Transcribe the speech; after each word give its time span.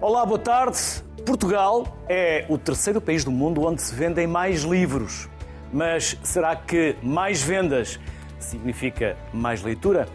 Olá, 0.00 0.24
boa 0.24 0.38
tarde. 0.38 0.78
Portugal 1.26 1.98
é 2.08 2.46
o 2.48 2.56
terceiro 2.56 3.00
país 3.00 3.24
do 3.24 3.32
mundo 3.32 3.66
onde 3.66 3.82
se 3.82 3.92
vendem 3.92 4.28
mais 4.28 4.62
livros. 4.62 5.28
Mas 5.72 6.16
será 6.22 6.54
que 6.54 6.94
mais 7.02 7.42
vendas 7.42 7.98
significa 8.38 9.16
mais 9.32 9.60
leitura? 9.60 10.08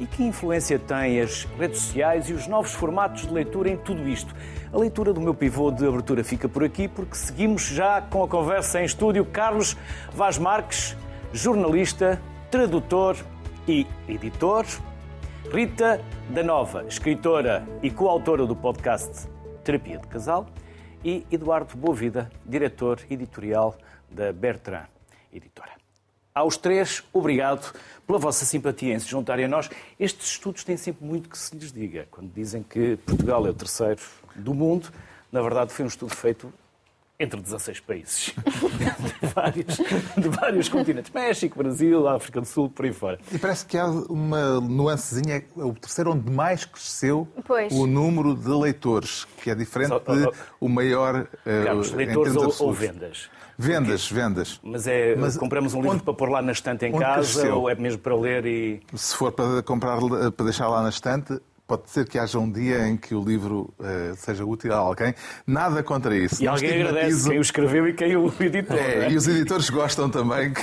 E 0.00 0.06
que 0.06 0.24
influência 0.24 0.78
têm 0.78 1.20
as 1.20 1.44
redes 1.58 1.80
sociais 1.80 2.30
e 2.30 2.32
os 2.32 2.46
novos 2.46 2.72
formatos 2.72 3.26
de 3.26 3.34
leitura 3.34 3.68
em 3.68 3.76
tudo 3.76 4.08
isto? 4.08 4.34
A 4.72 4.78
leitura 4.78 5.12
do 5.12 5.20
meu 5.20 5.34
pivô 5.34 5.70
de 5.70 5.86
abertura 5.86 6.24
fica 6.24 6.48
por 6.48 6.64
aqui 6.64 6.88
porque 6.88 7.14
seguimos 7.14 7.66
já 7.66 8.00
com 8.00 8.24
a 8.24 8.28
conversa 8.28 8.80
em 8.80 8.86
estúdio 8.86 9.22
Carlos 9.26 9.76
Vaz 10.14 10.38
Marques, 10.38 10.96
jornalista, 11.34 12.18
tradutor 12.50 13.18
e 13.68 13.86
editor. 14.08 14.64
Rita 15.52 16.00
da 16.28 16.42
Nova, 16.42 16.84
escritora 16.88 17.66
e 17.82 17.88
coautora 17.88 18.44
do 18.46 18.56
podcast 18.56 19.35
Terapia 19.66 19.98
de 19.98 20.06
Casal. 20.06 20.46
E 21.04 21.26
Eduardo 21.30 21.76
Boavida, 21.76 22.30
diretor 22.44 23.00
editorial 23.10 23.76
da 24.08 24.32
Bertrand 24.32 24.86
Editora. 25.32 25.72
Aos 26.32 26.56
três, 26.56 27.02
obrigado 27.12 27.72
pela 28.06 28.18
vossa 28.18 28.44
simpatia 28.44 28.94
em 28.94 28.98
se 28.98 29.08
juntarem 29.08 29.46
a 29.46 29.48
nós. 29.48 29.68
Estes 29.98 30.30
estudos 30.30 30.62
têm 30.62 30.76
sempre 30.76 31.04
muito 31.04 31.28
que 31.28 31.36
se 31.36 31.56
lhes 31.56 31.72
diga. 31.72 32.06
Quando 32.10 32.32
dizem 32.32 32.62
que 32.62 32.96
Portugal 32.98 33.44
é 33.46 33.50
o 33.50 33.54
terceiro 33.54 34.00
do 34.36 34.54
mundo, 34.54 34.88
na 35.32 35.42
verdade 35.42 35.72
foi 35.72 35.84
um 35.84 35.88
estudo 35.88 36.14
feito 36.14 36.52
entre 37.18 37.40
16 37.40 37.80
países, 37.80 38.34
de 39.22 39.26
vários, 39.34 39.76
de 40.16 40.28
vários 40.28 40.68
continentes. 40.68 41.10
México, 41.12 41.58
Brasil, 41.58 42.06
África 42.08 42.40
do 42.40 42.46
Sul, 42.46 42.68
por 42.68 42.84
aí 42.84 42.92
fora. 42.92 43.18
E 43.32 43.38
parece 43.38 43.64
que 43.64 43.78
há 43.78 43.86
uma 43.86 44.60
nuancezinha, 44.60 45.36
é 45.56 45.62
o 45.64 45.72
terceiro 45.72 46.12
onde 46.12 46.30
mais 46.30 46.64
cresceu 46.64 47.26
Pois. 47.46 47.72
o 47.72 47.86
número 47.86 48.34
de 48.34 48.48
leitores, 48.48 49.26
que 49.42 49.50
é 49.50 49.54
diferente 49.54 49.88
Só- 49.88 49.98
de 49.98 50.28
o 50.60 50.68
maior... 50.68 51.26
eh, 51.46 51.64
Carlos, 51.64 51.92
em 51.92 51.96
leitores 51.96 52.32
termos 52.34 52.60
ou, 52.60 52.66
ou 52.68 52.72
vendas? 52.74 53.30
Vendas, 53.58 54.10
vendas. 54.10 54.60
Mas 54.62 54.86
é, 54.86 55.16
Mas 55.16 55.36
compramos 55.38 55.72
um 55.72 55.78
livro 55.80 55.94
onde- 55.96 56.02
para 56.04 56.12
pôr 56.12 56.28
lá 56.28 56.42
na 56.42 56.52
estante 56.52 56.84
em 56.84 56.92
casa 56.92 57.40
cresceu? 57.40 57.56
ou 57.56 57.70
é 57.70 57.74
mesmo 57.74 58.00
para 58.00 58.14
ler 58.14 58.44
e... 58.44 58.80
Se 58.94 59.16
for 59.16 59.32
para 59.32 59.62
comprar, 59.62 59.96
eh, 59.96 60.30
para 60.30 60.44
deixar 60.44 60.68
lá 60.68 60.82
na 60.82 60.90
estante, 60.90 61.40
pode 61.66 61.90
ser 61.90 62.08
que 62.08 62.18
haja 62.18 62.38
um 62.38 62.50
dia 62.50 62.86
em 62.86 62.96
que 62.96 63.14
o 63.14 63.22
livro 63.22 63.74
eh, 63.82 64.12
seja 64.16 64.44
útil 64.44 64.72
a 64.72 64.76
alguém. 64.76 65.14
Nada 65.46 65.82
contra 65.82 66.16
isso. 66.16 66.40
E 66.42 66.46
Não 66.46 66.52
alguém 66.52 66.82
agradece 66.82 67.28
quem 67.28 67.38
o 67.38 67.42
escreveu 67.42 67.88
e 67.88 67.92
quem 67.92 68.16
o 68.16 68.32
editou. 68.40 68.76
É, 68.76 69.06
é? 69.06 69.10
e 69.10 69.16
os 69.16 69.26
editores 69.26 69.68
gostam 69.68 70.08
também 70.08 70.52
que, 70.52 70.62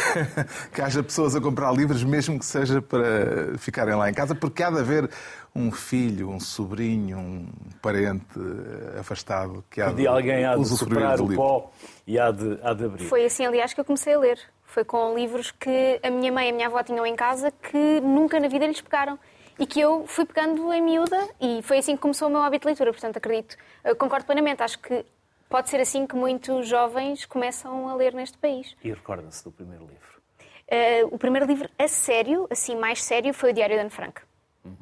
que 0.73 0.81
haja 0.81 1.03
pessoas 1.03 1.35
a 1.35 1.41
comprar 1.41 1.73
livros, 1.73 2.03
mesmo 2.03 2.39
que 2.39 2.45
seja 2.45 2.81
para 2.81 3.57
ficarem 3.57 3.95
lá 3.95 4.09
em 4.09 4.13
casa, 4.13 4.33
porque 4.33 4.63
há 4.63 4.71
de 4.71 4.79
haver 4.79 5.09
um 5.55 5.71
filho, 5.71 6.29
um 6.29 6.39
sobrinho, 6.39 7.17
um 7.19 7.47
parente 7.81 8.25
eh, 8.37 8.99
afastado 8.99 9.63
que 9.69 9.81
há 9.81 9.91
de 9.91 10.07
alguém 10.07 10.45
há 10.45 10.55
de 10.55 10.61
usufruir 10.61 10.93
superar 10.93 11.17
do 11.17 11.25
o 11.25 11.27
livro. 11.27 11.43
pó 11.43 11.71
e 12.07 12.17
há 12.17 12.31
de, 12.31 12.59
há 12.63 12.73
de 12.73 12.85
abrir. 12.85 13.05
Foi 13.05 13.25
assim, 13.25 13.45
aliás, 13.45 13.73
que 13.73 13.79
eu 13.79 13.85
comecei 13.85 14.13
a 14.13 14.19
ler. 14.19 14.39
Foi 14.65 14.83
com 14.83 15.13
livros 15.13 15.51
que 15.51 15.99
a 16.01 16.09
minha 16.09 16.31
mãe 16.31 16.47
e 16.47 16.49
a 16.49 16.53
minha 16.53 16.67
avó 16.67 16.81
tinham 16.81 17.05
em 17.05 17.15
casa 17.15 17.51
que 17.51 18.01
nunca 18.01 18.39
na 18.39 18.47
vida 18.47 18.65
lhes 18.65 18.81
pegaram. 18.81 19.19
E 19.59 19.65
que 19.65 19.79
eu 19.79 20.05
fui 20.07 20.25
pegando 20.25 20.71
em 20.73 20.81
miúda 20.81 21.29
e 21.39 21.61
foi 21.61 21.77
assim 21.77 21.95
que 21.95 22.01
começou 22.01 22.27
o 22.27 22.31
meu 22.31 22.41
hábito 22.41 22.61
de 22.63 22.67
leitura. 22.67 22.91
Portanto, 22.91 23.17
acredito, 23.17 23.55
concordo 23.97 24.25
plenamente. 24.25 24.63
Acho 24.63 24.79
que 24.79 25.05
pode 25.49 25.69
ser 25.69 25.79
assim 25.79 26.07
que 26.07 26.15
muitos 26.15 26.67
jovens 26.67 27.25
começam 27.25 27.87
a 27.87 27.95
ler 27.95 28.13
neste 28.13 28.37
país. 28.37 28.75
E 28.83 28.89
recorda-se 28.91 29.43
do 29.43 29.51
primeiro 29.51 29.83
livro. 29.85 30.21
Eh, 30.67 31.03
o 31.11 31.17
primeiro 31.19 31.45
livro 31.45 31.69
a 31.77 31.87
sério, 31.87 32.47
assim, 32.49 32.75
mais 32.75 33.03
sério, 33.03 33.33
foi 33.33 33.51
o 33.51 33.53
Diário 33.53 33.75
de 33.75 33.81
Anne 33.81 33.89
Frank. 33.91 34.21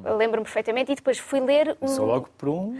Eu 0.05 0.15
Lembro-me 0.15 0.43
perfeitamente. 0.45 0.91
E 0.91 0.95
depois 0.95 1.17
fui 1.17 1.39
ler 1.39 1.75
o... 1.81 1.87
Só 1.87 2.05
logo 2.05 2.29
por 2.37 2.49
um. 2.49 2.79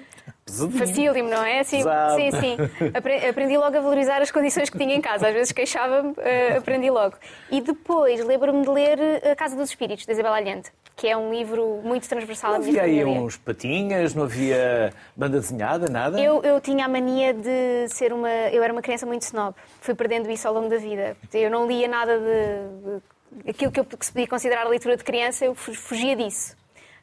Facílimo, 0.78 1.30
não 1.30 1.44
é? 1.44 1.64
Sim, 1.64 1.82
sim, 2.16 2.32
sim. 2.40 2.58
Apre- 2.94 3.28
Aprendi 3.28 3.58
logo 3.58 3.76
a 3.76 3.82
valorizar 3.82 4.22
as 4.22 4.30
condições 4.32 4.70
que 4.70 4.78
tinha 4.78 4.94
em 4.96 5.02
casa. 5.02 5.28
Às 5.28 5.34
vezes 5.34 5.52
queixava-me, 5.52 6.14
eh, 6.20 6.58
aprendi 6.58 6.90
logo. 6.92 7.16
E 7.50 7.60
depois 7.60 8.24
lembro-me 8.24 8.62
de 8.62 8.70
ler 8.70 9.00
eh, 9.00 9.32
A 9.32 9.36
Casa 9.36 9.56
dos 9.56 9.70
Espíritos, 9.70 10.06
de 10.06 10.12
Isabel 10.12 10.32
Allende, 10.34 10.72
que 11.02 11.08
é 11.08 11.18
um 11.18 11.32
livro 11.34 11.82
muito 11.84 12.08
transversal 12.08 12.52
Não 12.52 12.58
à 12.58 12.60
minha 12.60 12.70
havia 12.70 12.84
aí 12.84 13.00
família. 13.00 13.22
uns 13.24 13.36
patinhas, 13.36 14.14
não 14.14 14.26
havia 14.26 14.94
banda 15.16 15.40
desenhada, 15.40 15.90
nada? 15.90 16.22
Eu, 16.22 16.44
eu 16.44 16.62
tinha 16.62 16.86
a 16.86 16.88
mania 16.88 17.34
de 17.34 17.88
ser 17.90 18.14
uma. 18.14 18.30
Eu 18.30 18.62
era 18.62 18.72
uma 18.72 18.84
criança 18.84 19.04
muito 19.08 19.24
snob. 19.24 19.56
Fui 19.80 19.96
perdendo 19.96 20.30
isso 20.30 20.48
ao 20.48 20.54
longo 20.54 20.70
da 20.70 20.78
vida. 20.78 21.18
Eu 21.34 21.50
não 21.50 21.66
lia 21.68 21.88
nada 21.88 22.20
de. 22.20 23.02
de 23.44 23.50
aquilo 23.50 23.72
que, 23.72 23.80
eu, 23.80 23.84
que 23.86 24.06
se 24.06 24.12
podia 24.12 24.28
considerar 24.28 24.68
a 24.68 24.70
leitura 24.70 24.96
de 24.96 25.04
criança, 25.04 25.44
eu 25.44 25.56
fu- 25.56 25.74
fugia 25.74 26.16
disso. 26.16 26.56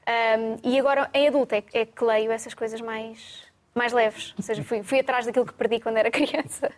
Ahm, 0.07 0.59
e 0.63 0.79
agora, 0.79 1.11
em 1.13 1.27
adulto, 1.27 1.57
é, 1.57 1.63
é 1.73 1.85
que 1.85 2.05
leio 2.05 2.31
essas 2.31 2.55
coisas 2.55 2.81
mais, 2.81 3.43
mais 3.75 3.93
leves. 3.93 4.33
Ou 4.37 4.45
seja, 4.45 4.63
fui, 4.63 4.81
fui 4.85 5.01
atrás 5.01 5.27
daquilo 5.27 5.45
que 5.45 5.55
perdi 5.55 5.81
quando 5.81 5.97
era 5.97 6.09
criança. 6.13 6.71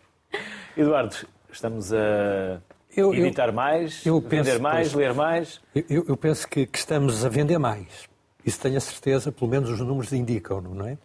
Eduardo, 0.75 1.15
estamos 1.53 1.93
a 1.93 2.63
Eu- 2.97 3.15
eu- 3.15 3.27
editar 3.27 3.53
mais, 3.53 4.05
eu 4.05 4.21
vender 4.21 4.45
penso, 4.45 4.63
mais, 4.63 4.93
ler 4.95 5.15
mais. 5.15 5.61
Eu- 5.75 5.85
Eu, 5.89 6.05
eu 6.09 6.17
penso 6.17 6.47
que, 6.49 6.67
que 6.67 6.79
estamos 6.79 7.25
a 7.25 7.29
vender 7.29 7.59
mais. 7.59 8.09
Isso 8.45 8.59
tenho 8.61 8.77
a 8.77 8.81
certeza, 8.81 9.31
pelo 9.31 9.51
menos 9.51 9.71
os 9.71 9.81
números 9.81 10.13
indicam, 10.13 10.61
não 10.61 10.87
é? 10.87 10.97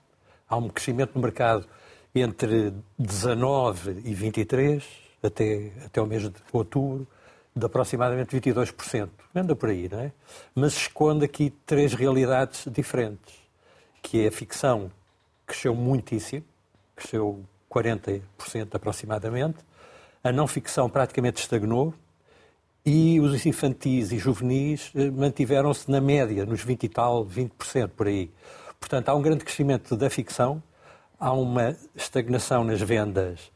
Há 0.50 0.56
um 0.57 0.69
crescimento 0.69 1.12
no 1.16 1.22
mercado 1.22 1.66
entre 2.13 2.74
19 2.97 4.01
e 4.06 4.13
23, 4.13 4.84
até, 5.22 5.72
até 5.85 6.01
o 6.01 6.06
mês 6.06 6.24
de 6.24 6.34
outubro, 6.53 7.06
de 7.56 7.66
aproximadamente 7.66 8.29
22%. 8.35 9.09
Anda 9.34 9.56
por 9.56 9.69
aí, 9.69 9.88
não 9.91 10.00
é? 10.00 10.12
Mas 10.53 10.74
esconde 10.74 11.25
aqui 11.25 11.53
três 11.66 11.94
realidades 11.94 12.66
diferentes, 12.72 13.35
que 14.01 14.24
é 14.24 14.28
a 14.28 14.31
ficção, 14.31 14.91
cresceu 15.45 15.75
muitíssimo, 15.75 16.44
cresceu 16.95 17.44
40% 17.69 18.22
aproximadamente, 18.75 19.57
a 20.25 20.31
não 20.31 20.47
ficção 20.47 20.90
praticamente 20.90 21.40
estagnou, 21.40 21.94
e 22.84 23.19
os 23.19 23.46
infantis 23.46 24.12
e 24.12 24.18
juvenis 24.18 24.91
eh, 24.96 25.12
mantiveram-se 25.12 25.90
na 25.90 26.02
média, 26.02 26.47
nos 26.47 26.63
20 26.63 26.84
e 26.84 26.90
tal, 26.90 27.24
20% 27.24 27.90
por 27.90 28.08
aí. 28.08 28.31
Portanto, 28.80 29.09
há 29.09 29.13
um 29.13 29.22
grande 29.22 29.46
crescimento 29.46 29.96
da 29.96 30.09
ficção, 30.09 30.63
há 31.19 31.31
uma 31.31 31.78
estagnação 31.96 32.63
nas 32.63 32.81
vendas 32.81 33.52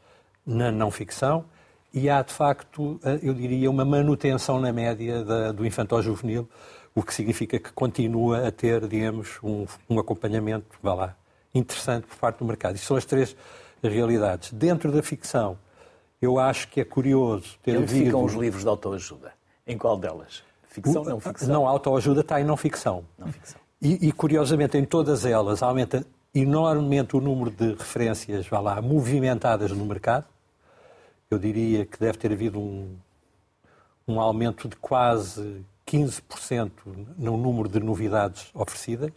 na 0.46 0.70
não 0.70 0.92
ficção 0.92 1.44
e 1.92 2.08
há, 2.08 2.22
de 2.22 2.32
facto, 2.32 3.00
eh, 3.02 3.18
eu 3.20 3.34
diria, 3.34 3.68
uma 3.68 3.84
manutenção 3.84 4.60
na 4.60 4.72
média 4.72 5.24
do 5.52 5.66
infantil-juvenil, 5.66 6.48
o 6.94 7.02
que 7.02 7.12
significa 7.12 7.58
que 7.58 7.72
continua 7.72 8.46
a 8.46 8.52
ter, 8.52 8.86
digamos, 8.86 9.40
um, 9.42 9.66
um 9.88 9.98
acompanhamento, 9.98 10.66
vá 10.80 10.94
lá, 10.94 11.16
interessante 11.52 12.06
por 12.06 12.16
parte 12.16 12.38
do 12.38 12.44
mercado. 12.44 12.76
Isto 12.76 12.86
são 12.86 12.96
as 12.96 13.04
três 13.04 13.34
realidades. 13.82 14.52
Dentro 14.52 14.92
da 14.92 15.02
ficção, 15.02 15.58
eu 16.20 16.38
acho 16.38 16.68
que 16.68 16.80
é 16.80 16.84
curioso 16.84 17.58
ter 17.62 17.72
Onde 17.72 17.84
havido... 17.84 18.04
ficam 18.04 18.24
os 18.24 18.34
livros 18.34 18.62
de 18.62 18.68
autoajuda? 18.68 19.32
Em 19.66 19.78
qual 19.78 19.96
delas? 19.96 20.42
Ficção, 20.68 21.04
não 21.04 21.18
ficção? 21.18 21.48
Não, 21.48 21.66
a 21.66 21.70
autoajuda 21.70 22.20
está 22.20 22.40
em 22.40 22.44
não 22.44 22.56
ficção. 22.56 23.04
Não 23.18 23.32
ficção. 23.32 23.60
E, 23.82 24.08
e, 24.08 24.12
curiosamente, 24.12 24.76
em 24.76 24.84
todas 24.84 25.24
elas 25.24 25.62
aumenta 25.62 26.06
enormemente 26.34 27.16
o 27.16 27.20
número 27.20 27.50
de 27.50 27.74
referências, 27.74 28.46
vá 28.46 28.60
lá, 28.60 28.80
movimentadas 28.80 29.72
no 29.72 29.84
mercado. 29.84 30.26
Eu 31.30 31.38
diria 31.38 31.86
que 31.86 31.98
deve 31.98 32.18
ter 32.18 32.32
havido 32.32 32.60
um, 32.60 32.94
um 34.06 34.20
aumento 34.20 34.68
de 34.68 34.76
quase 34.76 35.64
15% 35.86 36.70
no 37.16 37.36
número 37.36 37.68
de 37.68 37.80
novidades 37.80 38.50
oferecidas 38.54 39.12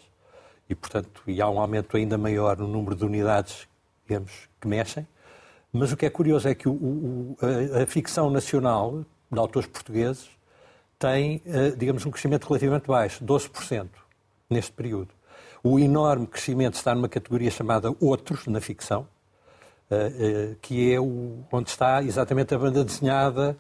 e, 0.70 0.74
portanto, 0.74 1.22
e 1.28 1.42
há 1.42 1.50
um 1.50 1.60
aumento 1.60 1.96
ainda 1.98 2.18
maior 2.18 2.58
no 2.58 2.68
número 2.68 2.96
de 2.96 3.06
unidades, 3.06 3.68
digamos, 4.08 4.48
que 4.60 4.68
mexem. 4.68 5.06
Mas 5.74 5.92
o 5.92 5.98
que 5.98 6.06
é 6.06 6.10
curioso 6.10 6.48
é 6.48 6.54
que 6.54 6.70
o, 6.70 6.74
o, 6.74 7.38
a, 7.42 7.82
a, 7.82 7.86
ficção 7.88 8.30
nacional 8.30 9.04
de 9.32 9.40
autores 9.40 9.68
portugueses 9.68 10.30
tem, 11.00 11.42
digamos, 11.76 12.06
um 12.06 12.12
crescimento 12.12 12.48
relativamente 12.48 12.88
baixo, 12.88 13.26
12% 13.26 13.90
neste 14.48 14.72
período. 14.72 15.10
O 15.64 15.80
enorme 15.80 16.28
crescimento 16.28 16.76
está 16.76 16.94
numa 16.94 17.10
categoria 17.10 17.50
chamada 17.50 17.94
Outros, 18.00 18.46
na 18.46 18.62
ficção, 18.62 19.08
que 20.62 20.94
é 20.94 21.00
o, 21.00 21.40
onde 21.52 21.70
está 21.70 22.04
exatamente 22.04 22.54
a 22.54 22.58
banda 22.58 22.86
desenhada, 22.86 23.58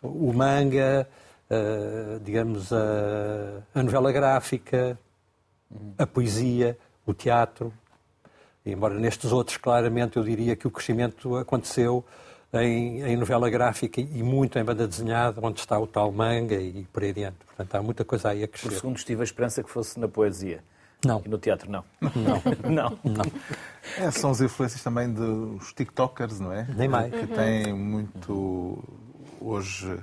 o 0.00 0.32
manga, 0.32 1.08
digamos, 2.22 2.72
a 2.72 3.82
novela 3.82 4.12
gráfica, 4.12 4.98
a 5.98 6.06
poesia, 6.06 6.78
o 7.04 7.12
teatro. 7.12 7.72
Embora 8.66 8.94
nestes 8.94 9.30
outros, 9.30 9.56
claramente, 9.56 10.16
eu 10.16 10.24
diria 10.24 10.56
que 10.56 10.66
o 10.66 10.70
crescimento 10.70 11.36
aconteceu 11.36 12.04
em, 12.52 13.02
em, 13.02 13.16
novela 13.16 13.48
gráfica 13.48 14.00
e 14.00 14.22
muito 14.22 14.58
em 14.58 14.64
banda 14.64 14.88
desenhada, 14.88 15.40
onde 15.42 15.60
está 15.60 15.78
o 15.78 15.86
tal 15.86 16.10
manga 16.10 16.56
e 16.56 16.84
por 16.92 17.02
aí 17.02 17.10
adiante. 17.10 17.36
Portanto, 17.46 17.74
há 17.74 17.82
muita 17.82 18.04
coisa 18.04 18.30
aí 18.30 18.42
a 18.42 18.48
crescer. 18.48 18.68
Por 18.68 18.74
segundo 18.74 18.96
tive 18.96 19.20
a 19.20 19.24
esperança 19.24 19.62
que 19.62 19.70
fosse 19.70 19.98
na 20.00 20.08
poesia. 20.08 20.64
Não. 21.04 21.22
E 21.24 21.28
no 21.28 21.38
teatro, 21.38 21.70
não. 21.70 21.84
Não. 22.00 22.42
não. 22.68 22.98
não. 23.04 23.24
É, 23.98 24.10
são 24.10 24.30
as 24.30 24.40
influências 24.40 24.82
também 24.82 25.12
dos 25.12 25.72
TikTokers, 25.72 26.40
não 26.40 26.52
é? 26.52 26.66
Nem 26.74 26.88
mais. 26.88 27.12
Que 27.12 27.26
têm 27.26 27.72
muito, 27.72 28.82
hoje, 29.40 29.98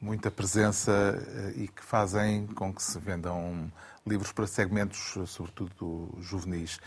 muita 0.00 0.30
presença 0.30 1.22
e 1.54 1.68
que 1.68 1.84
fazem 1.84 2.46
com 2.48 2.72
que 2.72 2.82
se 2.82 2.98
vendam 2.98 3.70
livros 4.06 4.32
para 4.32 4.46
segmentos, 4.46 5.14
sobretudo 5.26 6.08
juvenis. 6.20 6.80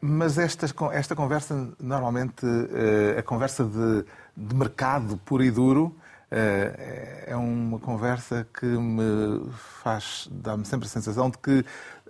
Mas 0.00 0.38
esta, 0.38 0.66
esta 0.92 1.16
conversa, 1.16 1.68
normalmente, 1.80 2.46
a 3.18 3.22
conversa 3.22 3.64
de, 3.64 4.04
de 4.36 4.54
mercado 4.54 5.16
puro 5.24 5.42
e 5.42 5.50
duro, 5.50 5.96
é 6.30 7.34
uma 7.34 7.78
conversa 7.78 8.46
que 8.52 8.66
me 8.66 9.48
faz, 9.82 10.28
dá-me 10.30 10.66
sempre 10.66 10.86
a 10.86 10.90
sensação 10.90 11.30
de 11.30 11.38
que 11.38 11.64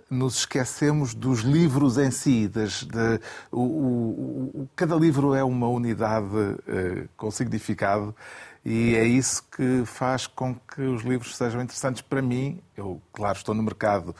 nos 0.09 0.39
esquecemos 0.39 1.13
dos 1.13 1.41
livros 1.41 1.97
em 1.97 2.11
si. 2.11 2.47
Das, 2.47 2.83
de, 2.83 3.19
o, 3.51 3.61
o, 3.61 4.69
cada 4.75 4.95
livro 4.95 5.33
é 5.33 5.43
uma 5.43 5.67
unidade 5.67 6.25
uh, 6.25 7.09
com 7.15 7.29
significado 7.29 8.15
e 8.63 8.95
é 8.95 9.05
isso 9.05 9.43
que 9.55 9.83
faz 9.85 10.27
com 10.27 10.55
que 10.55 10.81
os 10.81 11.03
livros 11.03 11.35
sejam 11.35 11.61
interessantes 11.61 12.01
para 12.01 12.21
mim. 12.21 12.61
Eu, 12.75 13.01
claro, 13.13 13.37
estou 13.37 13.55
no 13.55 13.63
mercado, 13.63 14.15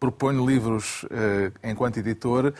proponho 0.00 0.44
livros 0.44 1.04
enquanto 1.62 1.98
editor, 1.98 2.52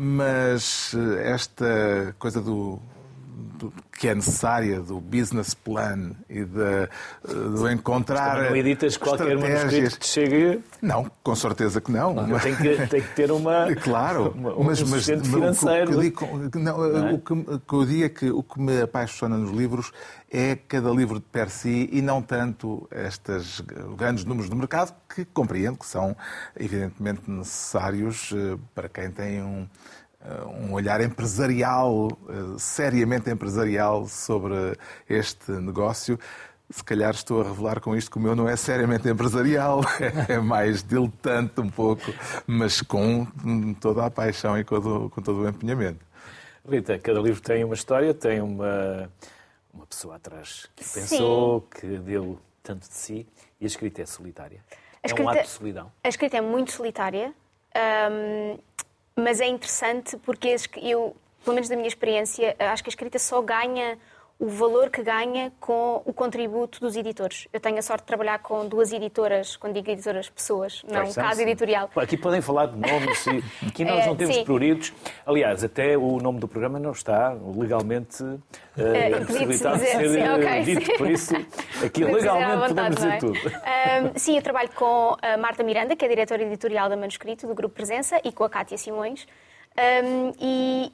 mas 0.00 0.94
eh, 0.94 1.32
esta 1.32 2.14
coisa 2.20 2.40
do 2.40 2.40
do, 2.40 2.80
que 3.98 4.08
é 4.08 4.14
necessária 4.14 4.80
do 4.80 5.00
business 5.00 5.54
plan 5.54 6.12
e 6.28 6.44
de, 6.44 6.88
de 7.26 7.72
encontrar. 7.72 8.38
Mas 8.38 8.50
não 8.50 8.56
editas 8.56 8.96
qualquer 8.96 9.36
manuscrito 9.36 9.90
que 9.92 9.98
te 9.98 10.06
chegue. 10.06 10.60
Não, 10.80 11.10
com 11.22 11.34
certeza 11.34 11.80
que 11.80 11.90
não. 11.90 12.14
Claro, 12.14 12.40
tem, 12.40 12.56
que, 12.56 12.86
tem 12.86 13.02
que 13.02 13.14
ter 13.14 13.30
uma. 13.32 13.68
Claro, 13.82 14.32
uma, 14.36 14.54
um 14.56 14.64
mas, 14.64 14.82
mas 14.82 15.04
financeiro. 15.04 15.92
O 15.92 16.00
que, 16.00 16.10
digo, 16.10 16.58
não, 16.58 16.78
não 16.78 17.08
é? 17.08 17.12
o, 17.12 17.18
que, 17.18 17.32
o 17.32 17.60
que 17.60 17.74
eu 17.74 17.84
digo 17.84 18.04
é 18.04 18.08
que 18.08 18.30
o 18.30 18.42
que 18.42 18.60
me 18.60 18.82
apaixona 18.82 19.36
nos 19.36 19.50
livros 19.50 19.92
é 20.30 20.56
cada 20.56 20.90
livro 20.90 21.18
de 21.18 21.24
per 21.26 21.50
si 21.50 21.88
e 21.92 22.02
não 22.02 22.20
tanto 22.20 22.88
estes 22.90 23.60
grandes 23.96 24.24
números 24.24 24.50
do 24.50 24.56
mercado, 24.56 24.94
que 25.14 25.24
compreendo 25.24 25.78
que 25.78 25.86
são 25.86 26.16
evidentemente 26.58 27.22
necessários 27.30 28.32
eh, 28.32 28.58
para 28.74 28.88
quem 28.88 29.10
tem 29.10 29.42
um 29.42 29.66
um 30.46 30.72
olhar 30.72 31.00
empresarial, 31.00 32.08
eh, 32.28 32.58
seriamente 32.58 33.30
empresarial, 33.30 34.06
sobre 34.06 34.76
este 35.08 35.52
negócio. 35.52 36.18
Se 36.70 36.84
calhar 36.84 37.14
estou 37.14 37.40
a 37.40 37.44
revelar 37.44 37.80
com 37.80 37.96
isto 37.96 38.10
que 38.10 38.18
o 38.18 38.20
meu 38.20 38.36
não 38.36 38.48
é 38.48 38.54
seriamente 38.56 39.08
empresarial, 39.08 39.80
é 40.28 40.38
mais 40.38 40.82
diletante 40.82 41.60
um 41.60 41.70
pouco, 41.70 42.12
mas 42.46 42.82
com 42.82 43.26
toda 43.80 44.04
a 44.04 44.10
paixão 44.10 44.58
e 44.58 44.64
com 44.64 44.80
todo, 44.80 45.10
com 45.10 45.22
todo 45.22 45.40
o 45.40 45.48
empenhamento. 45.48 46.04
Rita, 46.68 46.98
cada 46.98 47.20
livro 47.20 47.40
tem 47.40 47.64
uma 47.64 47.74
história, 47.74 48.12
tem 48.12 48.42
uma, 48.42 49.10
uma 49.72 49.86
pessoa 49.86 50.16
atrás 50.16 50.68
que 50.76 50.84
pensou, 50.84 51.66
Sim. 51.72 51.80
que 51.80 51.98
deu 51.98 52.38
tanto 52.62 52.86
de 52.86 52.94
si, 52.94 53.26
e 53.58 53.64
a 53.64 53.66
escrita 53.66 54.02
é 54.02 54.06
solitária. 54.06 54.62
Escrita, 55.02 55.22
é 55.22 55.24
um 55.24 55.28
ato 55.30 55.42
de 55.42 55.48
solidão. 55.48 55.92
A 56.04 56.08
escrita 56.08 56.36
é 56.36 56.40
muito 56.42 56.72
solitária. 56.72 57.32
Um, 58.10 58.58
mas 59.18 59.40
é 59.40 59.46
interessante 59.46 60.16
porque 60.18 60.54
eu, 60.80 61.16
pelo 61.44 61.54
menos 61.54 61.68
da 61.68 61.76
minha 61.76 61.88
experiência, 61.88 62.54
acho 62.58 62.82
que 62.82 62.88
a 62.88 62.92
escrita 62.92 63.18
só 63.18 63.42
ganha 63.42 63.98
o 64.38 64.48
valor 64.48 64.88
que 64.88 65.02
ganha 65.02 65.52
com 65.58 66.00
o 66.04 66.12
contributo 66.12 66.78
dos 66.80 66.94
editores. 66.94 67.48
Eu 67.52 67.58
tenho 67.58 67.76
a 67.76 67.82
sorte 67.82 68.02
de 68.02 68.06
trabalhar 68.06 68.38
com 68.38 68.68
duas 68.68 68.92
editoras, 68.92 69.56
quando 69.56 69.74
digo 69.74 69.90
editoras, 69.90 70.30
pessoas, 70.30 70.82
não 70.88 71.04
um 71.04 71.12
casa 71.12 71.42
editorial. 71.42 71.90
Aqui 71.96 72.16
podem 72.16 72.40
falar 72.40 72.66
de 72.66 72.76
nomes 72.76 73.24
aqui 73.66 73.84
nós 73.84 74.04
é, 74.04 74.06
não 74.06 74.14
temos 74.14 74.36
sim. 74.36 74.44
pruridos. 74.44 74.92
Aliás, 75.26 75.64
até 75.64 75.98
o 75.98 76.18
nome 76.18 76.38
do 76.38 76.46
programa 76.46 76.78
não 76.78 76.92
está 76.92 77.36
legalmente 77.56 78.22
uh, 78.22 79.26
possibilitado 79.26 79.80
de 79.80 79.86
ser 79.86 80.08
sim, 80.08 80.28
okay, 80.28 80.62
dito, 80.62 80.86
sim. 80.86 80.98
por 80.98 81.10
isso 81.10 81.34
aqui 81.84 82.04
legalmente 82.06 82.68
vontade, 82.68 82.94
podemos 82.94 82.96
dizer 82.96 83.12
é? 83.12 83.18
tudo. 83.18 83.38
Um, 83.38 84.18
sim, 84.18 84.36
eu 84.36 84.42
trabalho 84.42 84.70
com 84.70 85.16
a 85.20 85.36
Marta 85.36 85.64
Miranda, 85.64 85.96
que 85.96 86.04
é 86.04 86.08
diretora 86.08 86.44
editorial 86.44 86.88
da 86.88 86.96
Manuscrito, 86.96 87.44
do 87.48 87.54
Grupo 87.56 87.74
Presença, 87.74 88.20
e 88.22 88.30
com 88.30 88.44
a 88.44 88.48
Cátia 88.48 88.78
Simões. 88.78 89.26
Um, 89.76 90.32
e 90.40 90.92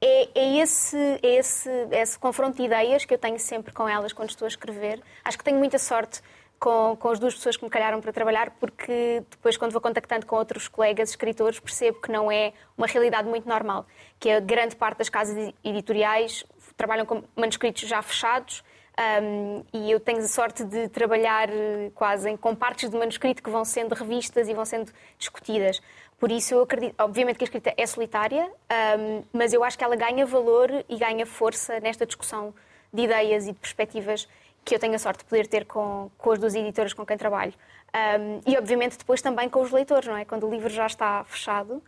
é, 0.00 0.28
é, 0.34 0.56
esse, 0.58 0.96
é 1.22 1.36
esse, 1.36 1.70
esse 1.90 2.18
confronto 2.18 2.56
de 2.56 2.64
ideias 2.64 3.04
que 3.04 3.14
eu 3.14 3.18
tenho 3.18 3.38
sempre 3.38 3.72
com 3.72 3.88
elas 3.88 4.12
quando 4.12 4.30
estou 4.30 4.44
a 4.44 4.48
escrever. 4.48 5.02
Acho 5.24 5.38
que 5.38 5.44
tenho 5.44 5.58
muita 5.58 5.78
sorte 5.78 6.20
com, 6.58 6.96
com 6.98 7.08
as 7.08 7.18
duas 7.18 7.34
pessoas 7.34 7.56
que 7.56 7.64
me 7.64 7.70
calharam 7.70 8.00
para 8.00 8.12
trabalhar, 8.12 8.50
porque 8.58 9.22
depois, 9.30 9.56
quando 9.56 9.72
vou 9.72 9.80
contactando 9.80 10.26
com 10.26 10.36
outros 10.36 10.68
colegas 10.68 11.10
escritores, 11.10 11.58
percebo 11.60 12.00
que 12.00 12.10
não 12.10 12.30
é 12.30 12.52
uma 12.76 12.86
realidade 12.86 13.28
muito 13.28 13.48
normal. 13.48 13.86
Que 14.18 14.30
a 14.30 14.40
grande 14.40 14.76
parte 14.76 14.98
das 14.98 15.08
casas 15.08 15.52
editoriais 15.64 16.44
trabalham 16.76 17.06
com 17.06 17.22
manuscritos 17.34 17.88
já 17.88 18.02
fechados. 18.02 18.62
Um, 18.98 19.62
e 19.74 19.90
eu 19.90 20.00
tenho 20.00 20.20
a 20.20 20.28
sorte 20.28 20.64
de 20.64 20.88
trabalhar 20.88 21.50
eh, 21.50 21.90
quase 21.94 22.34
com 22.38 22.54
partes 22.54 22.88
de 22.88 22.96
manuscrito 22.96 23.42
que 23.42 23.50
vão 23.50 23.62
sendo 23.62 23.94
revistas 23.94 24.48
e 24.48 24.54
vão 24.54 24.64
sendo 24.64 24.90
discutidas. 25.18 25.82
Por 26.18 26.32
isso, 26.32 26.54
eu 26.54 26.62
acredito, 26.62 26.94
obviamente 26.98 27.36
que 27.36 27.44
a 27.44 27.46
escrita 27.46 27.74
é 27.76 27.86
solitária, 27.86 28.50
um, 28.98 29.22
mas 29.32 29.52
eu 29.52 29.62
acho 29.62 29.76
que 29.76 29.84
ela 29.84 29.96
ganha 29.96 30.24
valor 30.24 30.70
e 30.88 30.96
ganha 30.96 31.26
força 31.26 31.78
nesta 31.80 32.06
discussão 32.06 32.54
de 32.92 33.02
ideias 33.02 33.46
e 33.46 33.52
de 33.52 33.58
perspectivas 33.58 34.26
que 34.64 34.74
eu 34.74 34.78
tenho 34.78 34.94
a 34.94 34.98
sorte 34.98 35.18
de 35.18 35.26
poder 35.26 35.46
ter 35.46 35.66
com, 35.66 36.10
com 36.16 36.32
as 36.32 36.38
duas 36.38 36.54
editoras 36.54 36.92
com 36.92 37.04
quem 37.04 37.16
trabalho. 37.16 37.52
Um, 37.94 38.40
e, 38.50 38.56
obviamente, 38.56 38.98
depois 38.98 39.22
também 39.22 39.48
com 39.48 39.60
os 39.60 39.70
leitores, 39.70 40.08
não 40.08 40.16
é? 40.16 40.24
Quando 40.24 40.46
o 40.46 40.50
livro 40.50 40.68
já 40.68 40.86
está 40.86 41.22
fechado, 41.24 41.82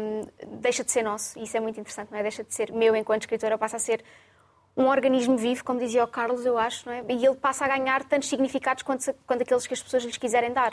um, 0.00 0.58
deixa 0.58 0.82
de 0.82 0.90
ser 0.90 1.02
nosso, 1.02 1.38
e 1.38 1.44
isso 1.44 1.56
é 1.56 1.60
muito 1.60 1.78
interessante, 1.78 2.10
não 2.10 2.18
é? 2.18 2.22
Deixa 2.22 2.42
de 2.42 2.52
ser 2.52 2.72
meu 2.72 2.96
enquanto 2.96 3.22
escritora, 3.22 3.56
passa 3.56 3.76
a 3.76 3.78
ser 3.78 4.02
um 4.76 4.86
organismo 4.86 5.36
vivo, 5.36 5.62
como 5.64 5.78
dizia 5.78 6.02
o 6.02 6.08
Carlos, 6.08 6.44
eu 6.44 6.58
acho, 6.58 6.88
não 6.88 6.94
é? 6.94 7.04
E 7.08 7.24
ele 7.24 7.36
passa 7.36 7.64
a 7.64 7.68
ganhar 7.68 8.02
tantos 8.04 8.28
significados 8.28 8.82
quanto, 8.82 9.12
quanto 9.26 9.42
aqueles 9.42 9.66
que 9.66 9.74
as 9.74 9.82
pessoas 9.82 10.02
lhes 10.04 10.16
quiserem 10.16 10.52
dar. 10.52 10.72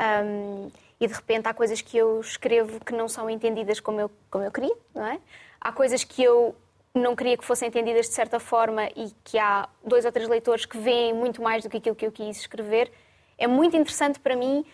Um, 0.00 0.70
e 1.00 1.06
de 1.06 1.14
repente 1.14 1.46
há 1.46 1.54
coisas 1.54 1.80
que 1.80 1.96
eu 1.96 2.20
escrevo 2.20 2.80
que 2.84 2.92
não 2.92 3.08
são 3.08 3.30
entendidas 3.30 3.80
como 3.80 4.00
eu, 4.00 4.10
como 4.30 4.44
eu 4.44 4.50
queria, 4.50 4.74
não 4.94 5.06
é? 5.06 5.20
Há 5.60 5.72
coisas 5.72 6.02
que 6.04 6.22
eu 6.22 6.54
não 6.94 7.14
queria 7.14 7.36
que 7.36 7.44
fossem 7.44 7.68
entendidas 7.68 8.06
de 8.06 8.14
certa 8.14 8.40
forma 8.40 8.86
e 8.96 9.12
que 9.22 9.38
há 9.38 9.68
dois 9.84 10.04
ou 10.04 10.12
três 10.12 10.28
leitores 10.28 10.64
que 10.64 10.78
veem 10.78 11.14
muito 11.14 11.40
mais 11.42 11.62
do 11.62 11.70
que 11.70 11.76
aquilo 11.76 11.94
que 11.94 12.06
eu 12.06 12.12
quis 12.12 12.38
escrever. 12.38 12.90
É 13.36 13.46
muito 13.46 13.76
interessante 13.76 14.18
para 14.18 14.34
mim, 14.34 14.64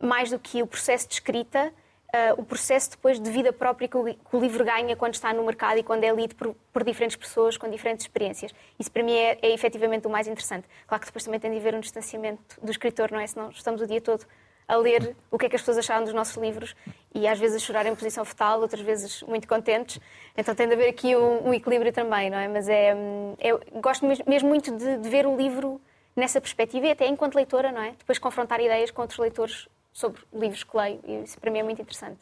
mais 0.00 0.30
do 0.30 0.38
que 0.38 0.62
o 0.62 0.66
processo 0.66 1.06
de 1.06 1.14
escrita, 1.14 1.72
uh, 2.08 2.40
o 2.40 2.44
processo 2.44 2.90
depois 2.90 3.20
de 3.20 3.30
vida 3.30 3.52
própria 3.52 3.86
que 3.86 3.96
o, 3.96 4.04
que 4.04 4.36
o, 4.36 4.40
livro 4.40 4.64
ganha 4.64 4.96
quando 4.96 5.14
está 5.14 5.32
no 5.32 5.44
mercado 5.44 5.78
e 5.78 5.82
quando 5.82 6.02
é 6.02 6.10
lido 6.10 6.34
por, 6.34 6.54
por 6.72 6.82
diferentes 6.82 7.16
pessoas 7.16 7.56
com 7.56 7.70
diferentes 7.70 8.04
experiências. 8.04 8.52
Isso 8.78 8.90
para 8.90 9.02
mim 9.02 9.14
é, 9.14 9.38
é 9.42 9.52
efetivamente 9.52 10.06
o 10.06 10.10
mais 10.10 10.26
interessante. 10.26 10.66
Claro 10.86 11.00
que 11.00 11.06
depois 11.06 11.24
também 11.24 11.38
tem 11.38 11.50
de 11.50 11.58
haver 11.58 11.74
um 11.74 11.80
distanciamento 11.80 12.60
do 12.60 12.70
escritor, 12.70 13.12
não 13.12 13.20
é? 13.20 13.26
Senão 13.26 13.50
estamos 13.50 13.80
o 13.80 13.86
dia 13.86 14.00
todo 14.00 14.24
a 14.68 14.76
ler 14.76 15.16
o 15.30 15.38
que 15.38 15.46
é 15.46 15.48
que 15.48 15.56
as 15.56 15.62
pessoas 15.62 15.78
acharam 15.78 16.04
dos 16.04 16.12
nossos 16.12 16.36
livros 16.36 16.76
e 17.14 17.26
às 17.26 17.38
vezes 17.38 17.56
a 17.56 17.58
chorar 17.66 17.86
em 17.86 17.94
posição 17.94 18.22
fetal, 18.22 18.60
outras 18.60 18.82
vezes 18.82 19.22
muito 19.22 19.48
contentes. 19.48 19.98
Então 20.36 20.54
tem 20.54 20.68
de 20.68 20.74
haver 20.74 20.90
aqui 20.90 21.16
um, 21.16 21.48
um 21.48 21.54
equilíbrio 21.54 21.90
também, 21.90 22.28
não 22.28 22.36
é? 22.36 22.46
Mas 22.46 22.68
é, 22.68 22.94
eu 23.40 23.60
gosto 23.80 24.06
mesmo 24.26 24.48
muito 24.48 24.76
de, 24.76 24.98
de, 24.98 25.08
ver 25.08 25.26
o 25.26 25.34
livro 25.34 25.80
nessa 26.14 26.38
perspectiva 26.38 26.86
e 26.86 26.90
até 26.90 27.08
enquanto 27.08 27.34
leitora, 27.34 27.72
não 27.72 27.80
é? 27.80 27.92
Depois 27.92 28.18
confrontar 28.18 28.60
ideias 28.60 28.90
com 28.90 29.00
outros 29.00 29.18
leitores 29.18 29.68
sobre 29.90 30.20
livros 30.34 30.62
que 30.62 30.76
leio 30.76 31.00
e 31.02 31.24
isso 31.24 31.40
para 31.40 31.50
mim 31.50 31.60
é 31.60 31.62
muito 31.62 31.80
interessante. 31.80 32.18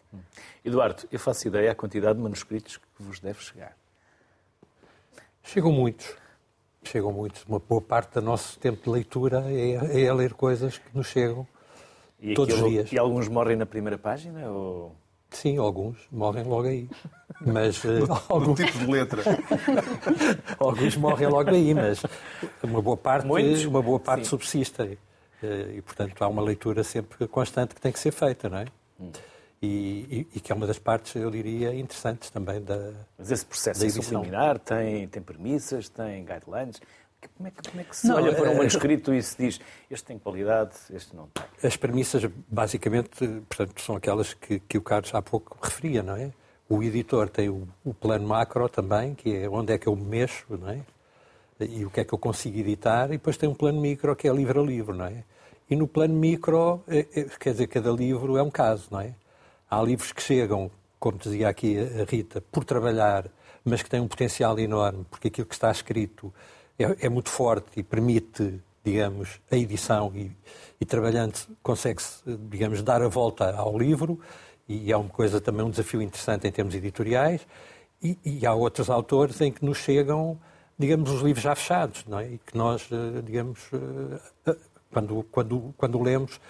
Eduardo, 0.65 1.03
eu 1.11 1.19
faço 1.19 1.49
ideia 1.49 1.73
a 1.73 1.75
quantidade 1.75 2.17
de 2.17 2.23
manuscritos 2.23 2.77
que 2.77 3.03
vos 3.03 3.19
deve 3.19 3.43
chegar. 3.43 3.77
Chegam 5.43 5.73
muitos. 5.73 6.17
Chegam 6.85 7.13
muitos. 7.13 7.45
Uma 7.45 7.59
boa 7.59 7.81
parte 7.81 8.15
do 8.15 8.23
nosso 8.23 8.57
tempo 8.61 8.85
de 8.85 8.89
leitura 8.89 9.45
é, 9.49 10.05
é 10.05 10.09
a 10.09 10.15
ler 10.15 10.33
coisas 10.33 10.79
que 10.79 10.97
nos 10.97 11.09
chegam 11.09 11.47
e 12.21 12.35
Todos 12.35 12.55
aquilo, 12.55 12.69
os 12.69 12.73
dias. 12.73 12.93
E 12.93 12.99
alguns 12.99 13.29
morrem 13.29 13.57
na 13.57 13.67
primeira 13.67 13.99
página? 13.99 14.49
Ou... 14.51 14.95
Sim, 15.31 15.59
alguns 15.59 15.99
morrem 16.11 16.45
logo 16.45 16.67
aí. 16.69 16.89
Mas, 17.45 17.81
do, 17.81 18.05
uh, 18.05 18.23
algum 18.29 18.55
tipo 18.55 18.79
de 18.79 18.87
letra. 18.87 19.23
alguns 20.59 20.97
morrem 20.97 21.29
logo 21.29 21.51
aí, 21.51 21.75
mas 21.75 22.03
uma 22.63 22.81
boa 22.81 22.97
parte, 22.97 23.27
uma 23.67 23.83
boa 23.83 24.01
parte 24.01 24.27
subsiste. 24.27 24.99
Eh, 25.43 25.75
e, 25.77 25.83
portanto, 25.83 26.23
há 26.23 26.29
uma 26.29 26.43
leitura 26.43 26.83
sempre 26.83 27.27
constante 27.29 27.75
que 27.75 27.81
tem 27.81 27.93
que 27.93 27.99
ser 27.99 28.13
feita, 28.13 28.49
não 28.49 28.59
é? 28.59 28.67
Hum. 28.99 29.11
E, 29.61 29.67
e, 29.67 30.37
e, 30.37 30.41
que 30.41 30.53
é 30.53 30.55
uma 30.55 30.67
das 30.67 30.79
partes, 30.79 31.15
eu 31.17 31.31
diria, 31.31 31.75
interessantes 31.75 32.31
também 32.31 32.63
da 32.63 32.93
Mas 33.17 33.31
esse 33.31 33.45
processo 33.45 33.85
é 33.85 33.89
subliminar 33.89 34.59
tem, 34.59 35.09
tem 35.09 35.23
premissas, 35.23 35.89
tem 35.89 36.25
guidelines. 36.25 36.81
Como 37.37 37.49
é 37.49 37.51
que, 37.51 37.71
como 37.71 37.81
é 37.81 37.85
que 37.85 37.97
se 37.97 38.07
não, 38.07 38.17
olha 38.17 38.35
para 38.35 38.51
um 38.51 38.53
é- 38.53 38.57
manuscrito 38.59 39.15
e 39.15 39.23
se 39.23 39.37
diz 39.37 39.61
este 39.91 40.05
tem 40.07 40.19
qualidade, 40.19 40.73
este 40.91 41.15
não 41.15 41.27
tem? 41.29 41.45
As 41.63 41.77
premissas, 41.77 42.29
basicamente, 42.49 43.27
portanto, 43.49 43.81
são 43.81 43.97
aquelas 43.97 44.35
que, 44.35 44.61
que 44.61 44.79
o 44.79 44.83
Carlos 44.83 45.15
há 45.15 45.23
pouco 45.23 45.59
referia, 45.63 46.03
não 46.03 46.17
é? 46.17 46.33
O 46.69 46.83
editor 46.83 47.29
tem 47.29 47.49
o, 47.49 47.67
o, 47.85 47.95
plano 47.95 48.27
macro 48.27 48.69
também, 48.69 49.15
que 49.15 49.35
é 49.35 49.49
onde 49.49 49.73
é 49.73 49.79
que 49.79 49.87
eu 49.87 49.95
me 49.95 50.05
mexo, 50.05 50.45
não 50.51 50.71
é? 50.71 50.81
E 51.61 51.85
o 51.85 51.91
que 51.91 52.01
é 52.01 52.05
que 52.05 52.13
eu 52.13 52.19
consigo 52.19 52.59
editar, 52.59 53.07
e 53.07 53.13
depois 53.13 53.37
tem 53.37 53.49
um 53.49 53.55
plano 53.55 53.81
micro, 53.81 54.15
que 54.17 54.29
é 54.29 54.33
livro 54.33 54.61
a 54.61 54.65
livro, 54.65 54.95
não 54.95 55.07
é? 55.07 55.25
E 55.71 55.77
no 55.77 55.87
plano 55.89 56.15
micro, 56.15 56.83
é, 56.87 57.07
é, 57.15 57.25
quer 57.25 57.53
dizer, 57.53 57.67
cada 57.69 57.91
livro 57.91 58.37
é 58.37 58.43
um 58.43 58.51
caso, 58.51 58.89
não 58.91 59.01
é? 59.01 59.15
Há 59.71 59.83
livros 59.83 60.13
que 60.13 60.23
chegam, 60.23 60.71
como 60.99 61.19
dizia 61.19 61.49
aqui 61.49 61.77
a 61.79 62.05
Rita, 62.05 62.41
por 62.53 62.65
trabalhar, 62.65 63.27
mas 63.65 63.83
que 63.83 63.91
têm 63.91 64.01
um 64.01 64.07
potencial 64.09 64.59
enorme, 64.59 65.05
porque 65.11 65.29
aquilo 65.29 65.47
que 65.47 65.55
está 65.55 65.71
escrito 65.71 66.33
é, 66.79 67.07
é 67.07 67.09
muito 67.09 67.31
forte 67.31 67.67
e 67.77 67.83
permite, 67.83 68.61
digamos, 68.85 69.41
a 69.51 69.57
edição 69.57 70.13
e, 70.15 70.31
e 70.81 70.85
trabalhando 70.85 71.35
consegue-se, 71.63 72.23
digamos, 72.51 72.83
dar 72.83 73.03
a 73.03 73.09
volta 73.09 73.55
ao 73.55 73.79
livro 73.79 74.21
e 74.69 74.91
é 74.91 74.97
uma 74.97 75.09
coisa 75.09 75.41
também 75.41 75.65
um 75.65 75.71
desafio 75.71 76.03
interessante 76.03 76.47
em 76.47 76.53
termos 76.53 76.75
editoriais. 76.75 77.47
E, 78.03 78.19
e 78.25 78.47
há 78.47 78.53
outros 78.53 78.91
autores 78.91 79.41
em 79.41 79.51
que 79.51 79.65
nos 79.65 79.79
chegam, 79.79 80.39
digamos, 80.79 81.11
os 81.11 81.23
livros 81.23 81.43
já 81.43 81.55
fechados, 81.55 82.05
não 82.07 82.19
é? 82.19 82.29
E 82.33 82.39
que 82.39 82.57
nós, 82.57 82.89
eh, 82.91 83.23
digamos, 83.23 83.61
eh, 83.73 84.21
eh, 84.47 84.57
quando, 84.93 85.23
quando, 85.31 85.75
quando 85.77 86.03
lemos, 86.03 86.41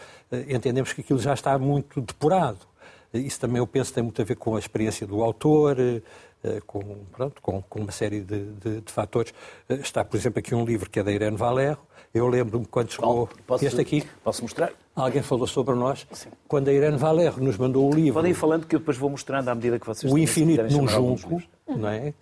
entendemos 0.48 0.92
que 0.92 1.00
aquilo 1.00 1.18
já 1.18 1.34
está 1.34 1.58
muito 1.58 2.00
depurado. 2.00 2.58
Isso 3.12 3.40
também, 3.40 3.58
eu 3.58 3.66
penso, 3.66 3.92
tem 3.92 4.02
muito 4.02 4.20
a 4.20 4.24
ver 4.24 4.36
com 4.36 4.56
a 4.56 4.58
experiência 4.58 5.06
do 5.06 5.22
autor, 5.22 5.76
com, 6.66 6.80
pronto, 7.12 7.40
com, 7.42 7.62
com 7.62 7.80
uma 7.80 7.92
série 7.92 8.20
de, 8.20 8.44
de, 8.52 8.80
de, 8.80 8.92
fatores. 8.92 9.32
Está, 9.68 10.04
por 10.04 10.16
exemplo, 10.16 10.38
aqui 10.38 10.54
um 10.54 10.64
livro 10.64 10.88
que 10.88 11.00
é 11.00 11.02
da 11.02 11.12
Irene 11.12 11.36
Valerro. 11.36 11.86
Eu 12.14 12.28
lembro-me 12.28 12.64
quando 12.66 12.90
chegou 12.92 13.28
Posso, 13.46 13.64
este 13.64 13.80
aqui. 13.80 14.04
Posso 14.24 14.42
mostrar? 14.42 14.72
Alguém 14.94 15.22
falou 15.22 15.46
sobre 15.46 15.74
nós. 15.74 16.06
Sim. 16.12 16.30
Quando 16.48 16.68
a 16.68 16.72
Irene 16.72 16.96
Valerro 16.96 17.42
nos 17.42 17.58
mandou 17.58 17.90
o 17.90 17.94
livro. 17.94 18.14
Podem 18.14 18.30
ir 18.30 18.34
falando 18.34 18.66
que 18.66 18.74
eu 18.74 18.80
depois 18.80 18.96
vou 18.96 19.10
mostrando 19.10 19.48
à 19.48 19.54
medida 19.54 19.78
que 19.78 19.86
vocês 19.86 20.10
O 20.10 20.16
Infinito 20.16 20.62
num 20.64 20.88
Junco, 20.88 21.42
não 21.68 21.88
é? 21.88 22.14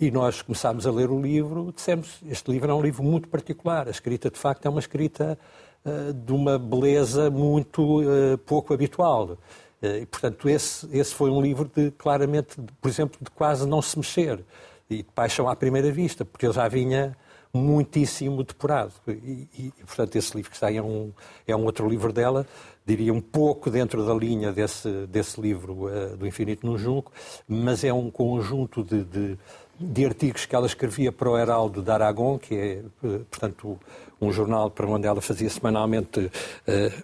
E 0.00 0.10
nós 0.10 0.40
começámos 0.40 0.86
a 0.86 0.90
ler 0.90 1.10
o 1.10 1.20
livro, 1.20 1.70
dissemos, 1.74 2.20
este 2.30 2.50
livro 2.50 2.70
é 2.70 2.74
um 2.74 2.80
livro 2.80 3.02
muito 3.02 3.28
particular. 3.28 3.88
A 3.88 3.90
escrita, 3.90 4.30
de 4.30 4.38
facto, 4.38 4.64
é 4.64 4.70
uma 4.70 4.80
escrita 4.80 5.38
de 6.24 6.32
uma 6.32 6.58
beleza 6.58 7.30
muito 7.30 8.00
pouco 8.44 8.74
habitual. 8.74 9.38
Uh, 9.82 10.02
e, 10.02 10.06
portanto, 10.06 10.48
esse, 10.48 10.88
esse 10.96 11.14
foi 11.14 11.30
um 11.30 11.40
livro 11.40 11.70
de, 11.74 11.90
claramente, 11.92 12.60
de, 12.60 12.72
por 12.80 12.88
exemplo, 12.88 13.18
de 13.20 13.30
quase 13.30 13.66
não 13.66 13.82
se 13.82 13.98
mexer. 13.98 14.44
E 14.88 14.98
de 14.98 15.04
paixão 15.04 15.48
à 15.48 15.56
primeira 15.56 15.90
vista, 15.90 16.24
porque 16.24 16.46
ele 16.46 16.52
já 16.52 16.68
vinha 16.68 17.16
muitíssimo 17.52 18.42
depurado. 18.44 18.92
E, 19.08 19.48
e, 19.58 19.72
portanto, 19.84 20.16
esse 20.16 20.36
livro 20.36 20.50
que 20.50 20.64
aí 20.64 20.76
é 20.76 20.82
um, 20.82 21.12
é 21.46 21.56
um 21.56 21.64
outro 21.64 21.88
livro 21.88 22.12
dela, 22.12 22.46
diria 22.84 23.12
um 23.12 23.20
pouco 23.20 23.70
dentro 23.70 24.06
da 24.06 24.14
linha 24.14 24.52
desse, 24.52 25.06
desse 25.06 25.40
livro 25.40 25.86
uh, 25.86 26.16
do 26.16 26.26
Infinito 26.26 26.64
no 26.64 26.78
Junco, 26.78 27.10
mas 27.48 27.82
é 27.82 27.92
um 27.92 28.10
conjunto 28.10 28.84
de, 28.84 29.02
de, 29.04 29.38
de, 29.78 30.04
artigos 30.04 30.46
que 30.46 30.54
ela 30.54 30.66
escrevia 30.66 31.10
para 31.10 31.30
o 31.30 31.38
Heraldo 31.38 31.82
de 31.82 31.90
Aragon, 31.90 32.38
que 32.38 32.54
é, 32.54 32.82
uh, 33.06 33.24
portanto, 33.30 33.78
um 34.20 34.32
jornal 34.32 34.70
para 34.70 34.86
onde 34.86 35.06
ela 35.06 35.20
fazia 35.20 35.50
semanalmente 35.50 36.20
uh, 36.20 36.30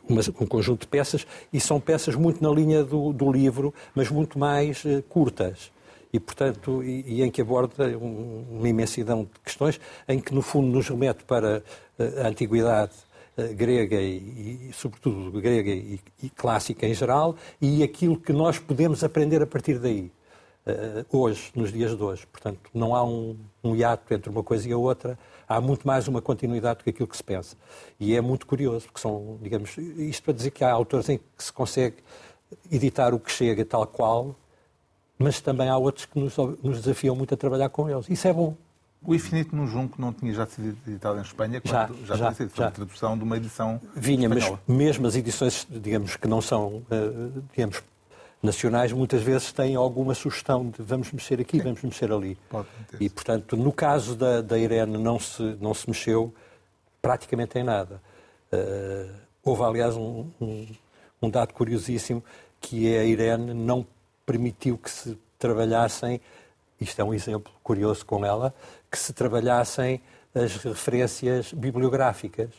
uma, 0.09 0.21
um 0.41 0.47
conjunto 0.47 0.83
de 0.83 0.87
peças, 0.87 1.27
e 1.53 1.61
são 1.61 1.81
peças 1.81 2.15
muito 2.15 2.43
na 2.43 2.51
linha 2.51 2.83
do, 2.85 3.13
do 3.13 3.31
livro, 3.31 3.73
mas 3.95 4.11
muito 4.11 4.39
mais 4.39 4.83
curtas. 5.09 5.71
E, 6.13 6.21
portanto, 6.21 6.83
e, 6.83 7.05
e 7.07 7.23
em 7.23 7.31
que 7.31 7.41
aborda 7.41 7.97
uma 7.97 8.69
imensidão 8.69 9.25
de 9.25 9.41
questões, 9.43 9.81
em 10.07 10.21
que, 10.21 10.35
no 10.35 10.43
fundo, 10.43 10.69
nos 10.69 10.87
remete 10.89 11.25
para 11.25 11.63
eh, 11.99 12.23
a 12.23 12.29
antiguidade 12.29 12.93
eh, 13.35 13.49
grega 13.55 13.99
e, 13.99 14.69
e, 14.69 14.71
sobretudo, 14.75 15.41
grega 15.41 15.71
e, 15.71 15.99
e, 16.23 16.29
clássica 16.29 16.87
em 16.87 16.93
geral, 16.93 17.35
e 17.61 17.83
aquilo 17.83 18.19
que 18.19 18.33
nós 18.33 18.59
podemos 18.59 19.03
aprender 19.03 19.43
a 19.43 19.47
partir 19.47 19.79
daí, 19.79 20.03
uh, 20.03 20.13
hoje, 21.11 21.51
nos 21.55 21.73
dias 21.73 21.97
de 21.97 22.03
hoje. 22.03 22.27
Portanto, 22.27 22.59
não 22.73 22.95
há 22.95 23.05
um, 23.05 23.37
um 23.63 23.75
hiato 23.75 24.13
entre 24.15 24.31
uma 24.31 24.43
coisa 24.43 24.69
e 24.69 24.73
a 24.73 24.79
outra, 24.79 25.19
há 25.49 25.61
muito 25.61 25.87
mais 25.87 26.09
uma 26.09 26.23
continuidade 26.23 26.79
do 26.79 26.85
que 26.85 26.91
aquilo 26.91 27.09
que 27.09 27.17
se 27.17 27.25
pensa. 27.25 27.57
E 27.99 28.15
é 28.15 28.21
muito 28.21 28.47
curioso, 28.47 28.87
porque 28.87 29.01
são, 29.01 29.39
digamos, 29.43 29.77
isto 29.77 30.23
para 30.23 30.35
dizer 30.35 30.51
que 30.51 30.65
há 30.65 30.71
autores 30.71 31.09
em 31.09 31.19
que 31.19 31.25
se 31.45 31.53
consegue 31.53 31.97
editar 32.71 33.15
o 33.15 33.19
que 33.19 33.31
chega 33.31 33.65
tal 33.65 33.87
qual, 33.87 34.35
mas 35.19 35.41
também 35.41 35.69
há 35.69 35.77
outros 35.77 36.07
que 36.07 36.19
nos, 36.19 36.37
nos 36.37 36.81
desafiam 36.81 37.15
muito 37.17 37.35
a 37.35 37.37
trabalhar 37.37 37.69
com 37.69 37.89
eles. 37.89 38.09
Isso 38.09 38.27
é 38.29 38.33
bom. 38.33 38.57
O 39.05 39.15
Infinito 39.15 39.57
no 39.57 39.67
Junco 39.67 40.01
não 40.01 40.13
tinha 40.13 40.33
já 40.33 40.47
sido 40.47 40.77
editado 40.87 41.19
em 41.19 41.23
Espanha? 41.23 41.61
Já, 41.65 41.91
já, 42.05 42.17
já 42.17 42.33
tinha 42.33 42.35
sido 42.35 42.57
já. 42.57 42.71
tradução 42.71 43.19
de 43.19 43.25
uma 43.25 43.37
edição 43.37 43.81
Vinha, 43.97 44.29
espanhola. 44.29 44.61
mas 44.65 44.77
mesmo 44.77 45.07
as 45.09 45.17
edições, 45.17 45.67
digamos, 45.69 46.17
que 46.17 46.29
não 46.29 46.41
são, 46.41 46.83
eh, 46.89 47.41
digamos, 47.53 47.83
nacionais, 48.43 48.93
muitas 48.93 49.23
vezes 49.23 49.53
têm 49.53 49.77
alguma 49.77 50.15
sugestão 50.15 50.69
de 50.69 50.83
vamos 50.83 51.13
mexer 51.13 51.41
aqui, 51.41 51.59
Sim. 51.59 51.65
vamos 51.65 51.83
mexer 51.83 52.11
ali. 52.11 52.37
E, 53.01 53.09
portanto, 53.09 53.57
no 53.57 53.73
caso 53.73 54.17
da, 54.17 54.41
da 54.41 54.59
Irene 54.59 54.99
não 54.99 55.19
se, 55.19 55.43
não 55.61 55.73
se 55.73 55.89
mexeu 55.89 56.35
praticamente 57.01 57.59
em 57.59 57.63
nada. 57.63 58.03
Uh, 58.53 59.15
houve, 59.45 59.63
aliás, 59.63 59.97
um, 59.97 60.29
um, 60.41 60.67
um 61.23 61.31
dado 61.31 61.55
curiosíssimo, 61.55 62.23
que 62.61 62.93
é 62.93 63.01
a 63.01 63.05
Irene 63.05 63.55
não 63.55 63.87
permitiu 64.27 64.77
que 64.77 64.91
se 64.91 65.17
trabalhassem, 65.39 66.21
isto 66.81 67.01
é 67.01 67.05
um 67.05 67.15
exemplo 67.15 67.53
curioso 67.63 68.05
com 68.05 68.25
ela, 68.25 68.53
que 68.91 68.99
se 68.99 69.13
trabalhassem 69.13 70.01
as 70.35 70.57
referências 70.57 71.53
bibliográficas. 71.53 72.51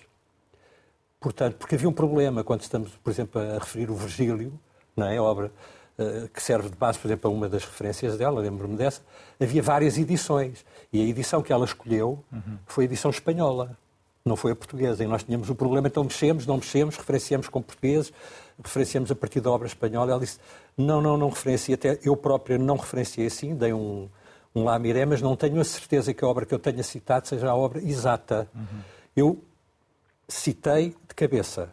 Portanto, 1.19 1.55
porque 1.57 1.75
havia 1.75 1.87
um 1.87 1.93
problema 1.93 2.43
quando 2.43 2.61
estamos, 2.61 2.91
por 3.03 3.09
exemplo, 3.09 3.41
a 3.41 3.55
referir 3.55 3.89
o 3.89 3.95
Virgílio, 3.95 4.59
não 4.95 5.07
é? 5.07 5.17
a 5.17 5.23
obra 5.23 5.51
uh, 5.97 6.27
que 6.29 6.41
serve 6.41 6.69
de 6.69 6.75
base, 6.75 6.99
por 6.99 7.07
exemplo, 7.07 7.29
a 7.29 7.33
uma 7.33 7.49
das 7.49 7.63
referências 7.63 8.17
dela, 8.17 8.39
lembro-me 8.39 8.75
dessa, 8.75 9.01
havia 9.39 9.61
várias 9.61 9.97
edições. 9.97 10.65
E 10.91 11.01
a 11.01 11.05
edição 11.05 11.41
que 11.41 11.51
ela 11.51 11.65
escolheu 11.65 12.23
foi 12.65 12.83
a 12.83 12.85
edição 12.85 13.09
espanhola, 13.09 13.77
não 14.25 14.35
foi 14.35 14.51
a 14.51 14.55
portuguesa. 14.55 15.03
E 15.03 15.07
nós 15.07 15.23
tínhamos 15.23 15.49
o 15.49 15.55
problema, 15.55 15.87
então 15.87 16.03
mexemos, 16.03 16.45
não 16.45 16.57
mexemos, 16.57 16.95
referenciamos 16.95 17.49
com 17.49 17.61
portugueses, 17.61 18.13
referenciamos 18.63 19.11
a 19.11 19.15
partir 19.15 19.41
da 19.41 19.51
obra 19.51 19.67
espanhola. 19.67 20.11
Ela 20.11 20.19
disse, 20.19 20.39
não, 20.77 21.01
não, 21.01 21.17
não 21.17 21.29
referenciei, 21.29 21.75
até 21.75 21.99
eu 22.03 22.15
própria 22.15 22.57
não 22.57 22.77
referenciei 22.77 23.27
assim, 23.27 23.55
dei 23.55 23.73
um, 23.73 24.07
um 24.55 24.63
lamiré, 24.63 25.05
mas 25.05 25.21
não 25.21 25.35
tenho 25.35 25.59
a 25.59 25.63
certeza 25.63 26.13
que 26.13 26.23
a 26.23 26.27
obra 26.27 26.45
que 26.45 26.53
eu 26.53 26.59
tenha 26.59 26.83
citado 26.83 27.27
seja 27.27 27.49
a 27.49 27.55
obra 27.55 27.81
exata. 27.81 28.47
Uhum. 28.53 28.79
Eu 29.15 29.43
citei 30.27 30.95
de 31.07 31.15
cabeça. 31.15 31.69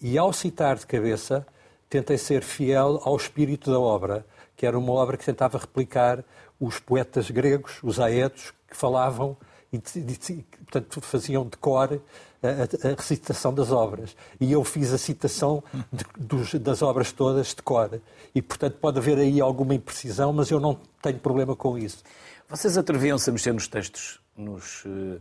E 0.00 0.16
ao 0.16 0.32
citar 0.32 0.76
de 0.76 0.86
cabeça, 0.86 1.46
tentei 1.90 2.16
ser 2.16 2.42
fiel 2.42 3.00
ao 3.04 3.16
espírito 3.16 3.70
da 3.70 3.78
obra, 3.78 4.24
que 4.56 4.64
era 4.64 4.78
uma 4.78 4.92
obra 4.92 5.16
que 5.16 5.24
tentava 5.24 5.58
replicar 5.58 6.24
os 6.58 6.78
poetas 6.78 7.30
gregos, 7.30 7.78
os 7.82 7.98
aetos, 7.98 8.54
que 8.68 8.76
falavam 8.76 9.36
e, 9.72 9.78
portanto, 9.78 11.00
faziam 11.00 11.44
de 11.44 11.56
cor 11.56 12.00
a, 12.42 12.88
a, 12.88 12.94
recitação 12.94 13.52
das 13.52 13.72
obras. 13.72 14.16
E 14.40 14.52
eu 14.52 14.62
fiz 14.62 14.92
a 14.92 14.98
citação 14.98 15.62
de, 15.92 16.04
dos, 16.16 16.54
das 16.54 16.80
obras 16.82 17.10
todas 17.12 17.48
de 17.48 17.62
cor. 17.62 18.00
E, 18.34 18.40
portanto, 18.40 18.78
pode 18.78 18.98
haver 18.98 19.18
aí 19.18 19.40
alguma 19.40 19.74
imprecisão, 19.74 20.32
mas 20.32 20.50
eu 20.50 20.60
não 20.60 20.78
tenho 21.02 21.18
problema 21.18 21.56
com 21.56 21.76
isso. 21.76 22.02
Vocês 22.48 22.78
atreviam-se 22.78 23.28
a 23.30 23.32
mexer 23.32 23.52
nos 23.52 23.68
textos, 23.68 24.20
nos, 24.36 24.84
uh, 24.84 25.20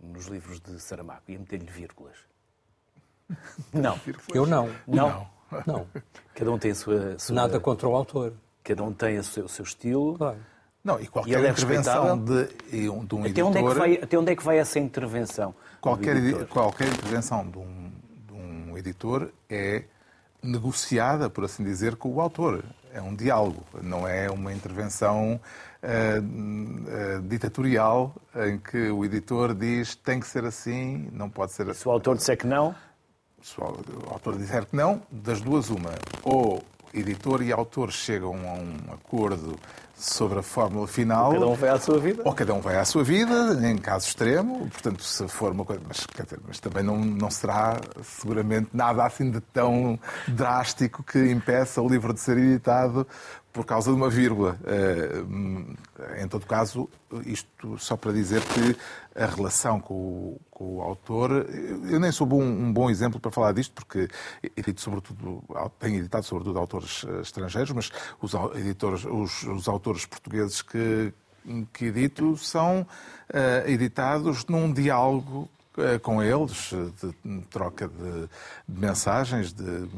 nos 0.00 0.26
livros 0.26 0.60
de 0.60 0.78
Saramago 0.80 1.22
e 1.28 1.36
a 1.36 1.38
meter-lhe 1.38 1.70
vírgulas? 1.70 2.16
Não. 3.72 3.98
Eu 4.34 4.44
não. 4.44 4.68
Não? 4.86 5.08
Não. 5.08 5.41
Cada 6.34 6.50
um 6.50 6.58
tem 6.58 6.70
a 6.70 6.74
sua... 6.74 7.18
sua... 7.18 7.34
Nada 7.34 7.60
contra 7.60 7.88
o 7.88 7.94
autor. 7.94 8.32
Cada 8.64 8.82
um 8.82 8.92
tem 8.92 9.18
o 9.18 9.24
seu, 9.24 9.44
o 9.44 9.48
seu 9.48 9.64
estilo. 9.64 10.16
Claro. 10.16 10.38
Não, 10.84 11.00
e 11.00 11.06
qualquer 11.06 11.40
e 11.40 11.46
é 11.46 11.50
intervenção 11.50 12.18
de, 12.18 12.48
de, 12.70 12.88
um 12.90 13.20
até 13.20 13.28
editor... 13.28 13.46
Onde 13.46 13.58
é 13.58 13.62
que 13.62 13.78
vai, 13.78 13.94
até 14.02 14.18
onde 14.18 14.32
é 14.32 14.36
que 14.36 14.42
vai 14.42 14.58
essa 14.58 14.78
intervenção? 14.80 15.54
Qualquer, 15.80 16.46
qualquer 16.46 16.88
intervenção 16.88 17.48
de 17.48 17.58
um, 17.58 17.92
de 18.26 18.32
um 18.32 18.78
editor 18.78 19.30
é 19.48 19.84
negociada, 20.42 21.30
por 21.30 21.44
assim 21.44 21.62
dizer, 21.62 21.94
com 21.94 22.12
o 22.12 22.20
autor. 22.20 22.64
É 22.92 23.00
um 23.00 23.14
diálogo, 23.14 23.64
não 23.80 24.06
é 24.06 24.28
uma 24.28 24.52
intervenção 24.52 25.40
uh, 25.82 27.18
uh, 27.18 27.22
ditatorial 27.22 28.14
em 28.34 28.58
que 28.58 28.90
o 28.90 29.04
editor 29.04 29.54
diz 29.54 29.94
tem 29.94 30.20
que 30.20 30.26
ser 30.26 30.44
assim, 30.44 31.08
não 31.12 31.30
pode 31.30 31.52
ser 31.52 31.70
assim. 31.70 31.80
Se 31.80 31.88
o 31.88 31.90
autor 31.90 32.16
disser 32.16 32.36
que 32.36 32.46
não? 32.46 32.74
Se 33.42 33.60
o 33.60 33.64
autor 34.08 34.38
disser 34.38 34.64
que 34.66 34.76
não, 34.76 35.02
das 35.10 35.40
duas 35.40 35.68
uma. 35.68 35.90
Ou 36.22 36.62
editor 36.94 37.42
e 37.42 37.52
autor 37.52 37.90
chegam 37.90 38.34
a 38.34 38.52
um 38.52 38.76
acordo 38.92 39.58
sobre 39.94 40.38
a 40.38 40.42
fórmula 40.42 40.86
final. 40.86 41.32
Ou 41.32 41.34
cada 41.34 41.46
um 41.46 41.54
vai 41.54 41.70
à 41.70 41.78
sua 41.78 41.98
vida. 41.98 42.22
Ou 42.24 42.32
cada 42.32 42.54
um 42.54 42.60
vai 42.60 42.76
à 42.76 42.84
sua 42.84 43.02
vida, 43.04 43.58
em 43.68 43.76
caso 43.78 44.06
extremo. 44.06 44.68
Portanto, 44.68 45.02
se 45.02 45.26
for 45.28 45.52
uma 45.52 45.64
coisa. 45.64 45.82
Mas, 45.86 46.06
dizer, 46.24 46.40
mas 46.46 46.60
também 46.60 46.82
não, 46.82 46.98
não 46.98 47.30
será 47.30 47.80
seguramente 48.02 48.68
nada 48.72 49.04
assim 49.04 49.30
de 49.30 49.40
tão 49.40 49.98
drástico 50.28 51.02
que 51.02 51.18
impeça 51.30 51.80
o 51.80 51.88
livro 51.88 52.12
de 52.12 52.20
ser 52.20 52.38
editado 52.38 53.06
por 53.52 53.66
causa 53.66 53.90
de 53.90 53.96
uma 53.96 54.08
vírgula. 54.08 54.58
Eh, 54.64 56.22
em 56.22 56.28
todo 56.28 56.46
caso, 56.46 56.88
isto 57.26 57.78
só 57.78 57.96
para 57.96 58.12
dizer 58.12 58.40
que 58.40 58.76
a 59.14 59.26
relação 59.26 59.78
com 59.78 59.94
o, 59.94 60.40
com 60.50 60.76
o 60.76 60.82
autor. 60.82 61.46
Eu 61.90 62.00
nem 62.00 62.10
sou 62.10 62.26
bom, 62.26 62.42
um 62.42 62.72
bom 62.72 62.88
exemplo 62.88 63.20
para 63.20 63.30
falar 63.30 63.52
disto, 63.52 63.72
porque 63.74 64.08
edito 64.56 64.80
sobretudo, 64.80 65.44
tenho 65.78 65.96
editado 65.96 66.24
sobretudo 66.24 66.58
autores 66.58 67.04
eh, 67.06 67.20
estrangeiros, 67.20 67.72
mas 67.72 67.92
os, 68.20 68.32
editores, 68.56 69.04
os, 69.04 69.42
os 69.42 69.68
autores 69.68 70.06
portugueses 70.06 70.62
que, 70.62 71.12
que 71.72 71.86
edito 71.86 72.36
são 72.36 72.82
uh, 72.82 73.68
editados 73.68 74.46
num 74.46 74.72
diálogo 74.72 75.48
uh, 75.76 76.00
com 76.00 76.22
eles, 76.22 76.70
de, 76.70 77.14
de 77.40 77.46
troca 77.48 77.88
de, 77.88 78.28
de 78.68 78.80
mensagens, 78.80 79.52
de 79.52 79.88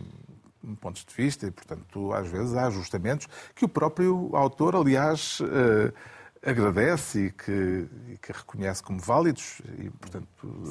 pontos 0.80 1.04
de 1.04 1.14
vista 1.14 1.46
e, 1.46 1.50
portanto, 1.50 2.12
às 2.12 2.28
vezes 2.28 2.54
há 2.54 2.66
ajustamentos 2.66 3.26
que 3.54 3.64
o 3.64 3.68
próprio 3.68 4.30
autor, 4.34 4.76
aliás, 4.76 5.40
agradece 6.44 7.26
e 7.26 7.30
que, 7.30 7.86
e 8.12 8.18
que 8.18 8.32
reconhece 8.32 8.82
como 8.82 8.98
válidos 9.00 9.60
e, 9.78 9.88
portanto, 9.90 10.26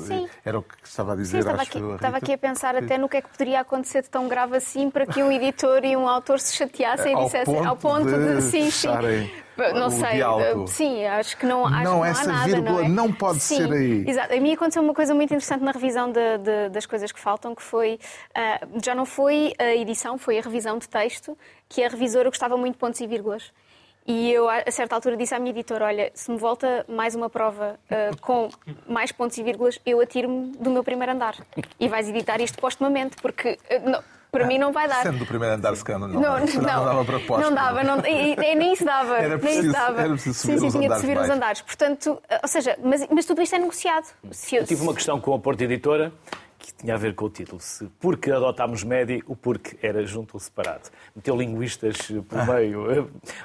Sim. 0.05 0.27
era 0.45 0.59
o 0.59 0.63
que 0.63 0.75
estava 0.87 1.13
a 1.13 1.15
dizer, 1.15 1.31
Sim, 1.31 1.39
estava, 1.39 1.61
acho 1.61 1.69
aqui, 1.77 1.91
a 1.91 1.95
estava 1.95 2.17
aqui 2.17 2.33
a 2.33 2.37
pensar 2.37 2.75
até 2.75 2.97
no 2.97 3.09
que 3.09 3.17
é 3.17 3.21
que 3.21 3.29
poderia 3.29 3.59
acontecer 3.61 4.03
de 4.03 4.09
tão 4.09 4.27
grave 4.27 4.55
assim 4.55 4.89
para 4.89 5.05
que 5.05 5.23
um 5.23 5.31
editor 5.33 5.83
e 5.83 5.97
um 5.97 6.07
autor 6.07 6.39
se 6.39 6.55
chateassem 6.55 7.13
e 7.13 7.23
dissessem 7.23 7.55
ponto 7.55 7.67
ao 7.67 7.75
ponto 7.75 8.05
de 8.05 8.35
de, 8.35 8.41
sim, 8.41 8.69
sim. 8.69 8.87
Não 9.75 9.91
sei, 9.91 10.15
diálogo. 10.15 10.67
sim, 10.67 11.05
acho 11.05 11.37
que 11.37 11.45
não, 11.45 11.67
acho 11.67 11.83
Não, 11.83 11.97
não 11.97 12.05
essa 12.05 12.23
há 12.23 12.33
nada, 12.33 12.45
vírgula 12.45 12.71
não, 12.81 12.85
é? 12.85 12.89
não 12.89 13.13
pode 13.13 13.39
Sim, 13.39 13.57
ser 13.57 13.71
aí. 13.71 14.03
Exato. 14.09 14.33
A 14.33 14.39
mim 14.39 14.51
aconteceu 14.51 14.81
uma 14.81 14.95
coisa 14.95 15.13
muito 15.13 15.31
interessante 15.31 15.61
na 15.63 15.71
revisão 15.71 16.11
de- 16.11 16.37
de- 16.39 16.69
das 16.69 16.87
coisas 16.87 17.11
que 17.11 17.19
faltam, 17.19 17.53
que 17.53 17.61
foi, 17.61 17.99
ah, 18.33 18.61
já 18.83 18.95
não 18.95 19.05
foi 19.05 19.53
a 19.59 19.75
edição, 19.75 20.17
foi 20.17 20.39
a 20.39 20.41
revisão 20.41 20.79
de 20.79 20.89
texto, 20.89 21.37
que 21.69 21.83
a 21.83 21.87
revisora 21.87 22.29
gostava 22.29 22.57
muito 22.57 22.73
de 22.73 22.79
pontos 22.79 22.99
e 22.99 23.05
vírgulas. 23.05 23.51
E 24.05 24.31
eu, 24.31 24.49
a 24.49 24.69
certa 24.69 24.95
altura, 24.95 25.15
disse 25.15 25.33
à 25.33 25.39
minha 25.39 25.51
editora: 25.51 25.85
Olha, 25.85 26.11
se 26.13 26.29
me 26.29 26.37
volta 26.37 26.85
mais 26.89 27.15
uma 27.15 27.29
prova 27.29 27.79
ah, 27.89 28.11
com 28.21 28.49
mais 28.87 29.11
pontos 29.11 29.37
e 29.37 29.43
vírgulas, 29.43 29.79
eu 29.85 30.01
atiro-me 30.01 30.51
do 30.57 30.69
meu 30.69 30.83
primeiro 30.83 31.13
andar. 31.13 31.35
E 31.79 31.87
vais 31.87 32.09
editar 32.09 32.41
isto 32.41 32.57
postumamente, 32.59 33.15
porque 33.21 33.57
ah, 33.69 33.79
não- 33.89 34.03
para 34.29 34.45
mim 34.47 34.57
não 34.57 34.71
vai 34.73 34.87
dar. 34.87 35.03
Sendo 35.03 35.19
do 35.19 35.25
primeiro 35.27 35.53
andar, 35.55 35.75
se 35.75 35.83
calhar 35.85 36.01
não, 36.01 36.07
Não, 36.07 36.19
não, 36.19 36.39
não, 36.39 36.63
dava 36.85 37.05
para 37.05 37.19
pós. 37.19 37.39
não 37.39 37.53
dava, 37.53 37.83
não, 37.83 37.99
e, 38.05 38.33
e 38.33 38.55
nem 38.55 38.73
isso 38.73 38.83
dava. 38.83 39.15
Era 39.19 39.29
nem 39.29 39.37
preciso- 39.37 39.67
isso 39.67 39.71
dava. 39.73 40.01
era 40.01 40.09
preciso 40.09 40.39
subir 40.39 40.53
sim, 40.53 40.59
sim, 40.59 40.65
os 40.67 40.73
tinha 40.73 40.81
de 40.81 40.85
andares 40.87 41.01
subir 41.01 41.13
os 41.13 41.19
mais. 41.19 41.29
andares. 41.29 41.61
Portanto, 41.61 42.21
ou 42.41 42.47
seja, 42.49 42.75
mas, 42.83 43.07
mas 43.11 43.25
tudo 43.25 43.41
isto 43.43 43.55
é 43.55 43.59
negociado. 43.59 44.07
Se 44.31 44.55
Eu 44.55 44.65
tive 44.65 44.81
uma 44.81 44.93
questão 44.95 45.21
com 45.21 45.35
a 45.35 45.39
Porta 45.39 45.63
Editora 45.63 46.11
que 46.63 46.73
tinha 46.73 46.95
a 46.95 46.97
ver 46.97 47.13
com 47.13 47.25
o 47.25 47.29
título. 47.29 47.59
Se 47.59 47.85
porque 47.99 48.31
adotámos 48.31 48.85
médio, 48.85 49.21
o 49.27 49.35
porque 49.35 49.77
era 49.85 50.05
junto 50.05 50.35
ou 50.35 50.39
separado. 50.39 50.89
Meteu 51.13 51.35
linguistas 51.35 51.97
por 52.29 52.47
meio. 52.47 52.89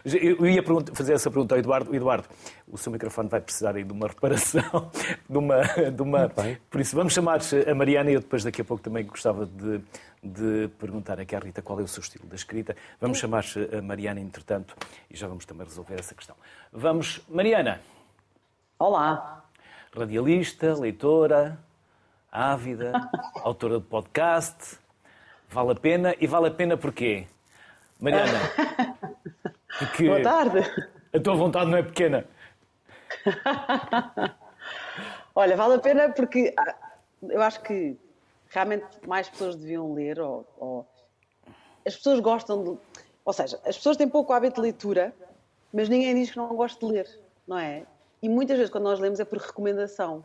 Eu 0.04 0.46
ia 0.46 0.62
fazer 0.94 1.14
essa 1.14 1.28
pergunta 1.28 1.56
ao 1.56 1.58
Eduardo. 1.58 1.92
Eduardo, 1.92 2.28
o 2.68 2.78
seu 2.78 2.92
microfone 2.92 3.28
vai 3.28 3.40
precisar 3.40 3.74
aí 3.74 3.82
de 3.82 3.92
uma 3.92 4.06
reparação. 4.06 4.62
De 5.28 5.36
uma, 5.36 5.62
de 5.62 6.02
uma... 6.02 6.32
Por 6.70 6.80
isso, 6.80 6.96
vamos 6.96 7.12
chamar 7.12 7.40
a 7.66 7.74
Mariana 7.74 8.10
e 8.10 8.14
eu 8.14 8.20
depois 8.20 8.44
daqui 8.44 8.62
a 8.62 8.64
pouco 8.64 8.82
também 8.82 9.04
gostava 9.04 9.44
de, 9.44 9.80
de 10.22 10.68
perguntar 10.78 11.20
aqui 11.20 11.36
à 11.36 11.38
Rita 11.38 11.60
qual 11.60 11.78
é 11.80 11.82
o 11.82 11.88
seu 11.88 12.00
estilo 12.00 12.26
da 12.26 12.34
escrita. 12.34 12.74
Vamos 13.00 13.18
chamar 13.18 13.44
a 13.76 13.82
Mariana, 13.82 14.20
entretanto, 14.20 14.74
e 15.10 15.16
já 15.16 15.28
vamos 15.28 15.44
também 15.44 15.66
resolver 15.66 15.98
essa 15.98 16.14
questão. 16.14 16.34
Vamos, 16.72 17.20
Mariana 17.28 17.80
Olá. 18.78 19.44
radialista, 19.92 20.72
leitora, 20.78 21.58
ávida, 22.38 22.92
autora 23.42 23.80
de 23.80 23.84
podcast. 23.86 24.78
Vale 25.48 25.72
a 25.72 25.74
pena. 25.74 26.14
E 26.20 26.26
vale 26.26 26.46
a 26.48 26.50
pena 26.52 26.76
porquê? 26.76 27.26
Mariana, 28.00 28.38
porque 29.78 30.06
Boa 30.06 30.22
tarde. 30.22 30.60
a 31.12 31.18
tua 31.20 31.34
vontade 31.34 31.68
não 31.68 31.78
é 31.78 31.82
pequena. 31.82 32.24
Olha, 35.34 35.56
vale 35.56 35.74
a 35.74 35.78
pena 35.80 36.08
porque 36.10 36.54
ah, 36.56 36.74
eu 37.22 37.42
acho 37.42 37.60
que 37.62 37.96
realmente 38.50 38.86
mais 39.06 39.28
pessoas 39.28 39.56
deviam 39.56 39.92
ler 39.94 40.20
ou, 40.20 40.46
ou- 40.58 40.86
as 41.84 41.96
pessoas 41.96 42.20
gostam 42.20 42.62
de 42.62 42.78
ou 43.24 43.32
seja, 43.32 43.58
as 43.66 43.76
pessoas 43.76 43.96
têm 43.96 44.08
pouco 44.08 44.32
hábito 44.32 44.54
de 44.56 44.60
leitura, 44.62 45.14
mas 45.72 45.88
ninguém 45.88 46.14
diz 46.14 46.30
que 46.30 46.36
não 46.38 46.54
gosta 46.56 46.86
de 46.86 46.92
ler, 46.92 47.20
não 47.46 47.58
é? 47.58 47.84
E 48.22 48.28
muitas 48.28 48.56
vezes 48.56 48.70
quando 48.70 48.84
nós 48.84 48.98
lemos 49.00 49.20
é 49.20 49.24
por 49.24 49.38
recomendação. 49.38 50.24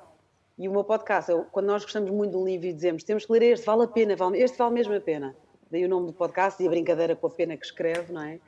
E 0.57 0.69
o 0.69 0.72
meu 0.72 0.83
podcast, 0.83 1.31
eu, 1.31 1.45
quando 1.51 1.65
nós 1.65 1.83
gostamos 1.83 2.12
muito 2.12 2.31
de 2.31 2.38
um 2.38 2.45
livro 2.45 2.67
e 2.67 2.74
dizemos 2.74 3.03
temos 3.03 3.25
que 3.25 3.31
ler 3.31 3.41
este, 3.41 3.65
vale 3.65 3.83
a 3.83 3.88
pena, 3.88 4.15
vale, 4.15 4.39
este 4.39 4.57
vale 4.57 4.74
mesmo 4.74 4.95
a 4.95 5.01
pena. 5.01 5.36
Daí 5.72 5.83
o 5.83 5.89
nome 5.89 6.07
do 6.07 6.13
podcast 6.13 6.62
e 6.62 6.67
a 6.67 6.69
brincadeira 6.69 7.15
com 7.15 7.25
a 7.25 7.29
pena 7.29 7.57
que 7.57 7.65
escreve, 7.65 8.13
não 8.13 8.22
é? 8.22 8.39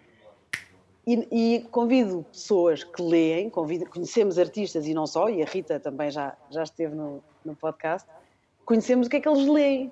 E, 1.07 1.27
e 1.31 1.61
convido 1.69 2.23
pessoas 2.31 2.83
que 2.83 3.01
leem, 3.01 3.49
convido, 3.49 3.85
conhecemos 3.87 4.37
artistas 4.37 4.85
e 4.87 4.93
não 4.93 5.07
só, 5.07 5.29
e 5.29 5.41
a 5.41 5.45
Rita 5.45 5.79
também 5.79 6.11
já, 6.11 6.35
já 6.49 6.63
esteve 6.63 6.95
no, 6.95 7.23
no 7.43 7.55
podcast, 7.55 8.07
conhecemos 8.65 9.07
o 9.07 9.09
que 9.09 9.17
é 9.17 9.19
que 9.19 9.29
eles 9.29 9.47
leem, 9.47 9.91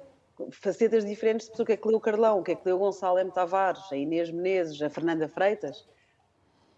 facetas 0.51 1.05
diferentes 1.05 1.47
o 1.59 1.65
que 1.65 1.73
é 1.73 1.77
que 1.77 1.87
leu 1.87 1.97
o 1.97 2.01
Carlão, 2.01 2.39
o 2.39 2.43
que 2.43 2.51
é 2.51 2.55
que 2.55 2.61
leu 2.65 2.77
o 2.77 2.79
Gonçalo 2.79 3.19
M. 3.19 3.31
Tavares, 3.31 3.91
a 3.91 3.97
Inês 3.97 4.31
Menezes, 4.31 4.81
a 4.81 4.89
Fernanda 4.89 5.27
Freitas. 5.27 5.85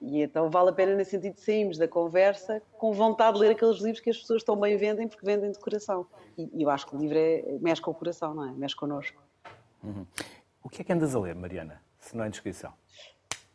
E 0.02 0.22
então 0.22 0.50
vale 0.50 0.70
a 0.70 0.74
pena 0.74 0.94
nesse 0.96 1.12
sentido 1.12 1.40
sairmos 1.40 1.78
da 1.78 1.88
conversa 1.88 2.62
com 2.78 2.92
vontade 2.92 3.38
de 3.38 3.46
ler 3.46 3.52
aqueles 3.52 3.78
livros 3.78 4.00
que 4.00 4.10
as 4.10 4.18
pessoas 4.18 4.44
tão 4.44 4.56
bem 4.56 4.78
vendem 4.78 5.08
porque 5.08 5.26
vendem 5.26 5.52
de 5.52 5.60
coração. 5.60 6.06
E, 6.38 6.50
e 6.54 6.64
eu 6.64 6.70
acho 6.70 6.86
que 6.86 6.96
o 6.96 7.00
livro 7.00 7.18
é, 7.18 7.44
mexe 7.62 7.82
com 7.82 7.92
o 7.92 7.94
coração, 7.94 8.34
não 8.34 8.50
é? 8.50 8.52
Mexe 8.52 8.76
connosco. 8.76 9.22
O 10.64 10.70
que 10.70 10.82
é 10.82 10.86
que 10.86 10.94
andas 10.94 11.16
a 11.16 11.20
ler, 11.20 11.36
Mariana? 11.36 11.82
Se 12.00 12.16
não 12.16 12.24
é 12.24 12.30
descrição. 12.30 12.74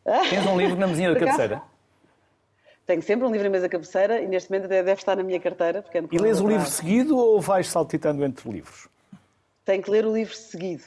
Tens 0.03 0.45
um 0.47 0.57
livro 0.57 0.77
na 0.77 0.87
mesinha 0.87 1.13
da 1.13 1.19
cabeceira 1.19 1.61
Tenho 2.85 3.01
sempre 3.01 3.25
um 3.25 3.31
livro 3.31 3.45
na 3.45 3.51
mesa 3.51 3.69
cabeceira 3.69 4.19
e 4.21 4.27
neste 4.27 4.49
momento 4.49 4.65
até 4.65 4.83
deve 4.83 4.99
estar 4.99 5.15
na 5.15 5.23
minha 5.23 5.39
carteira. 5.39 5.81
Porque 5.81 6.01
com 6.01 6.13
e 6.13 6.17
lês 6.17 6.41
o 6.41 6.47
livro 6.47 6.67
seguido 6.67 7.15
ou 7.17 7.39
vais 7.39 7.69
saltitando 7.69 8.23
entre 8.25 8.49
livros? 8.49 8.89
Tenho 9.63 9.81
que 9.81 9.89
ler 9.89 10.05
o 10.05 10.13
livro 10.13 10.35
seguido. 10.35 10.83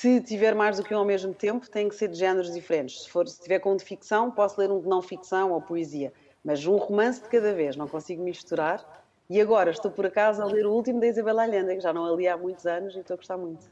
Se 0.00 0.20
tiver 0.20 0.54
mais 0.54 0.76
do 0.76 0.82
que 0.84 0.94
um 0.94 0.98
ao 0.98 1.04
mesmo 1.06 1.32
tempo, 1.32 1.70
tem 1.70 1.88
que 1.88 1.94
ser 1.94 2.08
de 2.08 2.18
géneros 2.18 2.52
diferentes. 2.52 3.04
Se, 3.04 3.08
for, 3.10 3.26
se 3.26 3.40
tiver 3.40 3.60
com 3.60 3.72
um 3.72 3.76
de 3.76 3.84
ficção, 3.84 4.30
posso 4.30 4.60
ler 4.60 4.70
um 4.70 4.78
de 4.78 4.86
não 4.86 5.00
ficção 5.00 5.52
ou 5.52 5.60
poesia. 5.62 6.12
Mas 6.44 6.66
um 6.66 6.76
romance 6.76 7.22
de 7.22 7.28
cada 7.30 7.54
vez, 7.54 7.76
não 7.76 7.88
consigo 7.88 8.22
misturar. 8.22 8.84
E 9.30 9.40
agora 9.40 9.70
estou 9.70 9.90
por 9.90 10.04
acaso 10.04 10.42
a 10.42 10.44
ler 10.44 10.66
o 10.66 10.72
último 10.72 11.00
da 11.00 11.06
Isabel 11.06 11.40
Allende, 11.40 11.74
que 11.74 11.80
já 11.80 11.94
não 11.94 12.04
a 12.04 12.14
li 12.14 12.28
há 12.28 12.36
muitos 12.36 12.66
anos 12.66 12.94
e 12.94 12.98
estou 13.00 13.14
a 13.14 13.16
gostar 13.16 13.38
muito. 13.38 13.64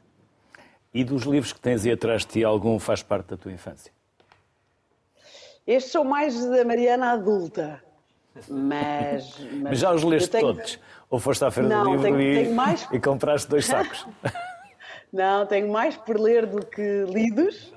E 0.91 1.03
dos 1.03 1.23
livros 1.23 1.53
que 1.53 1.59
tens 1.59 1.85
aí 1.85 1.91
atrás 1.91 2.21
de 2.21 2.27
ti, 2.29 2.43
algum 2.43 2.79
faz 2.79 3.03
parte 3.03 3.27
da 3.27 3.37
tua 3.37 3.51
infância? 3.51 3.91
Estes 5.67 5.91
são 5.91 6.03
mais 6.03 6.43
da 6.43 6.65
Mariana 6.65 7.11
adulta. 7.11 7.83
Mas, 8.49 9.37
Mas 9.61 9.77
já 9.77 9.93
os 9.93 10.03
leste 10.03 10.29
tenho- 10.31 10.47
todos? 10.55 10.79
Ou 11.07 11.19
foste 11.19 11.45
à 11.45 11.51
feira 11.51 11.69
Não, 11.69 11.83
do 11.83 11.89
livro 11.91 12.01
tenho- 12.03 12.19
e, 12.21 12.43
tenho 12.45 12.55
mais. 12.55 12.87
e 12.91 12.99
compraste 12.99 13.47
dois 13.47 13.65
sacos? 13.67 14.07
Não, 15.15 15.45
tenho 15.45 15.69
mais 15.71 15.95
por 15.95 16.19
ler 16.19 16.45
do 16.45 16.65
que 16.65 17.05
lidos, 17.07 17.73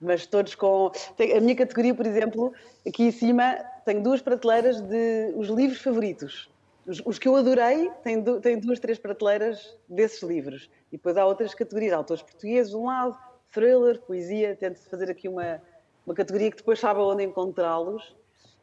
mas 0.00 0.24
todos 0.24 0.54
com. 0.54 0.92
A 1.18 1.40
minha 1.40 1.56
categoria, 1.56 1.92
por 1.92 2.06
exemplo, 2.06 2.52
aqui 2.86 3.02
em 3.02 3.10
cima, 3.10 3.56
tenho 3.84 4.00
duas 4.00 4.22
prateleiras 4.22 4.80
de 4.80 5.32
os 5.34 5.48
livros 5.48 5.80
favoritos. 5.80 6.48
Os, 6.86 7.02
os 7.04 7.18
que 7.18 7.26
eu 7.26 7.34
adorei, 7.34 7.90
tenho, 8.04 8.22
du- 8.22 8.40
tenho 8.40 8.60
duas, 8.60 8.78
três 8.78 9.00
prateleiras 9.00 9.76
desses 9.88 10.22
livros. 10.22 10.70
E 10.92 10.96
depois 10.96 11.16
há 11.16 11.26
outras 11.26 11.54
categorias, 11.56 11.92
autores 11.92 12.22
portugueses 12.22 12.70
de 12.70 12.76
um 12.76 12.84
lado, 12.84 13.18
thriller, 13.52 14.00
poesia, 14.02 14.54
tento 14.54 14.78
fazer 14.88 15.10
aqui 15.10 15.28
uma, 15.28 15.60
uma 16.06 16.14
categoria 16.14 16.52
que 16.52 16.58
depois 16.58 16.78
sabe 16.78 17.00
onde 17.00 17.24
encontrá-los. 17.24 18.14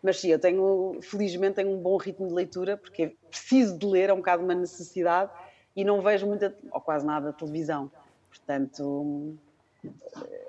Mas 0.01 0.21
sim, 0.21 0.29
eu 0.29 0.39
tenho, 0.39 0.97
felizmente, 1.01 1.55
tenho 1.55 1.71
um 1.71 1.77
bom 1.77 1.97
ritmo 1.97 2.25
de 2.29 2.33
leitura, 2.33 2.77
porque 2.77 3.17
preciso 3.29 3.77
de 3.77 3.85
ler, 3.85 4.09
é 4.09 4.13
um 4.13 4.17
bocado 4.17 4.43
uma 4.43 4.55
necessidade, 4.55 5.29
e 5.75 5.83
não 5.83 6.01
vejo 6.01 6.25
muita, 6.27 6.55
ou 6.71 6.81
quase 6.81 7.05
nada, 7.05 7.31
televisão. 7.33 7.91
Portanto, 8.29 9.35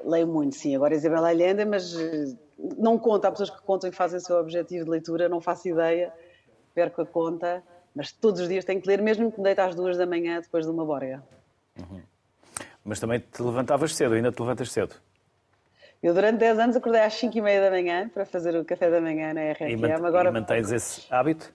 leio 0.04 0.26
muito, 0.26 0.54
sim. 0.54 0.74
Agora 0.74 0.94
Isabel 0.94 1.24
Allende, 1.24 1.64
mas 1.64 1.94
eh, 1.98 2.34
não 2.78 2.98
conta. 2.98 3.28
Há 3.28 3.30
pessoas 3.30 3.50
que 3.50 3.62
contam 3.62 3.88
e 3.90 3.92
fazem 3.92 4.18
o 4.18 4.20
seu 4.20 4.36
objetivo 4.36 4.84
de 4.84 4.90
leitura, 4.90 5.28
não 5.28 5.40
faço 5.40 5.68
ideia, 5.68 6.12
perco 6.74 7.02
a 7.02 7.06
conta, 7.06 7.62
mas 7.94 8.12
todos 8.12 8.40
os 8.40 8.48
dias 8.48 8.64
tenho 8.64 8.80
que 8.80 8.88
ler, 8.88 9.00
mesmo 9.02 9.30
que 9.30 9.38
me 9.38 9.44
deite 9.44 9.60
às 9.60 9.74
duas 9.74 9.96
da 9.96 10.06
manhã 10.06 10.40
depois 10.40 10.64
de 10.64 10.70
uma 10.70 10.84
borga. 10.84 11.22
Mas 12.84 12.98
também 12.98 13.20
te 13.20 13.42
levantavas 13.42 13.94
cedo, 13.94 14.14
ainda 14.14 14.32
te 14.32 14.40
levantas 14.40 14.70
cedo. 14.72 14.94
Eu 16.02 16.12
durante 16.12 16.38
10 16.38 16.58
anos 16.58 16.74
acordei 16.76 17.00
às 17.00 17.14
5 17.14 17.38
e 17.38 17.40
meia 17.40 17.60
da 17.60 17.70
manhã 17.70 18.08
para 18.08 18.26
fazer 18.26 18.56
o 18.56 18.64
café 18.64 18.90
da 18.90 19.00
manhã 19.00 19.32
na 19.32 19.42
E, 19.44 19.52
RFM. 19.52 19.80
mant- 19.80 20.04
Agora, 20.04 20.30
e 20.30 20.32
mantens 20.32 20.72
esse 20.72 21.06
hábito? 21.12 21.54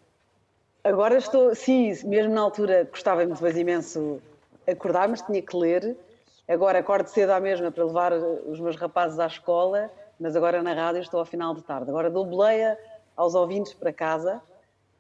Agora 0.88 1.18
estou, 1.18 1.54
sim, 1.54 1.92
mesmo 2.06 2.34
na 2.34 2.40
altura 2.40 2.86
gostava 2.90 3.26
depois 3.26 3.58
imenso 3.58 4.22
acordar, 4.66 5.10
mas 5.10 5.22
tinha 5.22 5.42
que 5.42 5.56
ler. 5.56 5.98
Agora 6.48 6.80
acordo 6.80 7.08
cedo 7.08 7.32
à 7.32 7.42
mesma 7.42 7.70
para 7.70 7.84
levar 7.84 8.14
os 8.14 8.58
meus 8.62 8.78
rapazes 8.78 9.20
à 9.20 9.28
escola, 9.28 9.92
mas 10.18 10.34
agora 10.34 10.64
na 10.64 10.74
rádio 10.74 11.02
estou 11.02 11.20
ao 11.20 11.26
final 11.26 11.54
de 11.54 11.62
tarde. 11.64 11.90
Agora 11.90 12.10
dou 12.10 12.26
boleia 12.26 12.80
aos 13.18 13.36
ouvintes 13.36 13.74
para 13.74 13.92
casa, 13.92 14.42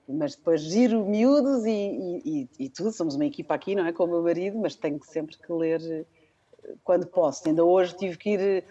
mas 0.09 0.35
depois 0.35 0.59
giro 0.61 1.05
miúdos 1.05 1.65
e, 1.65 1.69
e, 1.71 2.21
e- 2.59 2.65
e 2.65 2.69
tudo. 2.69 2.91
Somos 2.91 3.15
uma 3.15 3.25
equipa 3.25 3.53
aqui, 3.53 3.73
não 3.73 3.85
é? 3.85 3.93
Com 3.93 4.03
o 4.03 4.07
meu 4.07 4.21
marido, 4.21 4.57
mas 4.57 4.75
tenho 4.75 5.01
sempre 5.05 5.37
que 5.37 5.53
ler 5.53 5.79
eh, 5.81 6.73
quando 6.83 7.07
posso. 7.07 7.47
Ainda 7.47 7.63
hoje 7.63 7.95
tive 7.95 8.17
que 8.17 8.31
ir 8.31 8.65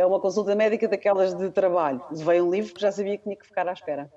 a 0.00 0.06
uma 0.06 0.18
consulta 0.18 0.54
médica 0.54 0.88
daquelas 0.88 1.34
de 1.34 1.50
trabalho. 1.50 2.00
Levei 2.10 2.40
um 2.40 2.50
livro 2.50 2.72
que 2.72 2.80
já 2.80 2.90
sabia 2.90 3.18
que 3.18 3.24
tinha 3.24 3.36
que 3.36 3.44
ficar 3.46 3.68
à 3.68 3.72
espera. 3.74 4.10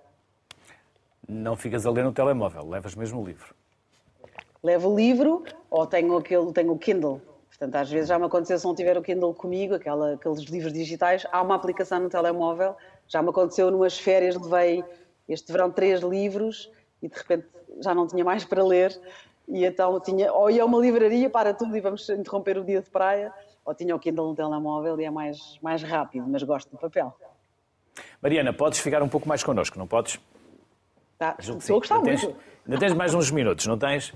Não 1.28 1.56
ficas 1.58 1.86
a 1.86 1.92
ler 1.92 2.04
no 2.04 2.14
telemóvel, 2.14 2.68
levas 2.68 2.96
mesmo 2.96 3.22
o 3.22 3.26
livro. 3.26 3.54
levo 4.64 4.90
o 4.90 4.96
livro 4.96 5.44
ou 5.70 5.86
tenho, 5.86 6.16
aquele, 6.16 6.52
tenho 6.54 6.72
o 6.72 6.78
Kindle. 6.78 7.22
Portanto, 7.50 7.76
às 7.76 7.90
vezes 7.90 8.10
já 8.10 8.20
me 8.20 8.26
aconteceu, 8.26 8.58
se 8.60 8.66
não 8.66 8.76
tiver 8.76 8.98
o 8.98 9.02
Kindle 9.02 9.34
comigo, 9.34 9.74
aquela, 9.76 10.14
aqueles 10.14 10.40
livros 10.42 10.72
digitais, 10.72 11.26
há 11.32 11.42
uma 11.42 11.56
aplicação 11.56 12.00
no 12.00 12.10
telemóvel. 12.10 12.76
Já 13.08 13.22
me 13.22 13.30
aconteceu 13.30 13.72
numas 13.72 13.98
férias, 13.98 14.36
levei 14.36 14.84
este 15.28 15.52
verão 15.52 15.72
três 15.72 16.02
livros 16.02 16.72
e 17.02 17.10
de 17.10 17.18
repente 17.18 17.48
já 17.82 17.94
não 17.94 18.08
tinha 18.08 18.24
mais 18.24 18.46
para 18.46 18.64
ler. 18.64 19.00
E 19.48 19.66
então 19.66 20.00
tinha, 20.00 20.32
ou 20.32 20.52
ia 20.52 20.62
a 20.62 20.66
uma 20.66 20.78
livraria, 20.78 21.30
para 21.30 21.54
tudo 21.54 21.76
e 21.76 21.82
vamos 21.82 22.08
interromper 22.10 22.58
o 22.58 22.64
dia 22.64 22.82
de 22.82 22.90
praia, 22.90 23.34
ou 23.66 23.74
tinha 23.74 23.96
o 23.96 24.00
Kindle 24.00 24.28
no 24.28 24.36
telemóvel 24.36 25.00
e 25.00 25.06
é 25.06 25.10
mais, 25.10 25.58
mais 25.62 25.82
rápido, 25.82 26.28
mas 26.28 26.44
gosto 26.44 26.70
do 26.70 26.78
papel. 26.78 27.16
Mariana, 28.22 28.54
podes 28.54 28.80
ficar 28.80 29.02
um 29.02 29.10
pouco 29.10 29.28
mais 29.28 29.44
connosco, 29.44 29.80
não 29.80 29.88
podes? 29.88 30.20
Tá, 31.18 31.36
estou 31.40 31.78
a 31.78 31.80
gostar 31.80 31.96
Ainda 31.96 32.10
tens, 32.10 32.24
muito. 32.24 32.40
ainda 32.68 32.80
tens 32.80 32.94
mais 32.94 33.14
uns 33.14 33.32
minutos, 33.32 33.66
não 33.66 33.78
tens? 33.78 34.14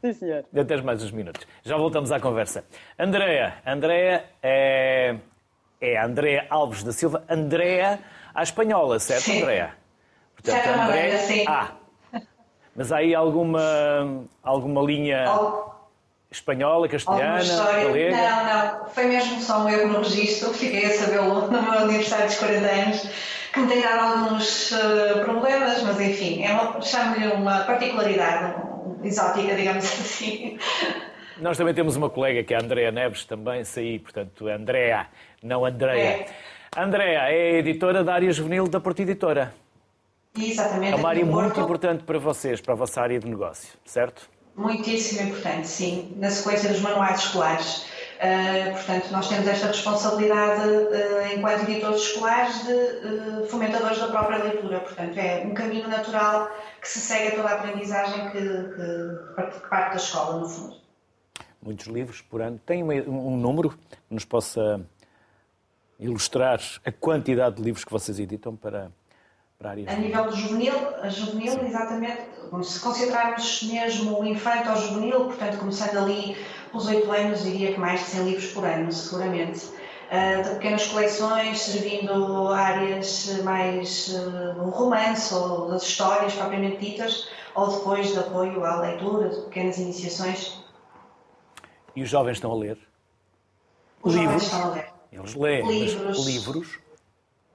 Sim, 0.00 0.12
senhor. 0.12 0.44
Ainda 0.52 0.64
tens 0.66 0.80
mais 0.82 1.02
uns 1.02 1.10
minutos. 1.12 1.46
Já 1.64 1.76
voltamos 1.76 2.10
à 2.12 2.18
conversa. 2.20 2.64
Andreia. 2.98 3.54
Andreia 3.64 4.24
é, 4.42 5.16
é 5.80 5.98
Andreia 6.02 6.46
Alves 6.50 6.82
da 6.82 6.92
Silva. 6.92 7.24
Andreia 7.28 8.00
à 8.34 8.42
espanhola, 8.42 8.98
certo, 8.98 9.22
Sim. 9.22 9.42
Andreia? 9.42 9.70
Portanto, 10.34 10.62
Certa 10.62 10.76
maneira, 10.76 11.18
sim. 11.18 11.44
Ah. 11.48 11.68
Mas 12.76 12.90
há 12.90 12.96
aí 12.98 13.14
alguma, 13.14 14.24
alguma 14.42 14.82
linha 14.82 15.24
Al- 15.28 15.88
espanhola, 16.30 16.88
castelhana, 16.88 17.38
galega? 17.84 18.16
Não, 18.16 18.44
não. 18.80 18.86
Foi 18.88 19.04
mesmo 19.04 19.40
só 19.40 19.60
um 19.64 19.68
erro 19.68 19.88
no 19.92 19.98
registro. 20.00 20.52
Fiquei 20.52 20.84
a 20.86 20.90
sabê-lo 20.90 21.46
no 21.48 21.62
meu 21.62 21.72
aniversário 21.78 22.26
dos 22.26 22.36
40 22.36 22.66
anos, 22.66 23.08
que 23.54 23.60
me 23.60 23.68
tem 23.68 23.82
dado 23.82 24.00
alguns 24.00 24.72
eh, 24.72 25.20
problemas, 25.24 25.80
mas 25.84 26.00
enfim, 26.00 26.42
é 26.42 26.52
uma, 26.52 26.80
chamo-lhe 26.82 27.28
uma 27.28 27.60
particularidade 27.60 28.60
um, 28.60 29.04
exótica, 29.04 29.54
digamos 29.54 29.84
assim. 29.94 30.58
Nós 31.38 31.56
também 31.56 31.72
temos 31.72 31.94
uma 31.94 32.10
colega 32.10 32.42
que 32.42 32.52
é 32.52 32.56
a 32.56 32.60
Andrea 32.60 32.90
Neves, 32.90 33.24
também 33.24 33.64
saí, 33.64 34.00
portanto, 34.00 34.48
é 34.48 34.54
Andrea, 34.54 35.06
não 35.42 35.64
Andreia. 35.64 36.26
Andrea 36.76 37.30
é 37.30 37.58
editora 37.58 38.02
da 38.02 38.14
área 38.14 38.32
juvenil 38.32 38.66
da 38.66 38.80
Porta 38.80 39.02
Editora. 39.02 39.54
Exatamente. 40.36 40.92
É 40.92 40.96
uma 40.96 41.10
aqui 41.10 41.20
área 41.20 41.24
muito 41.24 41.60
importante 41.60 42.02
para 42.02 42.18
vocês, 42.18 42.60
para 42.60 42.74
a 42.74 42.76
vossa 42.76 43.00
área 43.00 43.20
de 43.20 43.28
negócio, 43.28 43.68
certo? 43.84 44.28
Muitíssimo 44.56 45.28
importante, 45.28 45.68
sim, 45.68 46.12
na 46.16 46.30
sequência 46.30 46.68
dos 46.70 46.80
manuais 46.80 47.20
escolares. 47.20 47.86
Uh, 48.24 48.72
portanto, 48.72 49.10
nós 49.10 49.28
temos 49.28 49.46
esta 49.46 49.66
responsabilidade, 49.66 50.62
uh, 50.66 51.36
enquanto 51.36 51.68
editores 51.68 52.00
escolares, 52.00 52.64
de 52.64 52.72
uh, 52.72 53.46
fomentadores 53.48 53.98
da 53.98 54.06
própria 54.08 54.38
leitura. 54.44 54.80
Portanto, 54.80 55.18
é 55.18 55.42
um 55.44 55.52
caminho 55.52 55.88
natural 55.88 56.48
que 56.80 56.88
se 56.88 57.00
segue 57.00 57.28
a 57.32 57.36
toda 57.36 57.48
a 57.50 57.54
aprendizagem 57.58 58.30
que, 58.30 58.40
que, 58.40 59.60
que 59.60 59.68
parte 59.68 59.90
da 59.90 59.96
escola, 59.96 60.38
no 60.40 60.48
fundo. 60.48 60.76
Muitos 61.60 61.86
livros 61.86 62.22
por 62.22 62.40
ano. 62.40 62.58
Tem 62.64 62.82
uma- 62.82 62.94
um 62.94 63.36
número 63.36 63.70
que 63.70 63.76
nos 64.10 64.24
possa 64.24 64.80
ilustrar 65.98 66.60
a 66.84 66.92
quantidade 66.92 67.56
de 67.56 67.62
livros 67.62 67.84
que 67.84 67.92
vocês 67.92 68.18
editam 68.18 68.56
para, 68.56 68.90
para 69.58 69.68
a 69.68 69.72
área 69.72 69.90
A 69.90 69.96
nível 69.96 70.24
do 70.26 70.36
juvenil, 70.36 70.74
a 71.02 71.08
juvenil, 71.08 71.64
exatamente, 71.64 72.22
se 72.62 72.80
considerarmos 72.80 73.62
mesmo 73.64 74.20
o 74.20 74.24
infanto 74.24 74.68
ao 74.70 74.76
juvenil, 74.76 75.24
portanto, 75.26 75.58
começando 75.58 75.96
ali 75.98 76.36
pelos 76.74 76.86
8 76.88 77.12
anos, 77.12 77.42
diria 77.44 77.72
que 77.72 77.78
mais 77.78 78.00
de 78.00 78.06
100 78.06 78.24
livros 78.24 78.46
por 78.48 78.64
ano, 78.64 78.92
seguramente. 78.92 79.68
Ah, 80.10 80.42
de 80.42 80.50
pequenas 80.50 80.86
coleções, 80.88 81.60
servindo 81.60 82.48
áreas 82.48 83.40
mais 83.42 84.14
ah, 84.14 84.52
do 84.52 84.70
romance 84.70 85.32
ou 85.32 85.68
das 85.70 85.84
histórias 85.84 86.34
propriamente 86.34 86.78
ditas, 86.78 87.28
ou 87.54 87.68
depois 87.68 88.12
de 88.12 88.18
apoio 88.18 88.64
à 88.64 88.80
leitura, 88.80 89.28
de 89.28 89.40
pequenas 89.42 89.78
iniciações. 89.78 90.58
E 91.94 92.02
os 92.02 92.08
jovens 92.08 92.34
estão 92.34 92.50
a 92.50 92.56
ler? 92.56 92.78
Os 94.02 94.12
jovens 94.12 94.26
Livros? 94.26 94.42
estão 94.42 94.62
a 94.62 94.74
ler. 94.74 94.92
Eles 95.12 95.34
leem, 95.34 95.66
Livros. 95.68 96.26
livros. 96.26 96.78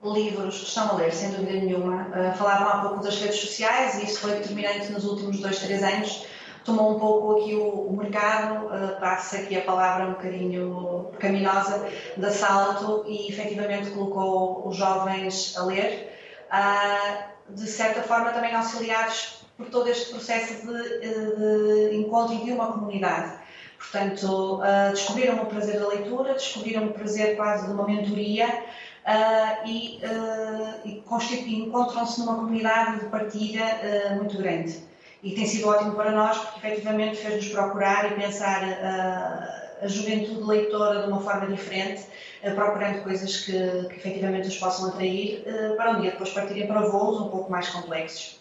Livros 0.02 0.64
estão 0.64 0.92
a 0.92 0.94
ler, 0.94 1.14
sem 1.14 1.32
dúvida 1.32 1.52
nenhuma. 1.52 2.08
Uh, 2.08 2.38
falavam 2.38 2.70
há 2.70 2.82
pouco 2.88 3.04
das 3.04 3.20
redes 3.20 3.38
sociais 3.38 4.02
e 4.02 4.06
isso 4.06 4.22
foi 4.22 4.32
determinante 4.32 4.90
nos 4.94 5.04
últimos 5.04 5.42
dois, 5.42 5.60
três 5.60 5.84
anos. 5.84 6.26
Tomou 6.70 6.98
um 6.98 7.00
pouco 7.00 7.40
aqui 7.40 7.56
o, 7.56 7.88
o 7.88 7.98
mercado, 7.98 8.68
uh, 8.68 9.00
passa 9.00 9.38
aqui 9.38 9.58
a 9.58 9.62
palavra 9.62 10.06
um 10.06 10.12
bocadinho 10.12 11.08
pecaminosa, 11.14 11.84
de 12.16 12.24
assalto 12.24 13.06
e 13.08 13.28
efetivamente 13.28 13.90
colocou 13.90 14.68
os 14.68 14.78
jovens 14.78 15.58
a 15.58 15.64
ler, 15.64 16.16
uh, 16.54 17.56
de 17.56 17.66
certa 17.66 18.04
forma 18.04 18.32
também 18.34 18.54
auxiliados 18.54 19.42
por 19.58 19.66
todo 19.70 19.90
este 19.90 20.12
processo 20.12 20.68
de, 20.68 21.90
de 21.90 21.96
encontro 21.96 22.38
de 22.38 22.52
uma 22.52 22.72
comunidade. 22.72 23.34
Portanto, 23.80 24.60
uh, 24.60 24.92
descobriram 24.92 25.42
o 25.42 25.48
prazer 25.48 25.80
da 25.80 25.88
leitura, 25.88 26.34
descobriram 26.34 26.86
o 26.86 26.94
prazer 26.94 27.36
quase 27.36 27.66
de 27.66 27.74
uma 27.74 27.88
mentoria 27.88 28.46
uh, 28.48 29.68
e, 29.68 30.00
uh, 30.06 30.88
e 30.88 31.56
encontram-se 31.56 32.20
numa 32.20 32.36
comunidade 32.36 33.00
de 33.00 33.06
partilha 33.06 33.66
uh, 33.66 34.16
muito 34.18 34.38
grande. 34.38 34.88
E 35.22 35.36
tem 35.36 35.46
sido 35.46 35.68
ótimo 35.68 35.96
para 35.96 36.12
nós 36.12 36.38
porque 36.38 36.68
efetivamente 36.68 37.18
fez-nos 37.18 37.50
procurar 37.50 38.12
e 38.12 38.16
pensar 38.16 38.64
uh, 38.64 39.86
a 39.86 39.88
juventude 39.88 40.42
leitora 40.44 41.02
de 41.04 41.08
uma 41.10 41.20
forma 41.20 41.48
diferente, 41.48 42.06
uh, 42.44 42.56
procurando 42.56 43.04
coisas 43.04 43.46
que, 43.46 43.52
que 43.90 43.96
efetivamente 43.96 44.48
os 44.48 44.58
possam 44.58 44.90
atrair 44.90 45.44
uh, 45.46 45.76
para 45.76 45.92
um 45.92 46.02
dia 46.02 46.12
depois 46.12 46.30
partirem 46.32 46.68
para 46.68 46.82
voos 46.82 47.20
um 47.22 47.30
pouco 47.30 47.52
mais 47.52 47.68
complexos. 47.70 48.40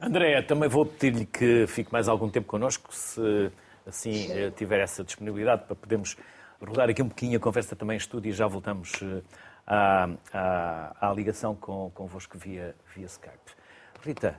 Andréa, 0.00 0.42
também 0.42 0.68
vou 0.68 0.84
pedir-lhe 0.84 1.24
que 1.24 1.64
fique 1.68 1.92
mais 1.92 2.08
algum 2.08 2.28
tempo 2.28 2.48
connosco, 2.48 2.92
se 2.92 3.52
assim 3.86 4.32
eh, 4.32 4.50
tiver 4.50 4.80
essa 4.80 5.04
disponibilidade, 5.04 5.62
para 5.64 5.76
podermos 5.76 6.16
rodar 6.60 6.90
aqui 6.90 7.00
um 7.00 7.08
pouquinho 7.08 7.36
a 7.36 7.40
conversa 7.40 7.76
também 7.76 7.94
em 7.94 7.98
estúdio 7.98 8.30
e 8.30 8.32
já 8.32 8.48
voltamos 8.48 8.92
eh, 9.00 9.22
à, 9.64 10.08
à, 10.32 11.08
à 11.08 11.12
ligação 11.12 11.54
com, 11.54 11.88
convosco 11.94 12.36
via, 12.36 12.74
via 12.94 13.06
Skype. 13.06 13.52
Rita, 14.04 14.38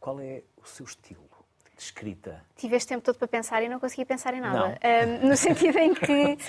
qual 0.00 0.20
é 0.20 0.42
o 0.62 0.66
seu 0.66 0.84
estilo 0.86 1.28
de 1.76 1.82
escrita? 1.82 2.44
Tive 2.56 2.76
este 2.76 2.88
tempo 2.88 3.02
todo 3.04 3.16
para 3.18 3.28
pensar 3.28 3.62
e 3.62 3.68
não 3.68 3.78
consegui 3.80 4.04
pensar 4.04 4.34
em 4.34 4.40
nada. 4.40 4.78
Ahm, 4.82 5.26
no 5.28 5.36
sentido 5.36 5.78
em 5.78 5.94
que. 5.94 6.38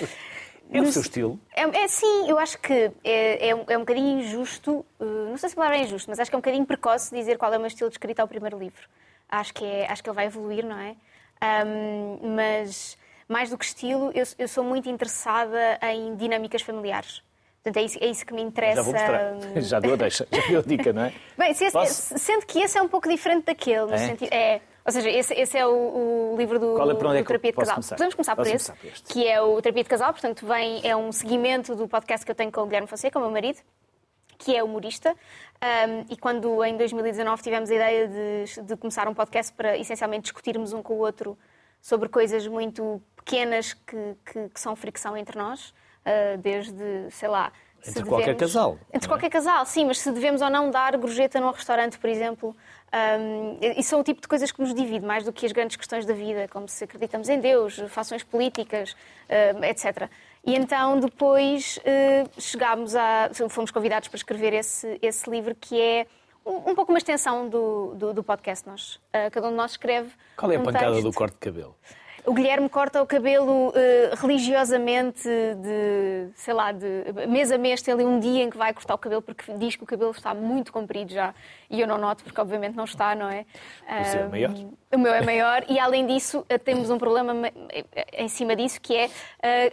É 0.72 0.80
o 0.80 0.84
no- 0.84 0.92
seu 0.92 1.02
estilo? 1.02 1.40
É, 1.52 1.62
é, 1.62 1.88
sim, 1.88 2.28
eu 2.30 2.38
acho 2.38 2.56
que 2.60 2.92
é, 3.02 3.48
é, 3.48 3.54
um, 3.56 3.64
é 3.66 3.76
um 3.76 3.80
bocadinho 3.80 4.20
injusto, 4.20 4.86
eh, 5.00 5.04
não 5.04 5.36
sei 5.36 5.48
se 5.48 5.54
a 5.54 5.56
palavra 5.56 5.78
é 5.78 5.82
injusto, 5.82 6.08
mas 6.08 6.20
acho 6.20 6.30
que 6.30 6.34
é 6.36 6.38
um 6.38 6.40
bocadinho 6.40 6.64
precoce 6.64 7.12
dizer 7.12 7.38
qual 7.38 7.52
é 7.52 7.56
o 7.56 7.60
meu 7.60 7.66
estilo 7.66 7.90
de 7.90 7.94
escrita 7.94 8.22
ao 8.22 8.28
primeiro 8.28 8.56
livro. 8.56 8.88
Acho 9.28 9.52
que, 9.52 9.64
é, 9.64 9.90
acho 9.90 10.00
que 10.00 10.08
ele 10.08 10.14
vai 10.14 10.26
evoluir, 10.26 10.64
não 10.64 10.78
é? 10.78 10.94
Ahm, 11.40 12.20
mas, 12.36 12.96
mais 13.28 13.50
do 13.50 13.58
que 13.58 13.64
estilo, 13.64 14.12
eu, 14.14 14.22
eu 14.38 14.46
sou 14.46 14.62
muito 14.62 14.88
interessada 14.88 15.76
em 15.90 16.14
dinâmicas 16.14 16.62
familiares. 16.62 17.20
Portanto, 17.62 17.76
é 17.76 17.82
isso, 17.82 17.98
é 18.00 18.06
isso 18.06 18.24
que 18.24 18.32
me 18.32 18.40
interessa. 18.42 18.76
Já 18.76 18.82
vou 18.82 18.92
mostrar. 18.92 19.34
Já 19.62 19.80
deu 19.80 19.92
a 19.92 19.96
deixa, 19.96 20.26
já 20.32 20.46
deu 20.48 20.60
a 20.60 20.62
dica, 20.62 20.92
não 20.94 21.02
é? 21.02 21.12
Bem, 21.36 21.52
se 21.54 21.64
esse- 21.64 22.18
sendo 22.18 22.46
que 22.46 22.58
esse 22.58 22.78
é 22.78 22.82
um 22.82 22.88
pouco 22.88 23.06
diferente 23.08 23.44
daquele, 23.44 23.84
no 23.86 23.92
É? 23.94 23.98
sentido. 23.98 24.32
É, 24.32 24.60
ou 24.84 24.90
seja, 24.92 25.10
esse, 25.10 25.34
esse 25.34 25.58
é 25.58 25.66
o, 25.66 26.32
o 26.32 26.36
livro 26.38 26.58
do, 26.58 26.74
Qual 26.74 26.90
é- 26.90 26.94
por 26.94 27.06
é 27.06 27.18
do 27.18 27.18
que 27.18 27.24
Terapia 27.28 27.50
de 27.52 27.56
Casal. 27.58 27.74
começar? 27.74 27.96
Podemos 27.96 28.14
começar 28.14 28.34
por 28.36 28.44
Posso 28.44 28.56
esse, 28.56 28.66
começar 28.68 28.80
por 28.82 28.90
este. 28.92 29.12
que 29.12 29.28
é 29.28 29.40
o 29.42 29.60
Terapia 29.60 29.82
de 29.82 29.88
Casal, 29.90 30.12
portanto, 30.12 30.46
vem, 30.46 30.80
é 30.82 30.96
um 30.96 31.12
seguimento 31.12 31.74
do 31.76 31.86
podcast 31.86 32.24
que 32.24 32.30
eu 32.32 32.34
tenho 32.36 32.50
com 32.50 32.62
o 32.62 32.64
Guilherme 32.64 32.88
Fonseca, 32.88 33.18
o 33.18 33.22
meu 33.22 33.30
marido, 33.30 33.58
que 34.38 34.56
é 34.56 34.62
humorista. 34.64 35.14
Um, 35.62 36.06
e 36.10 36.16
quando 36.16 36.64
em 36.64 36.74
2019 36.78 37.42
tivemos 37.42 37.70
a 37.70 37.74
ideia 37.74 38.08
de, 38.08 38.62
de 38.62 38.76
começar 38.78 39.06
um 39.06 39.12
podcast 39.12 39.52
para 39.52 39.76
essencialmente 39.76 40.22
discutirmos 40.22 40.72
um 40.72 40.82
com 40.82 40.94
o 40.94 40.98
outro 41.00 41.36
sobre 41.82 42.08
coisas 42.08 42.46
muito 42.46 43.02
pequenas 43.16 43.74
que, 43.74 44.16
que, 44.24 44.48
que 44.48 44.58
são 44.60 44.74
fricção 44.74 45.14
entre 45.14 45.38
nós, 45.38 45.74
desde, 46.42 47.10
sei 47.10 47.28
lá. 47.28 47.52
Entre 47.86 48.04
qualquer 48.04 48.36
casal, 48.36 48.78
Entre 48.92 49.06
é? 49.06 49.08
qualquer 49.08 49.30
casal, 49.30 49.64
sim, 49.64 49.86
mas 49.86 49.98
se 49.98 50.12
devemos 50.12 50.42
ou 50.42 50.50
não 50.50 50.70
dar 50.70 50.96
gorjeta 50.98 51.40
num 51.40 51.50
restaurante, 51.50 51.98
por 51.98 52.10
exemplo. 52.10 52.54
Um, 52.92 53.56
isso 53.78 53.90
são 53.90 54.00
o 54.00 54.04
tipo 54.04 54.20
de 54.20 54.28
coisas 54.28 54.50
que 54.50 54.60
nos 54.60 54.74
divide, 54.74 55.06
mais 55.06 55.24
do 55.24 55.32
que 55.32 55.46
as 55.46 55.52
grandes 55.52 55.76
questões 55.76 56.04
da 56.04 56.12
vida, 56.12 56.48
como 56.48 56.68
se 56.68 56.84
acreditamos 56.84 57.28
em 57.28 57.38
Deus, 57.38 57.78
fações 57.88 58.22
políticas, 58.22 58.96
um, 59.56 59.64
etc. 59.64 60.10
E 60.44 60.56
então 60.56 60.98
depois 60.98 61.78
uh, 61.78 62.40
chegámos 62.40 62.96
a. 62.96 63.30
fomos 63.48 63.70
convidados 63.70 64.08
para 64.08 64.16
escrever 64.16 64.52
esse, 64.52 64.98
esse 65.00 65.30
livro 65.30 65.54
que 65.54 65.80
é 65.80 66.06
um, 66.44 66.70
um 66.70 66.74
pouco 66.74 66.90
uma 66.90 66.98
extensão 66.98 67.48
do, 67.48 67.94
do, 67.94 68.14
do 68.14 68.24
podcast. 68.24 68.66
Nós, 68.66 68.96
uh, 68.96 69.30
cada 69.30 69.46
um 69.46 69.50
de 69.50 69.56
nós 69.56 69.72
escreve. 69.72 70.10
Qual 70.36 70.50
é 70.50 70.56
a 70.56 70.60
um 70.60 70.64
pancada 70.64 70.92
texto. 70.92 71.04
do 71.04 71.12
corte 71.12 71.34
de 71.34 71.40
cabelo? 71.40 71.76
O 72.26 72.34
Guilherme 72.34 72.68
corta 72.68 73.02
o 73.02 73.06
cabelo 73.06 73.72
eh, 73.74 74.10
religiosamente, 74.14 75.22
de, 75.28 76.28
sei 76.34 76.52
lá, 76.52 76.70
de 76.70 76.86
mês 77.28 77.50
a 77.50 77.56
mês 77.58 77.80
tem 77.80 77.94
ali 77.94 78.04
um 78.04 78.20
dia 78.20 78.42
em 78.44 78.50
que 78.50 78.58
vai 78.58 78.72
cortar 78.74 78.94
o 78.94 78.98
cabelo 78.98 79.22
porque 79.22 79.52
diz 79.54 79.74
que 79.74 79.82
o 79.82 79.86
cabelo 79.86 80.10
está 80.10 80.34
muito 80.34 80.72
comprido 80.72 81.12
já. 81.12 81.34
E 81.70 81.80
eu 81.80 81.86
não 81.86 81.96
noto, 81.96 82.22
porque 82.22 82.40
obviamente 82.40 82.76
não 82.76 82.84
está, 82.84 83.14
não 83.14 83.28
é? 83.28 83.46
O 84.00 84.04
seu 84.04 84.20
é 84.20 84.28
maior? 84.28 84.54
O 84.92 84.98
meu 84.98 85.14
é 85.14 85.20
maior 85.22 85.64
e 85.68 85.78
além 85.78 86.06
disso 86.06 86.44
eh, 86.48 86.58
temos 86.58 86.90
um 86.90 86.98
problema 86.98 87.32
ma- 87.32 87.48
eh, 87.70 87.84
em 88.12 88.28
cima 88.28 88.54
disso 88.54 88.80
que 88.80 88.94
é 88.94 89.08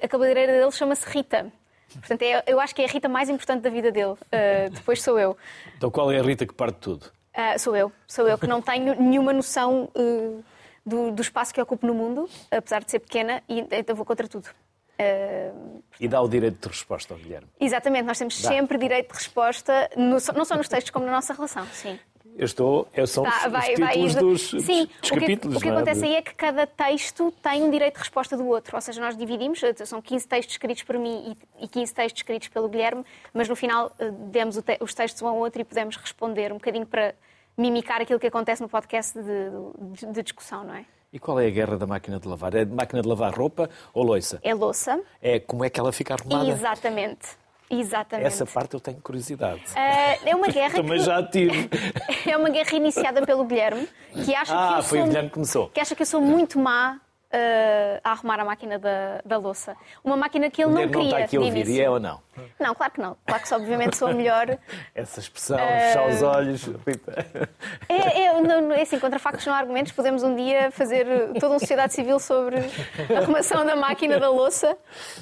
a 0.02 0.08
cabeleireira 0.08 0.54
dele 0.54 0.72
chama-se 0.72 1.06
Rita. 1.08 1.52
Portanto, 2.00 2.22
é- 2.22 2.44
eu 2.48 2.60
acho 2.60 2.74
que 2.76 2.82
é 2.82 2.86
a 2.86 2.88
Rita 2.88 3.10
mais 3.10 3.30
importante 3.30 3.62
da 3.62 3.70
vida 3.70 3.92
dele. 3.92 4.16
Eh, 4.32 4.70
depois 4.70 5.02
sou 5.02 5.20
eu. 5.20 5.36
Então 5.78 5.92
qual 5.92 6.12
é 6.12 6.20
a 6.20 6.24
Rita 6.24 6.46
que 6.46 6.54
parte 6.54 6.78
tudo? 6.80 7.08
Ah, 7.34 7.58
sou 7.60 7.76
eu. 7.76 7.92
Sou 8.08 8.28
eu 8.28 8.38
que 8.38 8.48
não 8.48 8.62
tenho 8.62 8.96
nenhuma 9.00 9.34
noção 9.34 9.90
eh, 9.96 10.40
do, 10.88 11.12
do 11.12 11.22
espaço 11.22 11.54
que 11.54 11.62
ocupo 11.62 11.86
no 11.86 11.94
mundo, 11.94 12.30
apesar 12.50 12.84
de 12.84 12.90
ser 12.92 13.00
pequena, 13.00 13.44
e 13.48 13.60
então 13.72 13.96
vou 13.96 14.06
contra 14.06 14.28
tudo. 14.28 14.48
Ah, 15.00 15.52
E 16.00 16.08
dá 16.08 16.22
o 16.22 16.28
direito 16.28 16.60
de 16.62 16.68
resposta 16.68 17.14
ao 17.14 17.20
Guilherme. 17.20 17.48
exatamente, 17.60 18.06
nós 18.06 18.18
temos 18.18 18.42
Dá. 18.42 18.50
sempre 18.50 18.78
direito 18.78 19.10
de 19.10 19.14
resposta, 19.16 19.90
no- 19.96 20.18
não 20.36 20.46
só 20.46 20.56
nos 20.56 20.68
textos 20.68 20.90
como 20.92 21.06
na 21.06 21.12
nossa 21.12 21.34
relação, 21.34 21.66
sim. 21.68 22.00
Eu 22.36 22.46
estou. 22.46 22.88
São 23.08 23.24
Tá, 23.24 23.48
vai- 23.48 23.74
os 23.74 23.80
vai 23.80 23.94
títulos 23.94 24.14
ir- 24.14 24.20
dos, 24.20 24.42
Sim, 24.64 24.86
dos 24.86 25.10
o 25.10 25.14
que, 25.14 25.20
capítulos. 25.22 25.58
o 25.58 25.60
que 25.60 25.66
não 25.70 25.74
é? 25.74 25.78
acontece 25.78 26.06
aí 26.06 26.16
é 26.16 26.22
que 26.22 26.36
cada 26.36 26.68
texto 26.68 27.34
tem 27.42 27.64
um 27.64 27.70
direito 27.72 27.96
de 27.96 28.00
resposta 28.02 28.38
do 28.38 28.46
outro. 28.48 28.76
Ou 28.76 28.82
seja, 28.82 29.02
nós 29.02 29.18
dividimos, 29.18 29.64
eh, 29.64 29.74
são 29.86 30.00
15 30.02 30.28
textos 30.28 30.54
escritos 30.54 30.84
por 30.84 31.00
mim 31.00 31.36
e 31.60 31.66
e 31.66 31.68
15 31.68 31.92
textos 31.96 32.20
escritos 32.20 32.48
pelo 32.50 32.70
Guilherme, 32.70 33.04
mas 33.34 33.50
no 33.50 33.56
final 33.56 33.92
eh, 33.98 34.12
demos 34.12 34.56
os 34.80 34.94
textos 34.94 35.20
um 35.24 35.28
ao 35.28 35.36
outro 35.38 35.62
e 35.62 35.66
podemos 35.66 35.96
responder 35.96 36.52
um 36.52 36.58
bocadinho 36.58 36.86
para 36.86 37.16
mimicar 37.58 38.02
aquilo 38.02 38.20
que 38.20 38.28
acontece 38.28 38.62
no 38.62 38.70
podcast 38.70 39.18
de, 39.20 39.50
de- 39.92 40.12
de 40.14 40.24
discussão, 40.24 40.64
não 40.64 40.76
é? 40.76 40.86
E 41.12 41.18
qual 41.20 41.40
é 41.40 41.48
a 41.48 41.50
guerra 41.50 41.78
da 41.78 41.88
máquina 41.88 42.20
de 42.20 42.28
lavar? 42.28 42.54
É 42.54 42.66
máquina 42.66 43.02
de 43.02 43.08
lavar 43.08 43.34
roupa 43.34 43.70
ou 43.94 44.04
loiça? 44.04 44.40
É 44.44 44.54
louça. 44.54 45.02
É 45.22 45.40
como 45.40 45.64
é 45.64 45.70
que 45.70 45.80
ela 45.80 45.92
fica 45.92 46.14
arrumada? 46.16 46.50
Exatamente. 46.50 47.28
Exatamente. 47.70 48.28
Essa 48.28 48.46
parte 48.46 48.74
eu 48.76 48.80
tenho 48.80 48.98
curiosidade. 49.02 49.62
Eh, 49.76 50.30
é 50.30 50.36
uma 50.36 50.48
guerra 50.52 50.76
Também 50.76 50.98
que... 51.00 51.04
já 51.06 51.22
tive. 51.24 51.70
É 52.30 52.36
uma 52.38 52.50
guerra 52.50 52.74
iniciada 52.76 53.26
pelo 53.26 53.46
Guilherme, 53.46 53.88
que 54.14 54.36
acha 54.36 54.52
que 54.54 54.58
Ah, 54.74 54.78
eu 54.80 54.84
foi 54.84 54.98
sou... 55.00 55.06
o 55.06 55.08
Guilherme 55.08 55.30
que 55.30 55.34
começou. 55.34 55.70
que 55.70 55.80
acha 55.80 55.96
que 55.96 56.02
eu 56.02 56.06
sou 56.06 56.22
muito 56.22 56.60
má 56.60 57.00
eh, 57.32 58.00
a 58.04 58.12
arrumar 58.12 58.40
a 58.40 58.46
máquina 58.46 58.80
da, 58.80 59.22
da 59.26 59.38
louça. 59.38 59.76
Uma 60.04 60.16
máquina 60.16 60.50
que 60.50 60.64
ele 60.64 60.74
não 60.74 60.88
queria. 60.88 60.98
não 60.98 61.04
está 61.06 61.18
aqui 61.20 61.38
a 61.38 61.42
ouvir, 61.42 61.68
e 61.68 61.82
é 61.82 61.90
ou 61.90 62.00
não? 62.00 62.22
Não, 62.60 62.76
claro 62.76 62.94
que 62.94 63.02
não. 63.02 63.18
Claro 63.26 63.44
que 63.44 63.54
obviamente 63.54 63.98
sou 63.98 64.10
a 64.10 64.14
melhor. 64.14 64.58
Essa 64.94 65.20
expressão, 65.20 65.58
fechar 65.58 66.08
os 66.08 66.22
olhos. 66.22 66.70
É, 67.90 68.22
é, 68.22 68.42
não, 68.42 68.72
é 68.72 68.82
assim, 68.82 69.00
contra 69.00 69.20
factos 69.20 69.46
não 69.46 69.54
há 69.54 69.58
argumentos, 69.58 69.92
podemos 69.92 70.24
um 70.24 70.36
dia 70.36 70.72
fazer 70.72 71.06
toda 71.34 71.50
uma 71.50 71.60
sociedade 71.60 71.94
civil 71.94 72.20
sobre 72.20 72.58
a 72.58 73.20
arrumação 73.20 73.66
da 73.66 73.76
máquina 73.76 74.20
da 74.20 74.30
louça 74.30 74.78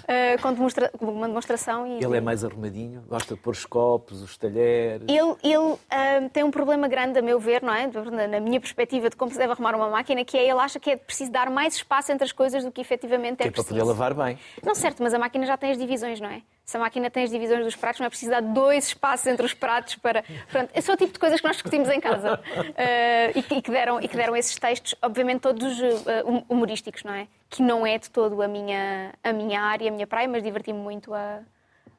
eh, 0.07 0.37
com 0.37 0.53
demonstra- 0.53 0.91
uma 0.99 1.27
demonstração. 1.27 1.87
E... 1.87 2.03
Ele 2.03 2.17
é 2.17 2.21
mais 2.21 2.43
arrumadinho, 2.43 3.01
gosta 3.07 3.35
de 3.35 3.41
pôr 3.41 3.51
os 3.51 3.65
copos, 3.65 4.21
os 4.21 4.37
talheres. 4.37 5.05
Ele, 5.07 5.35
ele, 5.43 5.75
ah, 5.89 6.29
tem 6.31 6.43
um 6.43 6.51
problema 6.51 6.87
grande, 6.87 7.17
a 7.19 7.21
meu 7.21 7.39
ver, 7.39 7.61
não 7.63 7.73
é? 7.73 7.87
Na, 7.87 8.27
na 8.27 8.39
minha 8.39 8.59
perspectiva 8.59 9.09
de 9.09 9.15
como 9.15 9.31
se 9.31 9.37
deve 9.37 9.53
arrumar 9.53 9.75
uma 9.75 9.89
máquina, 9.89 10.23
que 10.25 10.37
é 10.37 10.43
ele 10.43 10.59
acha 10.59 10.79
que 10.79 10.91
é 10.91 10.95
preciso 10.97 11.31
dar 11.31 11.49
mais 11.49 11.75
espaço 11.75 12.04
entre 12.11 12.23
as 12.25 12.31
coisas 12.31 12.63
do 12.63 12.71
que 12.71 12.81
efetivamente 12.81 13.37
Que 13.37 13.43
é 13.43 13.47
é 13.47 13.51
para 13.51 13.63
preciso. 13.63 13.69
poder 13.79 13.83
lavar 13.83 14.13
bem. 14.13 14.37
Não, 14.63 14.73
certo, 14.75 15.01
mas 15.03 15.13
a 15.13 15.19
máquina 15.19 15.45
já 15.45 15.57
tem 15.57 15.71
as 15.71 15.77
divisões, 15.77 16.19
não 16.19 16.29
é? 16.29 16.41
Se 16.63 16.77
a 16.77 16.79
máquina 16.79 17.09
tem 17.11 17.23
as 17.23 17.29
divisões 17.29 17.63
dos 17.63 17.75
pratos, 17.75 17.99
não 17.99 18.07
é 18.07 18.09
preciso 18.09 18.31
dar 18.31 18.41
dois 18.41 18.87
espaços 18.87 19.27
entre 19.27 19.45
os 19.45 19.53
pratos 19.53 19.95
para. 19.95 20.23
Pronto, 20.51 20.69
esse 20.73 20.89
é 20.89 20.93
o 20.93 20.97
tipo 20.97 21.13
de 21.13 21.19
coisas 21.19 21.39
que 21.39 21.45
nós 21.47 21.55
discutimos 21.55 21.89
em 21.89 21.99
casa 21.99 22.39
Eh, 22.77 23.31
e, 23.35 23.43
que, 23.43 23.55
e 23.55 23.61
que 23.61 23.71
deram, 23.71 24.01
e 24.01 24.07
que 24.07 24.17
deram 24.17 24.35
esses 24.35 24.57
textos, 24.57 24.95
obviamente 25.01 25.41
todos 25.41 25.79
hum- 26.25 26.43
humorísticos, 26.49 27.03
não 27.03 27.13
é? 27.13 27.27
Que 27.49 27.61
não 27.61 27.85
é 27.85 27.97
de 27.97 28.09
todo 28.09 28.41
a 28.41 28.47
minha, 28.47 29.13
a 29.23 29.31
minha 29.31 29.61
área, 29.61 29.89
a 29.89 29.91
minha 29.91 30.07
praia, 30.07 30.27
mas 30.27 30.41
diverti-me 30.43 30.79
muito 30.79 31.13
a, 31.13 31.39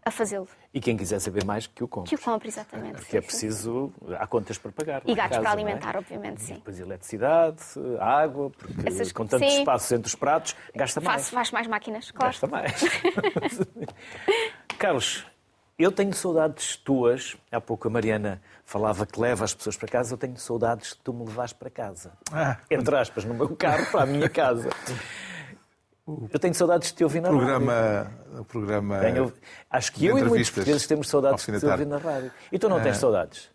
a 0.04 0.10
fazê-lo. 0.10 0.48
E 0.76 0.80
quem 0.80 0.94
quiser 0.94 1.18
saber 1.20 1.42
mais, 1.42 1.66
que 1.66 1.82
o 1.82 1.88
compre. 1.88 2.10
Que 2.10 2.16
o 2.16 2.18
compre, 2.22 2.48
exatamente. 2.48 2.96
Porque 2.96 3.16
é 3.16 3.20
preciso. 3.22 3.90
Há 4.18 4.26
contas 4.26 4.58
para 4.58 4.70
pagar. 4.70 5.00
E 5.06 5.14
gatos 5.14 5.38
casa, 5.38 5.40
para 5.40 5.48
é? 5.48 5.52
alimentar, 5.54 5.96
obviamente, 5.96 6.42
sim. 6.42 6.52
Depois 6.56 6.78
eletricidade, 6.78 7.62
água, 7.98 8.50
porque 8.50 8.86
Essas- 8.86 9.10
com 9.10 9.26
tantos 9.26 9.50
sim. 9.50 9.60
espaços 9.60 9.90
entre 9.92 10.08
os 10.08 10.14
pratos, 10.14 10.54
gasta 10.74 11.00
mais. 11.00 11.22
Faço, 11.22 11.34
faz 11.34 11.50
mais 11.50 11.66
máquinas, 11.66 12.10
claro. 12.10 12.26
Gasta 12.30 12.46
mais. 12.46 12.74
Carlos, 14.78 15.24
eu 15.78 15.90
tenho 15.90 16.12
saudades 16.12 16.76
tuas. 16.76 17.38
Há 17.50 17.58
pouco 17.58 17.88
a 17.88 17.90
Mariana 17.90 18.42
falava 18.66 19.06
que 19.06 19.18
leva 19.18 19.46
as 19.46 19.54
pessoas 19.54 19.78
para 19.78 19.88
casa. 19.88 20.12
Eu 20.12 20.18
tenho 20.18 20.36
saudades 20.36 20.92
que 20.92 21.00
tu 21.00 21.14
me 21.14 21.24
levares 21.24 21.54
para 21.54 21.70
casa. 21.70 22.12
Ah. 22.30 22.58
Entre 22.70 22.94
aspas, 22.94 23.24
no 23.24 23.32
meu 23.32 23.56
carro, 23.56 23.86
para 23.90 24.02
a 24.02 24.06
minha 24.06 24.28
casa. 24.28 24.68
Eu 26.32 26.38
tenho 26.38 26.54
saudades 26.54 26.88
de 26.90 26.94
te 26.94 27.04
ouvir 27.04 27.20
na 27.20 27.28
rádio. 27.28 27.44
programa, 27.46 28.12
o 28.38 28.44
programa 28.44 28.98
Tenho- 29.00 29.32
Acho 29.70 29.92
que 29.92 30.06
eu 30.06 30.16
e 30.18 30.22
muitos 30.22 30.50
portugueses 30.50 30.86
temos 30.86 31.08
saudades 31.08 31.44
de 31.44 31.58
te 31.58 31.66
ouvir 31.66 31.86
na 31.86 31.98
rádio. 31.98 32.30
E 32.52 32.58
tu 32.58 32.68
não 32.68 32.80
tens 32.80 32.96
saudades? 32.98 33.50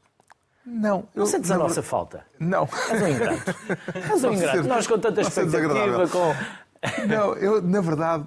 Não, 0.65 1.07
Não 1.15 1.23
eu- 1.23 1.27
sentes 1.27 1.49
a 1.49 1.57
na 1.57 1.63
nossa 1.63 1.81
falta? 1.81 2.23
Não. 2.39 2.67
És 2.89 3.01
um 3.01 3.07
ingrato. 3.07 3.55
És 4.11 4.23
um 4.23 4.27
Não 4.27 4.33
ingrato. 4.33 4.63
Nós 4.63 4.85
com 4.87 4.99
tanta 4.99 5.21
não 5.21 5.27
expectativa, 5.27 6.07
com... 6.09 6.35
Não, 7.07 7.35
eu, 7.35 7.61
na 7.61 7.79
verdade, 7.81 8.25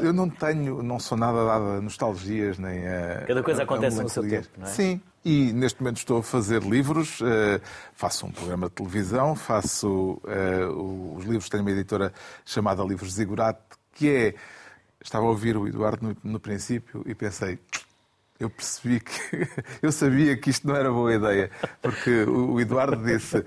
eu 0.00 0.12
não 0.12 0.28
tenho, 0.28 0.82
não 0.82 0.98
sou 0.98 1.16
nada 1.16 1.44
dada 1.46 1.64
a 1.76 1.80
nostalgias 1.80 2.58
nem 2.58 2.86
a. 2.86 3.24
Cada 3.26 3.42
coisa 3.42 3.60
a- 3.60 3.62
a 3.62 3.64
acontece 3.64 4.02
no 4.02 4.08
seu 4.08 4.22
tempo, 4.28 4.48
não 4.58 4.66
é? 4.66 4.70
Sim, 4.70 5.00
e 5.24 5.52
neste 5.52 5.80
momento 5.80 5.96
estou 5.96 6.18
a 6.18 6.22
fazer 6.22 6.62
livros, 6.62 7.20
eh, 7.22 7.60
faço 7.94 8.26
um 8.26 8.30
programa 8.30 8.68
de 8.68 8.74
televisão, 8.74 9.34
faço 9.34 10.20
eh, 10.26 10.66
os 10.66 11.24
livros, 11.24 11.48
tenho 11.48 11.62
uma 11.62 11.70
editora 11.70 12.12
chamada 12.44 12.82
Livros 12.84 13.14
Zigurate, 13.14 13.60
que 13.94 14.08
é. 14.10 14.34
Estava 15.00 15.24
a 15.24 15.28
ouvir 15.28 15.56
o 15.56 15.66
Eduardo 15.66 16.08
no, 16.24 16.32
no 16.32 16.40
princípio 16.40 17.02
e 17.06 17.14
pensei. 17.14 17.58
Eu 18.38 18.50
percebi 18.50 19.00
que. 19.00 19.48
Eu 19.80 19.90
sabia 19.90 20.36
que 20.36 20.50
isto 20.50 20.66
não 20.68 20.76
era 20.76 20.90
boa 20.92 21.14
ideia, 21.14 21.50
porque 21.80 22.24
o 22.24 22.60
Eduardo 22.60 23.02
disse. 23.04 23.44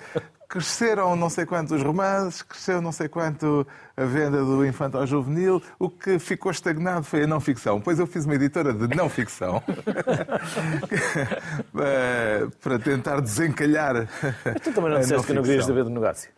Cresceram 0.51 1.15
não 1.15 1.29
sei 1.29 1.45
quantos 1.45 1.81
romances, 1.81 2.41
cresceu 2.41 2.81
não 2.81 2.91
sei 2.91 3.07
quanto 3.07 3.65
a 3.95 4.03
venda 4.03 4.43
do 4.43 4.65
infanto 4.65 4.97
ao 4.97 5.07
juvenil, 5.07 5.61
o 5.79 5.89
que 5.89 6.19
ficou 6.19 6.51
estagnado 6.51 7.05
foi 7.05 7.23
a 7.23 7.27
não 7.27 7.39
ficção. 7.39 7.79
Pois 7.79 7.99
eu 7.99 8.05
fiz 8.05 8.25
uma 8.25 8.35
editora 8.35 8.73
de 8.73 8.93
não 8.93 9.07
ficção 9.07 9.63
Eh, 11.79 12.47
para 12.61 12.77
tentar 12.79 13.21
desencalhar. 13.21 14.07
Tu 14.61 14.73
também 14.73 14.91
não 14.91 14.99
disseste 14.99 15.27
que 15.27 15.33
não 15.33 15.41
querias 15.41 15.65
saber 15.65 15.85
do 15.85 15.89
negócio. 15.89 16.29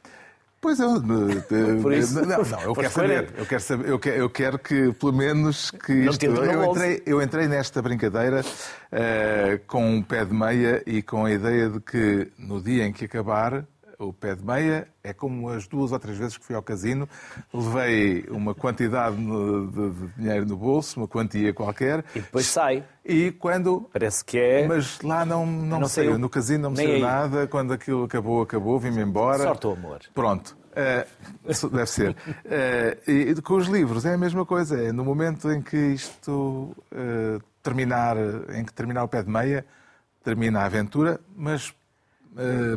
Pois 0.62 0.80
eu. 0.80 0.96
eh, 0.98 1.82
Por 1.82 1.92
isso, 1.92 2.22
não, 2.26 2.44
não, 2.44 2.62
eu 2.62 2.76
quero 2.76 2.90
saber. 2.92 3.34
Eu 3.36 3.46
quero, 3.48 3.62
saber 3.62 3.90
eu, 3.90 4.00
quero, 4.00 4.16
eu 4.18 4.30
quero 4.30 4.60
que, 4.60 4.94
pelo 4.94 5.12
menos, 5.14 5.72
que 5.72 5.92
isto. 5.92 6.26
Eu 6.26 6.64
entrei, 6.72 7.04
eu 7.06 7.22
entrei 7.22 7.48
nesta 7.48 7.82
brincadeira 7.82 8.42
eh, 8.92 9.60
com 9.66 9.84
um 9.96 10.04
pé 10.04 10.24
de 10.24 10.34
meia 10.34 10.84
e 10.86 11.02
com 11.02 11.26
a 11.26 11.32
ideia 11.32 11.68
de 11.70 11.80
que 11.80 12.32
no 12.38 12.62
dia 12.62 12.86
em 12.86 12.94
que 12.94 13.06
acabar. 13.06 13.66
O 14.00 14.12
pé 14.12 14.34
de 14.36 14.44
meia 14.44 14.88
é 15.04 15.14
como 15.14 15.50
as 15.50 15.68
duas 15.68 15.92
ou 15.92 16.00
três 16.00 16.18
vezes 16.18 16.38
que 16.38 16.44
fui 16.44 16.56
ao 16.56 16.62
casino. 16.64 17.08
Levei 17.54 18.26
uma 18.30 18.56
quantidade 18.56 19.16
no- 19.16 19.68
de, 19.68 19.90
de 19.92 20.08
dinheiro 20.18 20.46
no 20.46 20.58
bolso, 20.58 21.00
uma 21.00 21.08
quantia 21.08 21.54
qualquer. 21.54 22.04
E 22.16 22.20
depois 22.20 22.46
sai. 22.48 22.84
E 23.06 23.32
quando 23.32 23.88
Parece 23.94 24.24
que 24.26 24.38
é. 24.40 24.68
mas 24.68 25.00
lá 25.02 25.24
não, 25.26 25.46
não, 25.46 25.82
Não 25.82 25.88
saiu. 25.88 26.10
saiu. 26.12 26.20
No 26.20 26.30
casino 26.30 26.64
não 26.64 26.72
me 26.72 26.78
Nem 26.78 26.86
saiu 26.88 26.96
aí. 26.96 27.02
nada. 27.02 27.48
Quando 27.48 27.72
aquilo 27.74 28.04
acabou, 28.06 28.42
acabou. 28.42 28.80
Vim-me 28.80 29.02
embora. 29.02 29.44
Sorte 29.44 29.68
ou 29.68 29.74
amor? 29.74 30.00
Pronto. 30.14 30.58
Isso 31.48 31.70
deve 31.70 31.86
ser. 31.90 32.16
Eh, 32.46 32.98
e 33.08 33.42
com 33.42 33.56
os 33.56 33.68
livros 33.68 34.06
é 34.06 34.14
a 34.16 34.18
mesma 34.18 34.44
coisa. 34.46 34.82
É 34.82 34.92
no 34.92 35.06
momento 35.06 35.52
em 35.52 35.62
que 35.62 35.78
isto 35.78 36.76
eh, 36.92 37.38
terminar, 37.62 38.18
em 38.56 38.66
que 38.66 38.74
terminar 38.74 39.04
o 39.04 39.08
pé 39.08 39.22
de 39.22 39.30
meia, 39.30 39.64
termina 40.24 40.62
a 40.62 40.66
aventura, 40.66 41.20
mas 41.36 41.74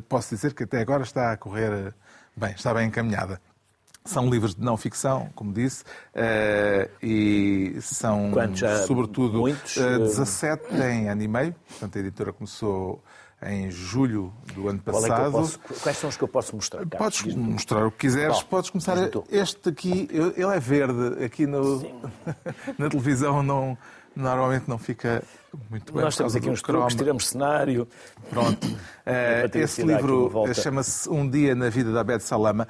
posso 0.08 0.34
dizer 0.34 0.54
que 0.54 0.64
até 0.64 0.80
agora 0.80 1.02
está 1.02 1.32
a 1.32 1.36
correr 1.36 1.72
eh, 1.72 1.92
bem, 2.36 2.52
está 2.52 2.72
bem 2.74 2.88
encaminhada. 2.88 3.40
São 4.04 4.30
livros 4.30 4.54
de 4.54 4.62
não 4.62 4.76
ficção, 4.76 5.30
como 5.34 5.52
disse, 5.52 5.82
eh, 6.14 6.88
e 7.02 7.76
são, 7.80 8.30
sobretudo, 8.86 9.38
Muitos, 9.40 9.76
eh, 9.76 9.94
eh, 9.94 9.98
17 9.98 10.74
em 10.76 11.08
ano 11.08 11.22
e 11.22 11.28
meio. 11.28 11.54
Portanto, 11.68 11.96
a 11.96 11.98
editora 12.00 12.32
começou 12.32 13.02
em 13.42 13.68
julho 13.70 14.32
do 14.54 14.68
ano 14.68 14.80
é 14.86 14.90
passado. 14.92 15.32
posso- 15.32 15.58
Quais 15.82 15.98
são 15.98 16.08
os 16.08 16.16
que 16.16 16.22
eu 16.22 16.28
posso 16.28 16.54
mostrar? 16.54 16.86
Carlos? 16.86 17.20
Podes 17.20 17.34
mostrar 17.34 17.84
o 17.86 17.90
que 17.90 17.98
quiseres. 17.98 18.40
Bom, 18.42 18.46
Podes 18.48 18.70
começar. 18.70 18.96
Este 19.28 19.68
aqui, 19.68 20.08
ele 20.12 20.54
é 20.54 20.60
verde. 20.60 21.24
Aqui 21.24 21.44
no, 21.46 21.80
na 22.78 22.88
televisão 22.88 23.42
não, 23.42 23.76
normalmente 24.16 24.64
não 24.68 24.78
fica 24.78 25.22
muito 25.70 25.92
bem. 25.92 26.02
Nós 26.02 26.16
temos 26.16 26.34
aqui 26.34 26.48
uns 26.50 26.60
croma. 26.62 26.88
tiramos 26.88 27.28
cenário. 27.28 27.86
Pronto. 28.30 28.66
Ter 29.52 29.60
esse 29.60 29.82
livro 29.82 30.30
eh, 30.48 30.54
chama-se 30.54 31.08
Um 31.08 31.28
Dia 31.28 31.54
na 31.54 31.68
Vida 31.68 31.92
da 31.92 32.00
Abed 32.00 32.22
Salama 32.22 32.66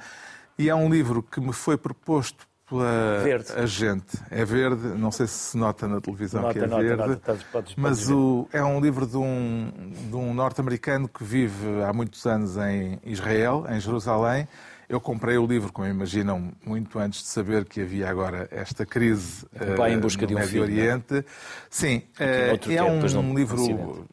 e 0.59 0.69
é 0.69 0.75
um 0.75 0.89
livro 0.89 1.23
que 1.23 1.39
me 1.39 1.53
foi 1.53 1.77
proposto 1.77 2.45
pela 2.69 3.21
Verde. 3.23 3.53
agente. 3.53 4.17
É 4.29 4.43
verde, 4.43 4.87
não 4.89 5.09
sei 5.09 5.25
se 5.25 5.33
se 5.51 5.57
nota 5.57 5.87
na 5.87 6.01
televisão 6.01 6.41
Nota, 6.41 6.53
que 6.53 6.59
é 6.59 6.67
nota, 6.67 6.81
verde, 6.83 6.97
nota, 7.07 7.15
podes- 7.25 7.43
podes- 7.43 7.75
mas 7.77 8.09
o- 8.09 8.45
é 8.51 8.61
um 8.61 8.81
livro 8.81 9.07
de 9.07 9.15
um, 9.15 9.71
de 10.09 10.15
um 10.15 10.33
norte-americano 10.33 11.07
que 11.07 11.23
vive 11.23 11.65
há 11.83 11.93
muitos 11.93 12.25
anos 12.25 12.57
em 12.57 12.99
Israel, 13.05 13.65
em 13.69 13.79
Jerusalém. 13.79 14.47
Eu 14.89 15.01
comprei 15.01 15.37
o 15.37 15.45
livro, 15.45 15.71
como 15.73 15.85
imaginam, 15.85 16.53
muito 16.65 16.97
antes 16.97 17.21
de 17.21 17.27
saber 17.27 17.65
que 17.65 17.81
havia 17.81 18.09
agora 18.09 18.47
esta 18.49 18.85
crise 18.85 19.45
pai 19.75 19.91
em 19.91 19.95
eh, 19.95 19.99
busca 19.99 20.21
no 20.21 20.27
de 20.29 20.33
um 20.35 20.37
Médio 20.37 20.49
filho, 20.49 20.75
não 20.75 20.81
é? 20.81 20.87
Oriente. 20.87 21.25
Sim, 21.69 22.03
eh, 22.17 22.51
outro 22.53 22.71
é 22.71 22.75
que 22.77 22.81
é, 22.81 22.93
depois 22.93 23.13
não- 23.13 23.21
um 23.21 23.35
livro 23.35 24.07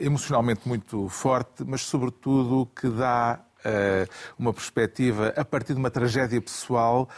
emocionalmente 0.00 0.66
muito 0.68 1.08
forte, 1.08 1.64
mas 1.66 1.80
sobretudo 1.82 2.70
que 2.74 2.88
dá 2.88 3.40
uma 4.38 4.52
perspectiva 4.52 5.32
a 5.36 5.44
partir 5.44 5.72
de 5.74 5.78
uma 5.78 5.90
tragédia 5.90 6.40
pessoal, 6.40 7.08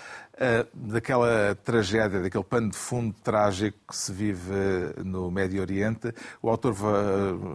eh, 0.40 0.64
daquela 0.72 1.54
tragédia, 1.64 2.20
daquele 2.22 2.44
pano 2.44 2.70
de 2.70 2.76
fundo 2.76 3.14
trágico 3.24 3.76
que 3.88 3.96
se 3.96 4.12
vive 4.12 4.52
eh, 4.52 5.02
no 5.04 5.30
Médio 5.30 5.61
Oriente. 5.61 6.12
O 6.40 6.48
autor 6.48 6.74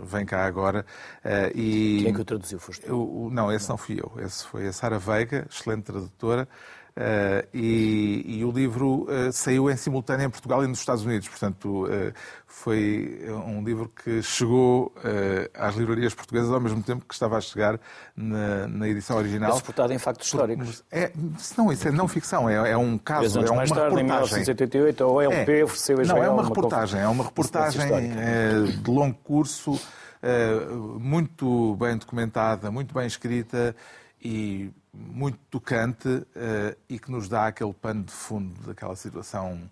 vem 0.03 0.25
cá 0.25 0.45
agora 0.45 0.86
eh, 1.23 1.51
e 1.56 1.99
Quem 2.03 2.12
é 2.12 2.13
que 2.13 2.21
o 2.21 2.25
traduziu? 2.25 2.60
Foste 2.60 2.88
eu- 2.88 3.29
não, 3.32 3.51
esse 3.51 3.69
não 3.69 3.77
fui 3.77 3.99
eu. 3.99 4.12
Esse 4.23 4.45
foi 4.45 4.67
a 4.67 4.73
Sara 4.73 4.99
Veiga, 4.99 5.45
excelente 5.49 5.84
tradutora. 5.84 6.47
Uh, 6.95 7.47
e, 7.51 8.38
e, 8.38 8.45
o 8.45 8.51
livro 8.51 9.08
uh, 9.10 9.34
saiu 9.34 9.67
em 9.67 9.75
simultâneo 9.75 10.27
em 10.27 10.29
Portugal 10.29 10.63
e 10.63 10.67
nos 10.67 10.77
Estados 10.77 11.03
Unidos. 11.03 11.27
Portanto, 11.27 11.86
uh, 11.86 12.13
foi 12.45 13.19
um 13.47 13.63
livro 13.63 13.89
que 13.89 14.21
chegou 14.21 14.93
às 15.56 15.75
livrarias 15.75 16.13
portuguesas 16.13 16.51
ao 16.51 16.62
mesmo 16.62 16.84
tempo 16.84 17.03
que 17.03 17.13
estava 17.15 17.36
a 17.36 17.41
chegar 17.41 17.79
na, 18.15 18.67
na 18.67 18.88
edição 18.88 19.17
original. 19.17 19.53
É 19.53 19.56
suportado 19.56 19.91
em 19.91 19.97
factos 19.97 20.27
históricos. 20.27 20.84
É, 20.91 21.12
não, 21.58 21.71
isso 21.71 21.88
é 21.88 21.91
não 21.91 22.08
ficção, 22.08 22.47
é, 22.47 22.71
é 22.71 22.77
um 22.77 22.95
caso, 22.99 23.39
é 23.39 23.45
uma 23.49 23.56
mais 23.56 23.71
tarde, 23.71 23.95
reportagem. 23.95 24.01
Em 24.01 24.03
1988, 24.03 25.03
a 25.03 25.08
OLP 25.08 25.51
é, 25.51 25.63
ofereceu 25.63 25.99
a 25.99 26.03
Não, 26.03 26.23
é 26.23 26.29
uma 26.29 26.43
reportagem, 26.43 27.01
é 27.01 27.08
uma 27.08 27.23
reportagem 27.23 27.82
de 28.84 28.91
longo 28.91 29.17
curso, 29.23 29.82
muito 30.99 31.75
bem 31.77 31.97
documentada, 31.97 32.69
muito 32.69 32.93
bem 32.93 33.08
escrita 33.08 33.75
e 34.23 34.71
muito 34.93 35.39
tocante 35.49 36.08
uh, 36.08 36.77
e 36.88 36.99
que 36.99 37.12
nos 37.12 37.27
dá 37.27 37.47
aquele 37.47 37.73
pano 37.73 38.03
de 38.03 38.12
fundo 38.12 38.62
daquela 38.62 38.95
situação 38.95 39.69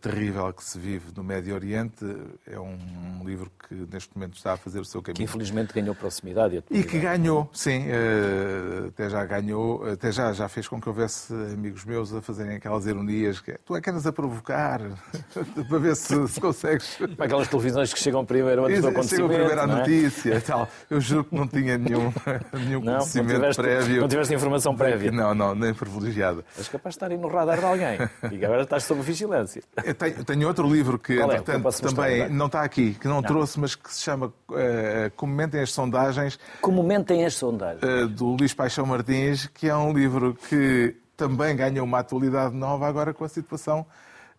terrível 0.00 0.52
que 0.52 0.62
se 0.62 0.78
vive 0.78 1.06
no 1.16 1.24
Médio 1.24 1.54
Oriente. 1.54 2.04
É 2.46 2.58
um, 2.58 2.76
livro 3.24 3.50
que 3.68 3.74
neste 3.92 4.14
momento 4.14 4.36
está 4.36 4.54
a 4.54 4.56
fazer 4.56 4.80
o 4.80 4.84
seu 4.84 5.00
caminho. 5.00 5.16
Que 5.16 5.22
infelizmente 5.22 5.72
ganhou 5.72 5.94
proximidade. 5.94 6.62
E, 6.70 6.80
e 6.80 6.84
que 6.84 6.98
ganhou, 6.98 7.48
sim, 7.52 7.86
eh, 7.88 8.88
até 8.88 9.08
já 9.08 9.24
ganhou, 9.24 9.84
até 9.88 10.10
já, 10.12 10.32
já 10.32 10.48
fez 10.48 10.68
com 10.68 10.80
que 10.80 10.88
houvesse 10.88 11.32
amigos 11.32 11.84
meus 11.84 12.12
a 12.12 12.20
fazerem 12.20 12.56
aquelas 12.56 12.86
ironias 12.86 13.40
que 13.40 13.52
é, 13.52 13.58
tu 13.64 13.76
é 13.76 13.80
que 13.80 13.90
andas 13.90 14.06
a 14.06 14.12
provocar 14.12 14.80
para 15.68 15.78
ver 15.78 15.96
se, 15.96 16.28
se 16.28 16.40
consegues. 16.40 16.98
Aquelas 17.18 17.48
televisões 17.48 17.92
que 17.92 18.00
chegam 18.00 18.24
primeiro 18.24 18.66
antes 18.66 18.80
do 18.80 18.88
acontecimento. 18.88 19.32
Chegam 19.32 19.46
primeiro 19.46 19.60
à 19.60 19.64
é? 19.64 19.78
notícia 19.78 20.34
e 20.34 20.40
tal. 20.40 20.68
Eu 20.90 21.00
juro 21.00 21.24
que 21.24 21.34
não 21.34 21.46
tinha 21.46 21.78
nenhum, 21.78 22.12
nenhum 22.52 22.80
não, 22.80 22.98
conhecimento 22.98 23.28
não 23.28 23.40
tiveste, 23.40 23.62
prévio. 23.62 24.00
Não 24.00 24.08
tiveste 24.08 24.34
informação 24.34 24.76
prévia. 24.76 25.10
Não, 25.10 25.34
não, 25.34 25.54
nem 25.54 25.72
privilegiada. 25.72 26.44
És 26.58 26.68
capaz 26.68 26.94
de 26.94 26.96
estar 26.96 27.10
aí 27.10 27.18
no 27.18 27.28
radar 27.28 27.58
de 27.58 27.64
alguém 27.64 27.98
e 28.32 28.44
agora 28.44 28.62
estás 28.62 28.84
sob 28.84 29.00
vigilância. 29.02 29.62
Eu 29.84 29.94
tenho, 29.94 30.24
tenho, 30.24 30.48
outro 30.48 30.68
livro 30.68 30.98
que, 30.98 31.16
Qual 31.16 31.30
entretanto, 31.30 31.68
é? 31.68 31.72
que 31.72 31.82
também 31.82 32.28
não 32.28 32.46
está 32.46 32.62
aqui, 32.62 32.94
que 32.94 33.06
não, 33.06 33.16
não, 33.16 33.22
trouxe, 33.22 33.58
mas 33.58 33.74
que 33.74 33.92
se 33.92 34.02
chama 34.02 34.26
uh, 34.26 35.10
Como 35.16 35.32
Mentem 35.32 35.60
as 35.60 35.72
Sondagens. 35.72 36.38
Como 36.60 36.82
Mentem 36.82 37.24
as 37.24 37.34
Sondagens. 37.34 37.82
Uh, 37.82 38.08
do 38.08 38.34
Luís 38.34 38.52
Paixão 38.52 38.84
Martins, 38.84 39.46
que 39.46 39.68
é 39.68 39.76
um 39.76 39.92
livro 39.92 40.36
que 40.48 40.96
também 41.16 41.54
ganha 41.54 41.82
uma 41.82 42.00
atualidade 42.00 42.54
nova 42.54 42.88
agora 42.88 43.14
com 43.14 43.24
a 43.24 43.28
situação 43.28 43.86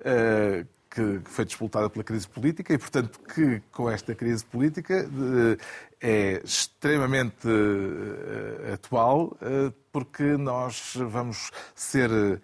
uh, 0.01 0.67
que 0.89 1.21
foi 1.23 1.45
disputada 1.45 1.89
pela 1.89 2.03
crise 2.03 2.27
política 2.27 2.73
e, 2.73 2.77
portanto, 2.77 3.17
que 3.33 3.61
com 3.71 3.89
esta 3.89 4.13
crise 4.13 4.43
política 4.43 5.09
é 6.01 6.41
extremamente 6.43 7.47
atual, 8.73 9.37
porque 9.91 10.23
nós 10.37 10.93
vamos 10.95 11.51
ser 11.75 12.09
eh, 12.11 12.39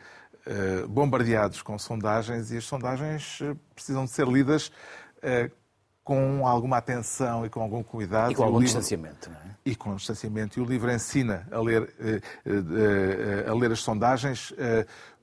bombardeados 0.88 1.62
com 1.62 1.78
sondagens 1.78 2.52
e 2.52 2.58
as 2.58 2.66
sondagens 2.66 3.40
eh, 3.42 3.56
precisam 3.74 4.06
de 4.06 4.12
ser 4.12 4.28
lidas 4.28 4.72
eh, 5.22 5.52
com 6.04 6.48
alguma 6.48 6.78
atenção 6.78 7.46
e 7.46 7.50
com 7.50 7.62
algum 7.62 7.84
cuidado. 7.84 8.32
E 8.32 8.36
com 8.36 8.44
algum 8.44 8.60
livro... 8.60 8.66
distanciamento, 8.66 9.30
não 9.30 9.38
é? 9.38 9.56
E 9.66 9.76
com 9.76 9.96
distanciamento. 9.96 10.58
E 10.58 10.62
o 10.62 10.66
livro 10.66 10.90
ensina 10.90 11.46
a 11.52 11.60
ler, 11.60 11.94
a 13.46 13.54
ler 13.54 13.74
as 13.74 13.82
sondagens, 13.82 14.54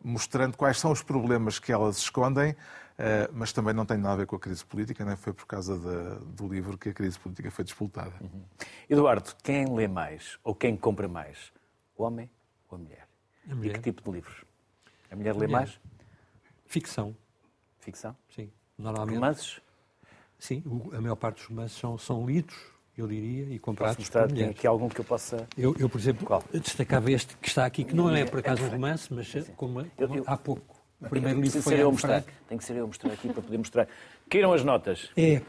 mostrando 0.02 0.58
quais 0.58 0.78
são 0.78 0.92
os 0.92 1.02
problemas 1.02 1.58
que 1.58 1.72
elas 1.72 1.96
escondem, 1.96 2.54
mas 3.32 3.50
também 3.50 3.72
não 3.72 3.86
tem 3.86 3.96
nada 3.96 4.12
a 4.12 4.16
ver 4.16 4.26
com 4.26 4.36
a 4.36 4.38
crise 4.38 4.62
política, 4.62 5.02
não 5.06 5.12
é? 5.12 5.16
foi 5.16 5.32
por 5.32 5.46
causa 5.46 5.74
do 6.20 6.46
livro 6.46 6.76
que 6.76 6.90
a 6.90 6.92
crise 6.92 7.18
política 7.18 7.50
foi 7.50 7.64
disputada. 7.64 8.12
Uhum. 8.20 8.44
Eduardo, 8.90 9.34
quem 9.42 9.74
lê 9.74 9.88
mais 9.88 10.38
ou 10.44 10.54
quem 10.54 10.76
compra 10.76 11.08
mais? 11.08 11.50
O 11.96 12.02
homem 12.02 12.30
ou 12.68 12.76
a 12.76 12.78
mulher? 12.78 13.08
A 13.50 13.54
mulher. 13.54 13.70
E 13.70 13.74
que 13.74 13.80
tipo 13.80 14.02
de 14.02 14.16
livros? 14.16 14.44
A 15.14 15.16
mulher 15.16 15.36
lê 15.36 15.46
mais? 15.46 15.78
Ficção. 16.66 17.14
Ficção? 17.78 18.16
Sim. 18.34 18.50
Normalmente. 18.76 19.14
Romances? 19.14 19.60
Sim, 20.36 20.62
a 20.92 21.00
maior 21.00 21.14
parte 21.14 21.36
dos 21.36 21.46
romances 21.46 21.78
são, 21.78 21.96
são 21.96 22.26
lidos, 22.26 22.56
eu 22.98 23.06
diria, 23.06 23.54
e 23.54 23.58
comprados 23.60 23.94
Posso 23.94 24.06
mostrar 24.06 24.22
por 24.22 24.32
mulheres. 24.32 24.56
aqui 24.56 24.66
algum 24.66 24.88
que 24.88 25.00
eu 25.00 25.04
possa... 25.04 25.46
Eu, 25.56 25.76
eu 25.78 25.88
por 25.88 26.00
exemplo, 26.00 26.26
Qual? 26.26 26.42
destacava 26.52 27.12
este 27.12 27.36
que 27.36 27.46
está 27.46 27.64
aqui, 27.64 27.84
que 27.84 27.94
não 27.94 28.10
é 28.10 28.24
por 28.24 28.40
acaso 28.40 28.64
um 28.64 28.68
romance, 28.68 29.14
mas 29.14 29.32
como, 29.56 29.84
como 29.84 29.90
eu, 29.96 30.16
eu, 30.16 30.24
há 30.26 30.36
pouco. 30.36 30.82
O 31.00 31.08
primeiro 31.08 31.40
livro 31.40 31.62
foi 31.62 31.80
eu 31.80 31.92
mostrar. 31.92 32.24
Tem 32.48 32.58
que 32.58 32.64
ser 32.64 32.74
eu 32.74 32.86
mostrar 32.88 33.12
aqui 33.12 33.32
para 33.32 33.40
poder 33.40 33.58
mostrar. 33.58 33.88
Queiram 34.28 34.52
as 34.52 34.64
notas. 34.64 35.10
É, 35.16 35.40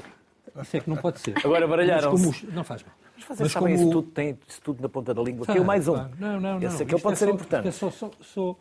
isso 0.62 0.78
é 0.78 0.80
que 0.80 0.90
não 0.90 0.98
pode 0.98 1.20
ser. 1.20 1.36
Agora 1.44 1.68
baralharam 1.68 2.16
-se. 2.16 2.42
Como... 2.42 2.54
Não 2.54 2.64
faz 2.64 2.84
mal. 2.84 2.94
Mas 3.16 3.24
fazer, 3.24 3.44
Mas 3.44 3.52
sabem, 3.52 3.76
como... 3.76 3.84
isso 3.84 3.92
tudo 3.92 4.12
tem 4.12 4.38
isso 4.48 4.62
tudo 4.62 4.82
na 4.82 4.90
ponta 4.90 5.14
da 5.14 5.24
língua. 5.24 5.46
que 5.48 5.58
é 5.58 5.62
o 5.62 5.66
mais 5.66 5.88
um. 5.88 5.96
Não, 5.96 6.40
não, 6.40 6.60
não. 6.60 6.62
Esse 6.62 6.84
aqui 6.84 7.00
pode 7.00 7.14
é 7.14 7.16
ser 7.16 7.26
só, 7.26 7.32
importante. 7.32 7.68
É 7.68 7.72
só, 7.72 7.90
só, 7.90 8.12
só 8.22 8.58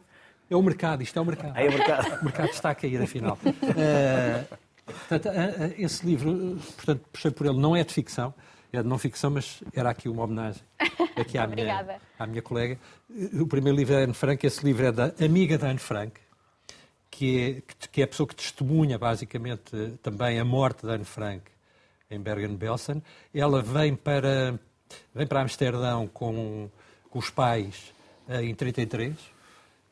é 0.51 0.57
o 0.57 0.63
mercado, 0.63 1.03
isto 1.03 1.19
é 1.19 1.23
o 1.23 1.25
mercado. 1.25 1.57
É 1.57 1.69
o 1.69 1.73
mercado. 1.73 2.21
o 2.21 2.25
mercado 2.25 2.51
está 2.51 2.71
a 2.71 2.75
cair, 2.75 3.01
afinal. 3.01 3.39
Uh, 3.45 4.57
portanto, 4.85 5.29
uh, 5.29 5.75
esse 5.79 6.05
livro, 6.05 6.59
portanto, 6.77 7.05
puxei 7.13 7.31
por 7.31 7.47
ele, 7.47 7.59
não 7.59 7.75
é 7.75 7.83
de 7.83 7.93
ficção, 7.93 8.35
é 8.73 8.83
de 8.83 8.89
não 8.89 8.99
ficção, 8.99 9.31
mas 9.31 9.63
era 9.75 9.91
aqui 9.91 10.09
uma 10.09 10.25
homenagem 10.25 10.63
aqui 11.17 11.39
à, 11.39 11.47
minha, 11.49 12.01
à 12.19 12.27
minha 12.27 12.43
colega. 12.43 12.79
O 13.41 13.47
primeiro 13.47 13.77
livro 13.77 13.95
é 13.95 14.05
Anne 14.05 14.15
Frank, 14.15 14.47
esse 14.47 14.65
livro 14.65 14.87
é 14.87 14.93
da 14.93 15.15
amiga 15.25 15.57
da 15.57 15.69
Anne 15.69 15.79
Frank, 15.79 16.21
que 17.11 17.63
é, 17.79 17.89
que 17.91 18.01
é 18.03 18.05
a 18.05 18.09
pessoa 18.09 18.27
que 18.27 18.35
testemunha, 18.35 18.99
basicamente, 18.99 19.99
também 20.03 20.39
a 20.39 20.45
morte 20.45 20.85
da 20.85 20.95
Anne 20.95 21.05
Frank 21.05 21.43
em 22.11 22.21
Bergen-Belsen. 22.21 23.03
Ela 23.33 23.63
vem 23.63 23.97
para, 23.97 24.59
vem 25.15 25.27
para 25.27 25.41
Amsterdão 25.41 26.07
com, 26.07 26.69
com 27.09 27.19
os 27.19 27.31
pais 27.31 27.95
em 28.29 28.55
33 28.55 29.34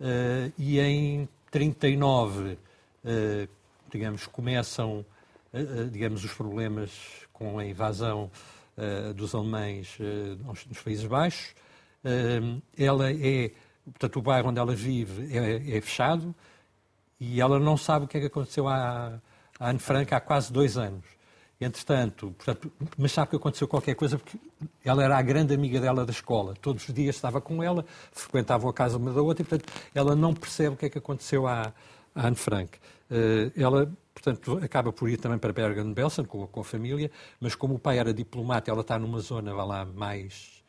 Uh, 0.03 0.53
e 0.59 0.81
em 0.81 1.29
39, 1.49 2.55
uh, 2.55 2.59
eh, 3.05 3.49
digamos, 3.88 4.27
começam, 4.27 5.07
uh, 5.55 5.91
digamos, 5.93 6.25
os 6.25 6.35
problemas 6.35 6.91
com 7.33 7.57
a 7.57 7.65
invasão 7.65 8.29
dos 9.15 9.35
alemães 9.35 9.99
nos 10.67 10.81
Países 10.83 11.05
Baixos. 11.05 11.55
ela 12.77 13.12
é, 13.12 13.53
portanto, 13.85 14.19
o 14.19 14.23
bairro 14.23 14.49
onde 14.49 14.59
ela 14.59 14.75
vive 14.75 15.37
é, 15.37 15.77
é, 15.77 15.81
fechado 15.83 16.35
e 17.21 17.38
ela 17.38 17.59
não 17.61 17.77
sabe 17.77 18.07
o 18.07 18.09
que 18.09 18.17
é 18.17 18.21
que 18.21 18.27
aconteceu 18.27 18.67
à, 18.67 19.21
à 19.61 19.71
Anne 19.71 19.79
Frank 19.79 20.15
há 20.15 20.21
quase 20.21 20.51
dois 20.51 20.79
anos. 20.79 21.05
Entretanto, 21.64 22.35
portanto, 22.37 22.72
mas 22.96 23.12
sabe 23.12 23.31
que 23.31 23.37
aconteceu 23.37 23.68
qualquer 23.68 23.94
coisa 23.94 24.18
porque 24.18 24.38
ela 24.85 25.03
era 25.03 25.16
a 25.16 25.22
grande 25.22 25.55
amiga 25.55 25.81
dela 25.81 26.05
da 26.05 26.12
escola. 26.12 26.55
Todos 26.61 26.88
os 26.88 26.94
dias 26.94 27.14
estava 27.14 27.40
com 27.40 27.62
ela, 27.62 27.85
frequentava 28.12 28.68
a 28.68 28.72
casa 28.72 28.96
uma 28.96 29.12
da 29.12 29.22
outra 29.22 29.42
e, 29.42 29.46
portanto, 29.46 29.72
ela 29.94 30.14
não 30.16 30.35
percebe 30.35 30.75
o 30.75 30.77
que 30.77 30.87
é 30.87 30.90
que 30.90 30.98
aconteceu 30.98 31.46
à, 31.46 31.72
à 32.14 32.27
Anne 32.27 32.37
Frank. 32.37 32.79
Uh, 33.11 33.53
ela, 33.55 33.92
portanto, 34.14 34.59
acaba 34.62 34.92
por 34.92 35.09
ir 35.09 35.18
também 35.18 35.38
para 35.38 35.53
Bergen-Belsen 35.53 36.25
com, 36.25 36.46
com, 36.46 36.61
a 36.61 36.64
família, 36.64 37.11
mas 37.40 37.55
como 37.55 37.75
o 37.75 37.79
pai 37.79 37.98
era 37.98 38.14
diplomata, 38.14 38.70
ela 38.70 38.81
está 38.81 38.98
numa 38.98 39.20
zona, 39.20 39.55
vá 39.55 39.64
lá, 39.64 39.85
mais, 39.85 40.62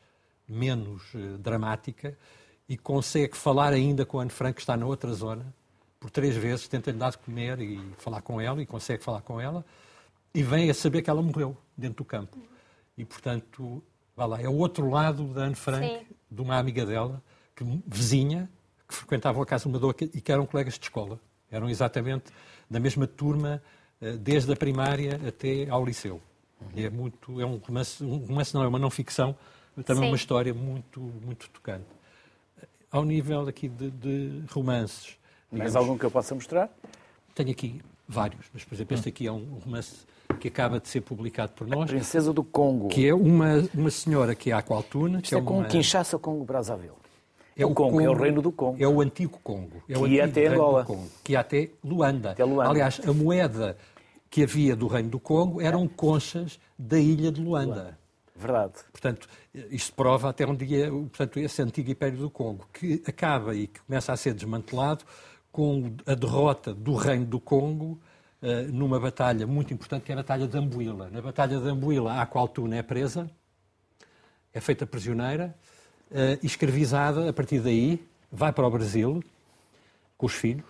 menos 0.48 1.02
uh, 1.14 1.38
dramática 1.38 2.18
e 2.68 2.78
consegue 2.78 3.36
falar 3.36 3.74
ainda 3.74 4.06
com 4.06 4.20
a 4.20 4.24
Anne 4.24 4.32
Frank, 4.32 4.56
que 4.56 4.62
está 4.62 4.76
na 4.76 4.86
outra 4.86 5.14
zona, 5.14 5.54
por 6.00 6.10
três 6.10 6.36
vezes, 6.36 6.68
tenta-lhe 6.68 6.98
dar 6.98 7.12
de 7.12 7.18
comer 7.18 7.62
e 7.62 7.80
falar 7.98 8.22
com 8.22 8.42
ela 8.42 8.62
e 8.62 8.66
consegue 8.66 9.02
falar 9.02 9.22
com 9.22 9.40
ela 9.40 9.66
e 10.34 10.42
vem 10.42 10.70
a 10.70 10.74
saber 10.74 11.02
que 11.02 11.10
ela 11.10 11.22
morreu 11.22 11.56
dentro 11.78 11.98
do 11.98 12.06
campo. 12.06 12.38
E, 12.98 13.06
portanto, 13.06 13.84
vá 14.16 14.26
lá, 14.26 14.42
é 14.42 14.48
o 14.48 14.56
outro 14.56 14.90
lado 14.90 15.26
da 15.26 15.44
Anne 15.44 15.56
Frank, 15.56 15.88
Sim. 15.88 16.06
de 16.30 16.42
uma 16.42 16.58
amiga 16.58 16.86
dela, 16.86 17.22
que, 17.56 17.64
vizinha, 17.86 18.50
que 18.88 18.96
frequentava 18.96 19.42
a 19.42 19.46
casa 19.46 19.68
uma 19.68 19.80
da 19.80 19.88
outra 19.88 20.08
e 20.12 20.22
que 20.22 20.32
eram 20.32 20.46
colegas 20.46 20.76
de 20.76 20.86
escola. 20.86 21.20
Eram 21.52 21.70
exatamente 21.70 22.32
da 22.70 22.80
mesma 22.80 23.06
turma, 23.06 23.62
eh, 24.02 24.14
desde 24.18 24.52
a 24.52 24.56
primária 24.56 25.20
até 25.28 25.70
ao 25.70 25.86
liceu. 25.86 26.20
Uhum. 26.60 26.70
É 26.76 26.90
muito, 26.90 27.42
é 27.42 27.46
um 27.46 27.58
romance, 27.58 28.04
um 28.04 28.18
romance 28.18 28.54
não, 28.54 28.64
é 28.64 28.68
uma 28.68 28.80
não 28.80 28.90
ficção, 28.90 29.36
também 29.86 30.04
Sim. 30.04 30.10
uma 30.10 30.16
história 30.16 30.54
muito, 30.54 31.00
muito 31.00 31.50
tocante. 31.50 31.86
Ao 32.92 33.04
nível 33.04 33.48
aqui 33.48 33.68
de, 33.68 33.90
de 33.92 34.44
romances. 34.52 35.18
Mais 35.52 35.76
algum 35.76 35.98
que 35.98 36.06
eu 36.06 36.12
possa 36.12 36.34
mostrar? 36.34 36.70
Tenho 37.36 37.52
aqui 37.52 37.82
vários, 38.14 38.46
mas 38.54 38.64
por 38.64 38.76
exemplo, 38.76 38.96
este 38.96 39.10
aqui 39.10 39.28
é 39.28 39.32
um 39.32 39.60
romance 39.64 40.06
que 40.40 40.48
acaba 40.48 40.80
de 40.80 40.88
ser 40.88 41.02
publicado 41.02 41.52
por 41.54 41.68
nós. 41.68 41.84
A 41.84 41.88
Princesa 41.88 42.34
do 42.34 42.44
Congo. 42.44 42.88
Que 42.88 43.08
é 43.08 43.14
uma, 43.14 43.68
uma 43.74 43.90
senhora 43.90 44.36
que 44.36 44.52
é 44.52 44.54
a 44.54 44.60
Aqualtuna. 44.60 45.20
Isto 45.20 45.30
que 45.30 45.36
é, 45.36 45.38
é 45.38 45.42
uma... 45.42 45.66
Kinshasa, 45.66 46.18
Congo, 46.18 46.44
Brazzaville. 46.44 46.94
É 47.56 47.66
o, 47.66 47.70
o 47.70 47.74
Congo, 47.74 47.92
Congo, 47.92 48.02
é 48.02 48.10
o 48.10 48.14
reino 48.14 48.42
do 48.42 48.52
Congo. 48.52 48.78
É 48.80 48.88
o 48.88 49.02
antigo 49.02 49.40
Congo. 49.44 49.84
É 49.88 49.98
o 49.98 50.04
que 50.04 50.10
ia 50.10 50.26
até 50.26 50.48
Angola. 50.48 50.86
Congo, 50.86 51.08
que 51.24 51.34
ia 51.34 51.40
até 51.40 51.70
Luanda. 51.84 52.32
até 52.32 52.44
Luanda. 52.44 52.70
Aliás, 52.70 53.02
a 53.08 53.14
moeda 53.14 53.78
que 54.30 54.44
havia 54.44 54.76
do 54.76 54.88
reino 54.88 55.10
do 55.10 55.20
Congo 55.20 55.62
eram 55.62 55.88
conchas 55.88 56.60
da 56.78 57.00
ilha 57.00 57.32
de 57.32 57.42
Luanda. 57.42 57.76
Luanda. 57.76 58.00
Verdade. 58.36 58.74
Portanto, 58.92 59.30
isto 59.70 59.94
prova 59.94 60.30
até 60.30 60.46
um 60.46 60.56
dia, 60.56 60.90
portanto, 60.90 61.40
esse 61.40 61.62
antigo 61.62 61.92
Império 61.92 62.18
do 62.18 62.30
Congo, 62.30 62.68
que 62.74 63.04
acaba 63.06 63.54
e 63.54 63.68
que 63.68 63.80
começa 63.82 64.12
a 64.12 64.18
ser 64.18 64.34
desmantelado 64.34 65.06
com 65.54 65.96
a 66.06 66.16
derrota 66.16 66.74
do 66.74 66.96
reino 66.96 67.26
do 67.28 67.40
Congo 67.40 67.98
eh, 68.42 68.64
numa 68.64 69.00
batalha 69.00 69.48
muito 69.48 69.74
importante, 69.74 70.04
que 70.04 70.12
é 70.12 70.16
a 70.16 70.18
Batalha 70.18 70.48
de 70.48 70.58
Ambuila. 70.58 71.10
Na 71.10 71.22
Batalha 71.22 71.60
de 71.60 71.70
Ambuila, 71.70 72.20
a 72.20 72.26
qual 72.26 72.52
é 72.74 72.82
presa, 72.82 73.30
é 74.54 74.60
feita 74.60 74.86
prisioneira, 74.86 75.56
uh, 76.12 76.46
escravizada 76.46 77.30
a 77.30 77.34
partir 77.34 77.60
daí, 77.60 78.06
vai 78.32 78.52
para 78.52 78.68
o 78.68 78.70
Brasil, 78.70 79.24
com 80.18 80.26
os 80.26 80.34
filhos 80.34 80.66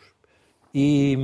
e, 0.73 1.17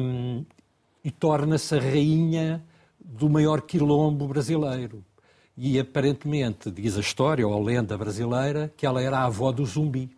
e 1.03 1.11
torna-se 1.11 1.75
a 1.75 1.79
rainha 1.79 2.63
do 2.99 3.29
maior 3.29 3.61
quilombo 3.61 4.27
brasileiro. 4.27 5.03
E 5.55 5.79
aparentemente 5.79 6.71
diz 6.71 6.97
a 6.97 7.01
história 7.01 7.47
ou 7.47 7.53
a 7.53 7.63
lenda 7.63 7.97
brasileira 7.97 8.73
que 8.75 8.85
ela 8.85 9.01
era 9.01 9.19
a 9.19 9.25
avó 9.25 9.51
do 9.51 9.65
zumbi. 9.65 10.09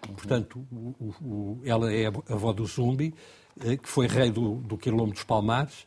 Portanto, 0.00 0.66
o, 0.70 1.14
o, 1.20 1.60
ela 1.64 1.92
é 1.92 2.06
a 2.06 2.32
avó 2.32 2.52
do 2.52 2.64
zumbi, 2.66 3.14
eh, 3.60 3.76
que 3.76 3.88
foi 3.88 4.06
rei 4.06 4.30
do, 4.30 4.56
do 4.56 4.76
quilombo 4.78 5.12
dos 5.12 5.24
Palmares. 5.24 5.86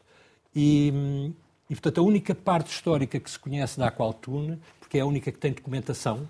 E, 0.56 1.34
e, 1.70 1.76
portanto, 1.76 2.02
a 2.02 2.04
única 2.04 2.36
parte 2.36 2.72
histórica 2.72 3.20
que 3.20 3.30
se 3.30 3.40
conhece 3.40 3.80
da 3.80 3.88
Aqualtune, 3.88 4.60
porque 4.80 4.98
é 4.98 5.02
a 5.02 5.06
única 5.06 5.32
que 5.32 5.40
tem 5.40 5.54
documentação, 5.54 6.30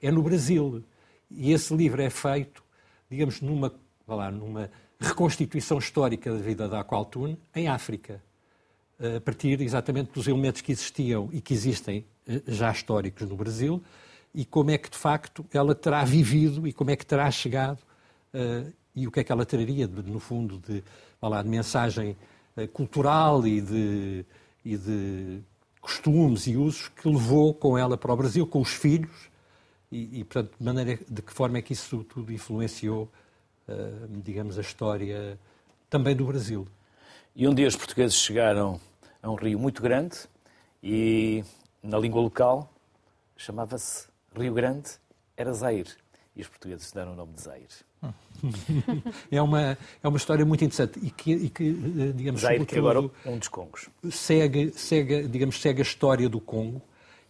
é 0.00 0.10
no 0.10 0.22
Brasil. 0.22 0.84
E 1.30 1.52
esse 1.52 1.74
livro 1.74 2.02
é 2.02 2.10
feito, 2.10 2.62
digamos, 3.10 3.40
numa, 3.40 3.72
lá, 4.06 4.30
numa 4.30 4.70
reconstituição 4.98 5.78
histórica 5.78 6.32
da 6.32 6.38
vida 6.38 6.68
da 6.68 6.80
Aqualtune 6.80 7.38
em 7.54 7.68
África 7.68 8.22
a 9.16 9.20
partir 9.20 9.60
exatamente 9.62 10.12
dos 10.12 10.28
elementos 10.28 10.60
que 10.60 10.70
existiam 10.70 11.30
e 11.32 11.40
que 11.40 11.54
existem 11.54 12.04
eh, 12.28 12.42
já 12.46 12.70
históricos 12.70 13.28
no 13.28 13.34
Brasil 13.34 13.82
e 14.34 14.44
como 14.44 14.70
é 14.70 14.78
que 14.78 14.90
de 14.90 14.96
facto 14.96 15.44
ela 15.52 15.74
terá 15.74 16.04
vivido 16.04 16.66
e 16.66 16.72
como 16.72 16.90
é 16.90 16.96
que 16.96 17.04
terá 17.04 17.30
chegado 17.30 17.80
uh, 18.34 18.72
e 18.94 19.06
o 19.06 19.10
que 19.10 19.20
é 19.20 19.24
que 19.24 19.32
ela 19.32 19.44
traria, 19.44 19.86
de, 19.86 20.10
no 20.10 20.20
fundo, 20.20 20.58
de, 20.58 20.82
lá, 21.20 21.42
de 21.42 21.48
mensagem 21.48 22.16
uh, 22.56 22.68
cultural 22.68 23.46
e 23.46 23.60
de, 23.60 24.24
e 24.64 24.76
de 24.76 25.40
costumes 25.80 26.46
e 26.46 26.56
usos 26.56 26.88
que 26.88 27.08
levou 27.08 27.54
com 27.54 27.76
ela 27.76 27.96
para 27.96 28.12
o 28.12 28.16
Brasil, 28.16 28.46
com 28.46 28.60
os 28.60 28.70
filhos 28.70 29.30
e, 29.90 30.20
e 30.20 30.24
portanto, 30.24 30.54
de, 30.58 30.64
maneira, 30.64 31.00
de 31.08 31.22
que 31.22 31.32
forma 31.32 31.58
é 31.58 31.62
que 31.62 31.72
isso 31.72 32.04
tudo 32.04 32.32
influenciou, 32.32 33.08
uh, 33.68 34.08
digamos, 34.22 34.58
a 34.58 34.60
história 34.60 35.38
também 35.88 36.14
do 36.14 36.24
Brasil. 36.24 36.66
E 37.34 37.48
um 37.48 37.54
dia 37.54 37.66
os 37.66 37.76
portugueses 37.76 38.16
chegaram 38.16 38.80
a 39.22 39.30
um 39.30 39.34
rio 39.34 39.58
muito 39.58 39.82
grande 39.82 40.16
e, 40.82 41.44
na 41.82 41.98
língua 41.98 42.20
local, 42.20 42.72
chamava-se 43.36 44.09
Rio 44.36 44.54
Grande, 44.54 44.90
era 45.36 45.52
Zaire. 45.52 45.90
E 46.36 46.42
os 46.42 46.48
portugueses 46.48 46.92
deram 46.92 47.12
o 47.12 47.16
nome 47.16 47.32
de 47.34 47.42
Zaire. 47.42 47.66
é, 49.30 49.42
uma, 49.42 49.76
é 50.02 50.08
uma 50.08 50.16
história 50.16 50.44
muito 50.44 50.64
interessante 50.64 50.98
e 51.04 51.10
que, 51.10 51.32
e 51.32 51.50
que 51.50 51.64
eh, 51.68 52.12
digamos, 52.14 52.40
Zaire, 52.40 52.64
que 52.64 52.78
agora 52.78 53.10
é 53.24 53.28
um 53.28 53.38
dos 53.38 53.48
Congos. 53.48 53.90
Segue, 54.10 54.72
segue, 54.72 55.28
digamos, 55.28 55.60
segue 55.60 55.80
a 55.80 55.82
história 55.82 56.28
do 56.28 56.40
Congo 56.40 56.80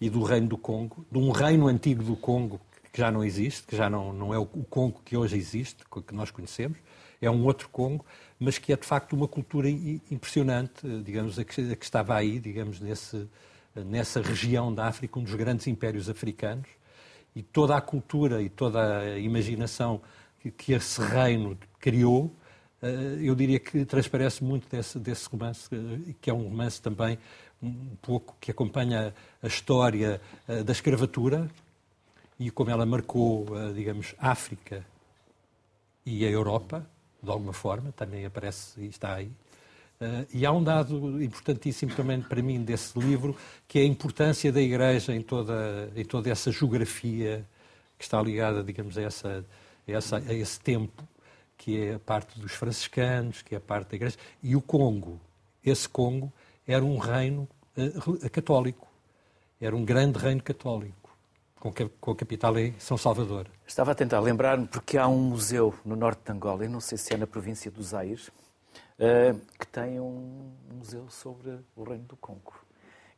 e 0.01 0.09
do 0.09 0.23
reino 0.23 0.49
do 0.49 0.57
Congo, 0.57 1.05
de 1.11 1.19
um 1.19 1.31
reino 1.31 1.67
antigo 1.67 2.05
do 2.05 2.15
Congo 2.15 2.61
que 2.93 3.01
já 3.01 3.11
não 3.11 3.25
existe, 3.25 3.67
que 3.67 3.77
já 3.77 3.89
não, 3.89 4.13
não 4.13 4.35
é 4.35 4.39
o 4.39 4.47
Congo 4.47 5.01
que 5.05 5.17
hoje 5.17 5.37
existe, 5.37 5.85
que 6.07 6.15
nós 6.15 6.31
conhecemos, 6.31 6.79
é 7.21 7.31
um 7.31 7.45
outro 7.45 7.69
Congo, 7.69 8.05
mas 8.39 8.59
que 8.59 8.73
é 8.73 8.77
de 8.77 8.87
facto 8.87 9.13
uma 9.13 9.29
cultura 9.29 9.69
impressionante, 9.69 10.87
digamos, 11.05 11.39
a 11.39 11.45
que, 11.45 11.73
a 11.73 11.77
que 11.77 11.85
estava 11.85 12.15
aí, 12.15 12.39
digamos, 12.39 12.81
nesse, 12.81 13.29
nessa 13.75 14.21
região 14.23 14.75
da 14.75 14.87
África, 14.87 15.19
um 15.19 15.23
dos 15.23 15.35
grandes 15.35 15.67
impérios 15.67 16.09
africanos, 16.09 16.67
e 17.35 17.43
toda 17.43 17.77
a 17.77 17.81
cultura 17.81 18.43
e 18.43 18.49
toda 18.49 18.99
a 18.99 19.19
imaginação 19.19 20.01
que, 20.57 20.73
esse 20.73 21.01
reino 21.03 21.57
criou, 21.79 22.35
eh, 22.83 23.19
eu 23.21 23.35
diria 23.35 23.61
que 23.61 23.85
transparece 23.85 24.43
muito 24.43 24.69
desse, 24.69 24.99
desse 24.99 25.29
romance, 25.29 25.69
eh, 25.73 26.15
que 26.21 26.31
é 26.31 26.35
um 26.35 26.45
romance 26.45 26.81
também 26.81 27.19
um 27.63 27.95
pouco 28.01 28.37
que 28.41 28.51
acompanha 28.51 29.15
a 29.43 29.47
história 29.47 30.21
eh, 30.49 30.63
da 30.63 30.73
escravatura 30.73 31.51
e 32.39 32.51
como 32.51 32.71
ela 32.71 32.87
marcou, 32.87 33.47
digamos, 33.75 34.15
África 34.19 34.85
e 36.07 36.25
a 36.25 36.31
Europa, 36.31 36.87
de 37.23 37.31
alguma 37.31 37.53
forma, 37.53 37.93
também 37.93 38.25
aparece 38.25 38.81
e 38.81 38.87
está 38.87 39.15
aí. 39.15 39.31
Uh, 40.03 40.27
e 40.33 40.47
há 40.47 40.51
um 40.51 40.65
dado 40.65 41.23
importantíssimo 41.23 41.95
também 41.95 42.23
para 42.23 42.41
mim 42.41 42.65
desse 42.65 42.99
livro, 42.99 43.37
que 43.69 43.79
é 43.79 43.83
a 43.83 43.85
importância 43.85 44.51
da 44.51 44.61
Igreja 44.61 45.15
em 45.15 45.21
toda, 45.21 45.93
em 45.95 46.05
toda 46.07 46.31
essa 46.31 46.51
geografia 46.51 47.47
que 47.99 48.05
está 48.05 48.23
ligada, 48.23 48.65
digamos, 48.65 48.97
a, 48.97 49.03
essa, 49.03 49.45
a, 49.87 49.93
essa, 49.93 50.17
a 50.17 50.33
esse 50.33 50.59
tempo, 50.59 51.07
que 51.55 51.79
é 51.79 51.95
a 51.97 51.99
parte 51.99 52.41
dos 52.41 52.53
franciscanos, 52.53 53.43
que 53.43 53.55
é 53.55 53.59
a 53.59 53.61
parte 53.61 53.91
da 53.91 53.97
Igreja. 53.97 54.17
E 54.43 54.57
o 54.57 54.63
Congo, 54.63 55.21
esse 55.63 55.87
Congo, 55.87 56.33
era 56.67 56.83
um 56.83 56.97
reino 56.97 57.47
uh, 57.77 58.31
católico, 58.31 58.89
era 59.61 59.77
um 59.77 59.85
grande 59.85 60.19
reino 60.19 60.43
católico 60.43 61.15
com 62.01 62.11
a 62.13 62.17
capital 62.17 62.59
em 62.59 62.75
São 62.79 62.97
Salvador. 62.97 63.47
Estava 63.67 63.93
a 63.93 63.95
tentar 63.95 64.19
lembrar-me, 64.21 64.67
porque 64.67 64.97
há 64.97 65.07
um 65.07 65.21
museu 65.21 65.75
no 65.85 65.95
norte 65.95 66.23
de 66.25 66.33
Angola, 66.33 66.65
eu 66.65 66.71
não 66.71 66.81
sei 66.81 66.97
se 66.97 67.13
é 67.13 67.19
na 67.19 67.27
província 67.27 67.71
do 67.71 67.83
Zaire, 67.83 68.23
eh, 69.01 69.35
que 69.59 69.67
tem 69.67 69.99
um 69.99 70.53
museu 70.75 71.09
sobre 71.09 71.59
o 71.75 71.83
Reino 71.83 72.05
do 72.05 72.17
Congo, 72.17 72.53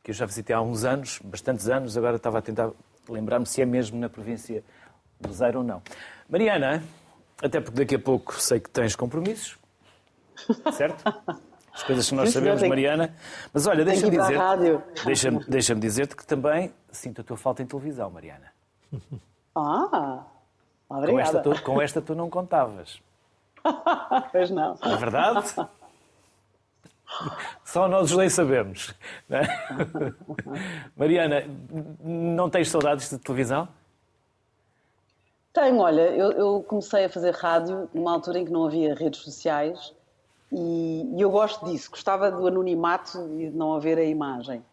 que 0.01 0.11
eu 0.11 0.15
já 0.15 0.25
visitei 0.25 0.55
há 0.55 0.61
uns 0.61 0.85
anos, 0.85 1.19
bastantes 1.21 1.67
anos, 1.67 1.97
agora 1.97 2.15
estava 2.15 2.39
a 2.39 2.41
tentar 2.41 2.71
lembrar-me 3.09 3.45
se 3.45 3.61
é 3.61 3.65
mesmo 3.65 3.99
na 3.99 4.07
província 4.07 4.63
do 5.19 5.33
Zaire 5.33 5.57
ou 5.57 5.63
não. 5.63 5.81
Mariana, 6.29 6.81
até 7.43 7.59
porque 7.59 7.79
daqui 7.79 7.95
a 7.95 7.99
pouco 7.99 8.39
sei 8.39 8.61
que 8.61 8.69
tens 8.69 8.95
compromissos, 8.95 9.57
certo? 10.71 11.03
As 11.73 11.83
coisas 11.83 12.07
que 12.07 12.15
nós 12.15 12.29
Sim, 12.29 12.35
sabemos, 12.35 12.61
Mariana. 12.63 13.13
Mas 13.51 13.67
olha, 13.67 13.83
deixa-me 13.83 14.17
dizer, 14.17 14.39
deixa 15.03 15.31
deixa 15.31 15.75
dizer-te 15.75 16.15
que 16.15 16.25
também 16.25 16.71
sinto 16.91 17.19
a 17.19 17.23
tua 17.25 17.35
falta 17.35 17.61
em 17.61 17.65
televisão, 17.65 18.09
Mariana. 18.09 18.53
Ah, 19.53 20.23
obrigada. 20.87 21.11
Com 21.11 21.19
esta 21.19 21.41
tu, 21.41 21.61
com 21.63 21.81
esta 21.81 22.01
tu 22.01 22.15
não 22.15 22.29
contavas. 22.29 23.01
pois 24.31 24.49
não. 24.49 24.77
É 24.81 24.95
verdade? 24.95 25.53
Só 27.63 27.87
nós 27.87 28.11
os 28.11 28.17
leis 28.17 28.33
sabemos. 28.33 28.93
Não 29.29 29.37
é? 29.37 29.47
Mariana, 30.95 31.43
não 32.03 32.49
tens 32.49 32.69
saudades 32.69 33.09
de 33.09 33.17
televisão? 33.17 33.67
Tenho, 35.53 35.77
olha, 35.77 36.01
eu, 36.01 36.31
eu, 36.31 36.65
comecei 36.67 37.05
a 37.05 37.09
fazer 37.09 37.31
rádio 37.35 37.87
numa 37.93 38.11
altura 38.11 38.39
em 38.39 38.45
que 38.45 38.51
não 38.51 38.65
havia 38.65 38.95
redes 38.95 39.19
sociais 39.19 39.93
e, 40.51 41.07
e, 41.15 41.21
eu 41.21 41.29
gosto 41.29 41.63
disso, 41.65 41.91
gostava 41.91 42.31
do 42.31 42.47
anonimato 42.47 43.19
e 43.39 43.51
de 43.51 43.55
não 43.55 43.75
haver 43.75 43.99
a 43.99 44.03
imagem. 44.03 44.65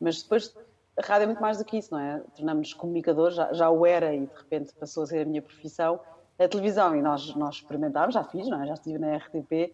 Mas 0.00 0.22
depois 0.22 0.52
a 0.96 1.06
rádio 1.06 1.24
é 1.24 1.26
muito 1.26 1.40
mais 1.40 1.58
do 1.58 1.64
que 1.64 1.76
isso, 1.76 1.92
não 1.92 2.00
é? 2.00 2.20
Tornamos-nos 2.36 2.74
comunicadores, 2.74 3.36
já, 3.36 3.52
já 3.52 3.70
o 3.70 3.86
era 3.86 4.12
e 4.12 4.26
de 4.26 4.34
repente 4.36 4.72
passou 4.74 5.04
a 5.04 5.06
ser 5.06 5.20
a 5.20 5.24
minha 5.24 5.40
profissão. 5.42 6.00
A 6.38 6.48
televisão, 6.48 6.96
e 6.96 7.02
nós, 7.02 7.34
nós 7.36 7.56
experimentámos, 7.56 8.14
já 8.14 8.24
fiz, 8.24 8.46
é? 8.46 8.66
Já 8.66 8.74
estive 8.74 8.98
na 8.98 9.16
RTP. 9.16 9.72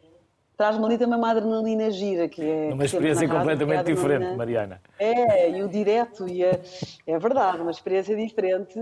Traz-me 0.57 0.85
ali 0.85 0.99
também 0.99 1.17
uma 1.17 1.31
adrenalina 1.31 1.91
gira, 1.91 2.29
que 2.29 2.43
é. 2.43 2.71
Uma 2.73 2.85
experiência 2.85 3.27
completamente 3.27 3.85
diferente, 3.85 4.37
Mariana. 4.37 4.81
É, 4.99 5.51
e 5.51 5.63
o 5.63 5.69
direto, 5.69 6.29
e 6.29 6.45
a, 6.45 6.61
é 7.07 7.19
verdade, 7.19 7.63
uma 7.63 7.71
experiência 7.71 8.15
diferente, 8.15 8.79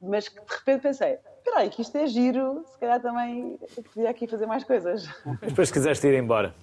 mas 0.00 0.28
que 0.28 0.40
de 0.40 0.50
repente 0.50 0.80
pensei, 0.80 1.18
espera 1.36 1.58
aí, 1.58 1.68
que 1.68 1.82
isto 1.82 1.94
é 1.98 2.06
giro, 2.06 2.64
se 2.72 2.78
calhar 2.78 3.00
também 3.00 3.58
podia 3.92 4.08
aqui 4.08 4.26
fazer 4.26 4.46
mais 4.46 4.64
coisas. 4.64 5.06
Mas 5.26 5.50
depois 5.50 5.70
quiseste 5.70 6.06
ir 6.06 6.14
embora. 6.14 6.54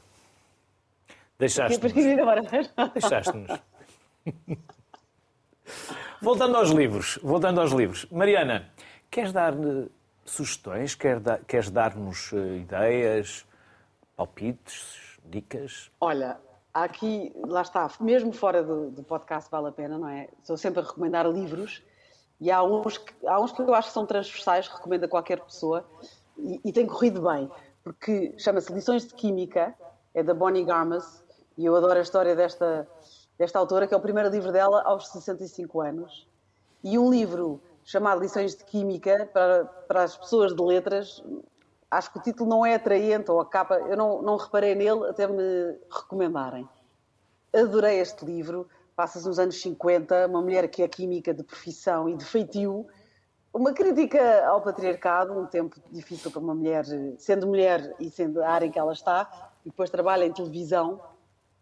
Deixaste-nos. 1.37 1.93
Deixaste-nos. 2.93 3.59
voltando 6.19 6.57
aos 6.57 6.71
livros, 6.71 7.19
voltando 7.21 7.61
aos 7.61 7.71
livros. 7.71 8.07
Mariana, 8.11 8.69
queres 9.11 9.31
dar 9.31 9.53
sugestões? 10.31 10.95
Queres 10.95 11.69
dar-nos 11.69 12.31
eh, 12.33 12.57
ideias, 12.57 13.45
palpites, 14.15 15.17
dicas? 15.25 15.91
Olha, 15.99 16.39
aqui, 16.73 17.33
lá 17.35 17.61
está, 17.61 17.89
mesmo 17.99 18.31
fora 18.31 18.63
do, 18.63 18.91
do 18.91 19.03
podcast 19.03 19.49
vale 19.49 19.67
a 19.67 19.71
pena, 19.71 19.97
não 19.97 20.09
é? 20.09 20.29
Estou 20.41 20.57
sempre 20.57 20.81
a 20.81 20.83
recomendar 20.83 21.27
livros 21.27 21.83
e 22.39 22.51
há 22.51 22.63
uns, 22.63 22.97
que, 22.97 23.13
há 23.27 23.39
uns 23.39 23.51
que 23.51 23.61
eu 23.61 23.73
acho 23.73 23.87
que 23.89 23.93
são 23.93 24.05
transversais, 24.05 24.67
recomendo 24.67 25.05
a 25.05 25.07
qualquer 25.07 25.39
pessoa, 25.41 25.83
e, 26.37 26.59
e 26.63 26.71
tem 26.71 26.85
corrido 26.85 27.21
bem, 27.21 27.49
porque 27.83 28.33
chama-se 28.37 28.71
Lições 28.71 29.07
de 29.07 29.13
Química, 29.15 29.73
é 30.13 30.21
da 30.21 30.33
Bonnie 30.33 30.63
Garmas, 30.63 31.23
e 31.57 31.65
eu 31.65 31.75
adoro 31.75 31.97
a 31.97 32.01
história 32.01 32.35
desta, 32.35 32.87
desta 33.37 33.57
autora, 33.57 33.87
que 33.87 33.93
é 33.93 33.97
o 33.97 34.01
primeiro 34.01 34.29
livro 34.29 34.51
dela 34.51 34.83
aos 34.83 35.07
65 35.07 35.81
anos, 35.81 36.27
e 36.83 36.97
um 36.99 37.09
livro 37.09 37.59
chamado 37.87 38.19
Lições 38.19 38.53
de 38.53 38.65
Química, 38.65 39.29
para, 39.31 39.63
para 39.63 40.03
as 40.03 40.17
pessoas 40.17 40.53
de 40.53 40.61
letras, 40.61 41.23
acho 41.89 42.11
que 42.11 42.19
o 42.19 42.21
título 42.21 42.49
não 42.49 42.65
é 42.65 42.75
atraente, 42.75 43.31
ou 43.31 43.39
a 43.39 43.45
capa, 43.45 43.75
eu 43.75 43.95
não, 43.95 44.21
não 44.21 44.35
reparei 44.35 44.75
nele 44.75 45.05
até 45.07 45.25
me 45.25 45.79
recomendarem. 45.89 46.67
Adorei 47.55 48.01
este 48.01 48.25
livro, 48.25 48.67
passa-se 48.93 49.25
nos 49.25 49.39
anos 49.39 49.61
50, 49.61 50.27
uma 50.27 50.41
mulher 50.41 50.67
que 50.67 50.83
é 50.83 50.87
química 50.89 51.33
de 51.33 51.43
profissão 51.43 52.09
e 52.09 52.17
de 52.17 52.25
feitio, 52.25 52.85
uma 53.53 53.71
crítica 53.71 54.45
ao 54.45 54.61
patriarcado, 54.61 55.39
um 55.39 55.45
tempo 55.45 55.79
difícil 55.89 56.29
para 56.29 56.41
uma 56.41 56.53
mulher, 56.53 56.83
sendo 57.17 57.47
mulher 57.47 57.95
e 58.01 58.09
sendo 58.09 58.43
a 58.43 58.49
área 58.49 58.65
em 58.65 58.71
que 58.71 58.77
ela 58.77 58.91
está, 58.91 59.53
e 59.65 59.69
depois 59.69 59.89
trabalha 59.89 60.25
em 60.25 60.33
televisão. 60.33 60.99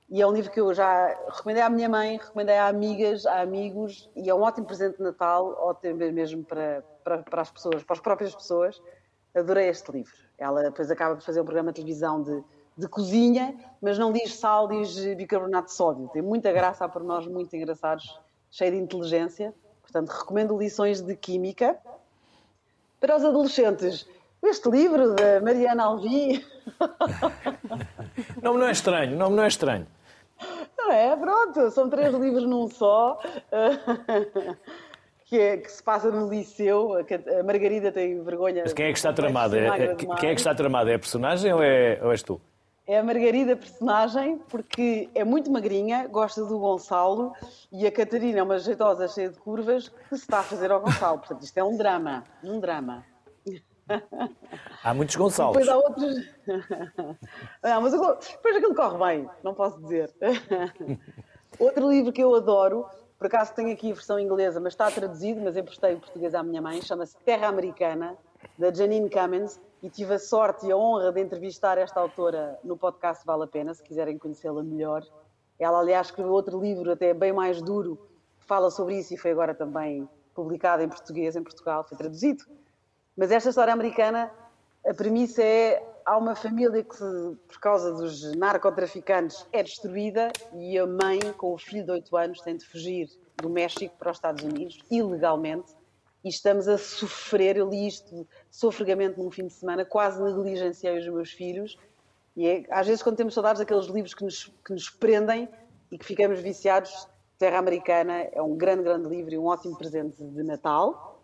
E 0.09 0.21
é 0.21 0.27
um 0.27 0.31
livro 0.31 0.51
que 0.51 0.59
eu 0.59 0.73
já 0.73 1.07
recomendei 1.29 1.63
à 1.63 1.69
minha 1.69 1.89
mãe, 1.89 2.17
recomendei 2.17 2.57
a 2.57 2.67
amigas, 2.67 3.25
a 3.25 3.41
amigos, 3.41 4.09
e 4.15 4.29
é 4.29 4.35
um 4.35 4.41
ótimo 4.41 4.67
presente 4.67 4.97
de 4.97 5.03
Natal, 5.03 5.55
ótimo 5.59 5.95
mesmo 5.95 6.43
para, 6.43 6.83
para, 7.03 7.23
para 7.23 7.41
as 7.41 7.49
pessoas, 7.49 7.83
para 7.83 7.93
as 7.95 7.99
próprias 7.99 8.35
pessoas. 8.35 8.81
adorei 9.33 9.67
este 9.67 9.91
livro. 9.91 10.13
Ela 10.37 10.63
depois 10.63 10.91
acaba 10.91 11.15
por 11.15 11.23
fazer 11.23 11.41
um 11.41 11.45
programa 11.45 11.71
de 11.71 11.81
televisão 11.81 12.21
de, 12.21 12.43
de 12.77 12.87
cozinha, 12.87 13.57
mas 13.81 13.97
não 13.97 14.11
diz 14.11 14.35
sal, 14.35 14.67
diz 14.67 14.95
bicarbonato 15.15 15.69
de 15.69 15.73
sódio. 15.73 16.07
Tem 16.09 16.21
muita 16.21 16.51
graça, 16.51 16.85
há 16.85 16.89
por 16.89 17.03
nós 17.03 17.25
muito 17.25 17.55
engraçados, 17.55 18.19
cheio 18.51 18.71
de 18.71 18.77
inteligência. 18.77 19.55
Portanto, 19.81 20.09
recomendo 20.09 20.57
lições 20.57 21.01
de 21.01 21.15
química. 21.15 21.79
Para 22.99 23.15
os 23.15 23.25
adolescentes, 23.25 24.07
este 24.47 24.69
livro 24.69 25.13
da 25.15 25.41
Mariana 25.41 25.83
Alvi. 25.83 26.45
Não, 28.41 28.57
não 28.57 28.67
é 28.67 28.71
estranho, 28.71 29.17
não, 29.17 29.29
não 29.29 29.43
é 29.43 29.47
estranho. 29.47 29.87
Não 30.77 30.91
é? 30.91 31.15
Pronto, 31.15 31.71
são 31.71 31.89
três 31.89 32.13
livros 32.13 32.45
num 32.45 32.69
só. 32.69 33.19
Que, 35.27 35.39
é, 35.39 35.57
que, 35.57 35.71
se 35.71 35.81
passa 35.81 36.11
no 36.11 36.29
liceu. 36.29 36.93
A 36.93 37.43
Margarida 37.43 37.91
tem 37.91 38.23
vergonha. 38.23 38.61
Mas 38.61 38.73
quem 38.73 38.85
é 38.85 38.91
que 38.91 38.97
está 38.99 39.11
tramado? 39.11 39.55
É, 39.55 39.65
é, 39.65 39.95
quem 39.95 40.29
é 40.29 40.35
que 40.35 40.39
está 40.39 40.53
tramado? 40.53 40.87
É 40.87 40.93
a 40.93 40.99
personagem 40.99 41.51
ou, 41.51 41.63
é, 41.63 41.99
ou 42.03 42.11
és 42.11 42.21
tu? 42.21 42.39
É 42.85 42.99
a 42.99 43.03
Margarida 43.03 43.55
personagem, 43.55 44.37
porque 44.47 45.09
é 45.15 45.23
muito 45.23 45.51
magrinha, 45.51 46.07
gosta 46.07 46.45
do 46.45 46.59
Gonçalo, 46.59 47.33
e 47.71 47.87
a 47.87 47.91
Catarina 47.91 48.37
é 48.37 48.43
uma 48.43 48.59
jeitosa 48.59 49.07
cheia 49.07 49.29
de 49.29 49.39
curvas 49.39 49.89
que 49.89 50.09
se 50.09 50.21
está 50.21 50.41
a 50.41 50.43
fazer 50.43 50.71
ao 50.71 50.79
Gonçalo. 50.79 51.17
Portanto, 51.17 51.41
isto 51.41 51.57
é 51.57 51.63
um 51.63 51.75
drama. 51.75 52.23
Um 52.43 52.59
drama. 52.59 53.03
Há 54.83 54.93
muitos 54.93 55.15
Gonçalves. 55.15 55.65
Depois 55.65 55.69
há 55.69 55.77
outros. 55.77 56.15
Não, 57.63 57.81
mas 57.81 57.91
depois 57.91 58.55
aquilo 58.55 58.75
corre 58.75 58.97
bem, 58.97 59.29
não 59.43 59.53
posso 59.53 59.79
dizer. 59.81 60.13
Outro 61.59 61.89
livro 61.89 62.11
que 62.11 62.21
eu 62.21 62.35
adoro, 62.35 62.85
por 63.17 63.27
acaso 63.27 63.53
tenho 63.53 63.71
aqui 63.71 63.91
a 63.91 63.93
versão 63.93 64.19
inglesa, 64.19 64.59
mas 64.59 64.73
está 64.73 64.91
traduzido, 64.91 65.41
mas 65.41 65.55
emprestei 65.55 65.93
em 65.93 65.99
português 65.99 66.35
à 66.35 66.43
minha 66.43 66.61
mãe, 66.61 66.81
chama-se 66.81 67.15
Terra 67.23 67.47
Americana, 67.47 68.17
da 68.59 68.73
Janine 68.73 69.09
Cummins, 69.09 69.59
e 69.81 69.89
tive 69.89 70.15
a 70.15 70.19
sorte 70.19 70.65
e 70.65 70.71
a 70.71 70.77
honra 70.77 71.13
de 71.13 71.21
entrevistar 71.21 71.77
esta 71.77 71.99
autora 71.99 72.59
no 72.63 72.75
podcast 72.75 73.25
Vale 73.25 73.43
a 73.43 73.47
Pena, 73.47 73.73
se 73.73 73.83
quiserem 73.83 74.17
conhecê-la 74.17 74.63
melhor. 74.63 75.03
Ela, 75.57 75.79
aliás, 75.79 76.07
escreveu 76.07 76.33
outro 76.33 76.59
livro, 76.59 76.91
até 76.91 77.13
bem 77.13 77.31
mais 77.31 77.61
duro, 77.61 77.97
que 78.39 78.45
fala 78.45 78.69
sobre 78.69 78.97
isso 78.97 79.13
e 79.13 79.17
foi 79.17 79.31
agora 79.31 79.53
também 79.53 80.09
publicado 80.33 80.83
em 80.83 80.89
português 80.89 81.35
em 81.35 81.43
Portugal, 81.43 81.83
foi 81.83 81.97
traduzido. 81.97 82.43
Mas 83.15 83.31
esta 83.31 83.49
história 83.49 83.73
americana, 83.73 84.31
a 84.85 84.93
premissa 84.93 85.41
é 85.41 85.81
há 86.05 86.17
uma 86.17 86.35
família 86.35 86.83
que, 86.83 86.97
por 87.47 87.59
causa 87.59 87.91
dos 87.93 88.35
narcotraficantes, 88.35 89.45
é 89.51 89.63
destruída 89.63 90.31
e 90.53 90.77
a 90.77 90.85
mãe, 90.85 91.19
com 91.37 91.53
o 91.53 91.57
filho 91.57 91.83
de 91.83 91.91
8 91.91 92.17
anos, 92.17 92.41
tem 92.41 92.55
de 92.55 92.65
fugir 92.65 93.09
do 93.37 93.49
México 93.49 93.95
para 93.97 94.11
os 94.11 94.17
Estados 94.17 94.43
Unidos, 94.43 94.79
ilegalmente, 94.91 95.73
e 96.23 96.29
estamos 96.29 96.67
a 96.67 96.77
sofrer. 96.77 97.57
Eu 97.57 97.69
li 97.69 97.87
isto 97.87 98.27
sofregamente 98.51 99.19
num 99.19 99.31
fim 99.31 99.47
de 99.47 99.53
semana, 99.53 99.83
quase 99.83 100.21
negligenciei 100.21 100.97
os 100.97 101.07
meus 101.07 101.31
filhos. 101.31 101.77
E 102.35 102.47
é, 102.47 102.63
às 102.69 102.85
vezes, 102.85 103.01
quando 103.01 103.15
temos 103.15 103.33
saudades 103.33 103.59
daqueles 103.59 103.85
livros 103.85 104.13
que 104.13 104.23
nos, 104.23 104.45
que 104.65 104.73
nos 104.73 104.89
prendem 104.89 105.49
e 105.91 105.97
que 105.97 106.05
ficamos 106.05 106.39
viciados, 106.39 107.07
Terra 107.37 107.57
Americana 107.57 108.27
é 108.31 108.41
um 108.41 108.55
grande, 108.55 108.83
grande 108.83 109.07
livro 109.09 109.33
e 109.33 109.37
um 109.37 109.45
ótimo 109.45 109.77
presente 109.77 110.23
de 110.23 110.43
Natal. 110.43 111.14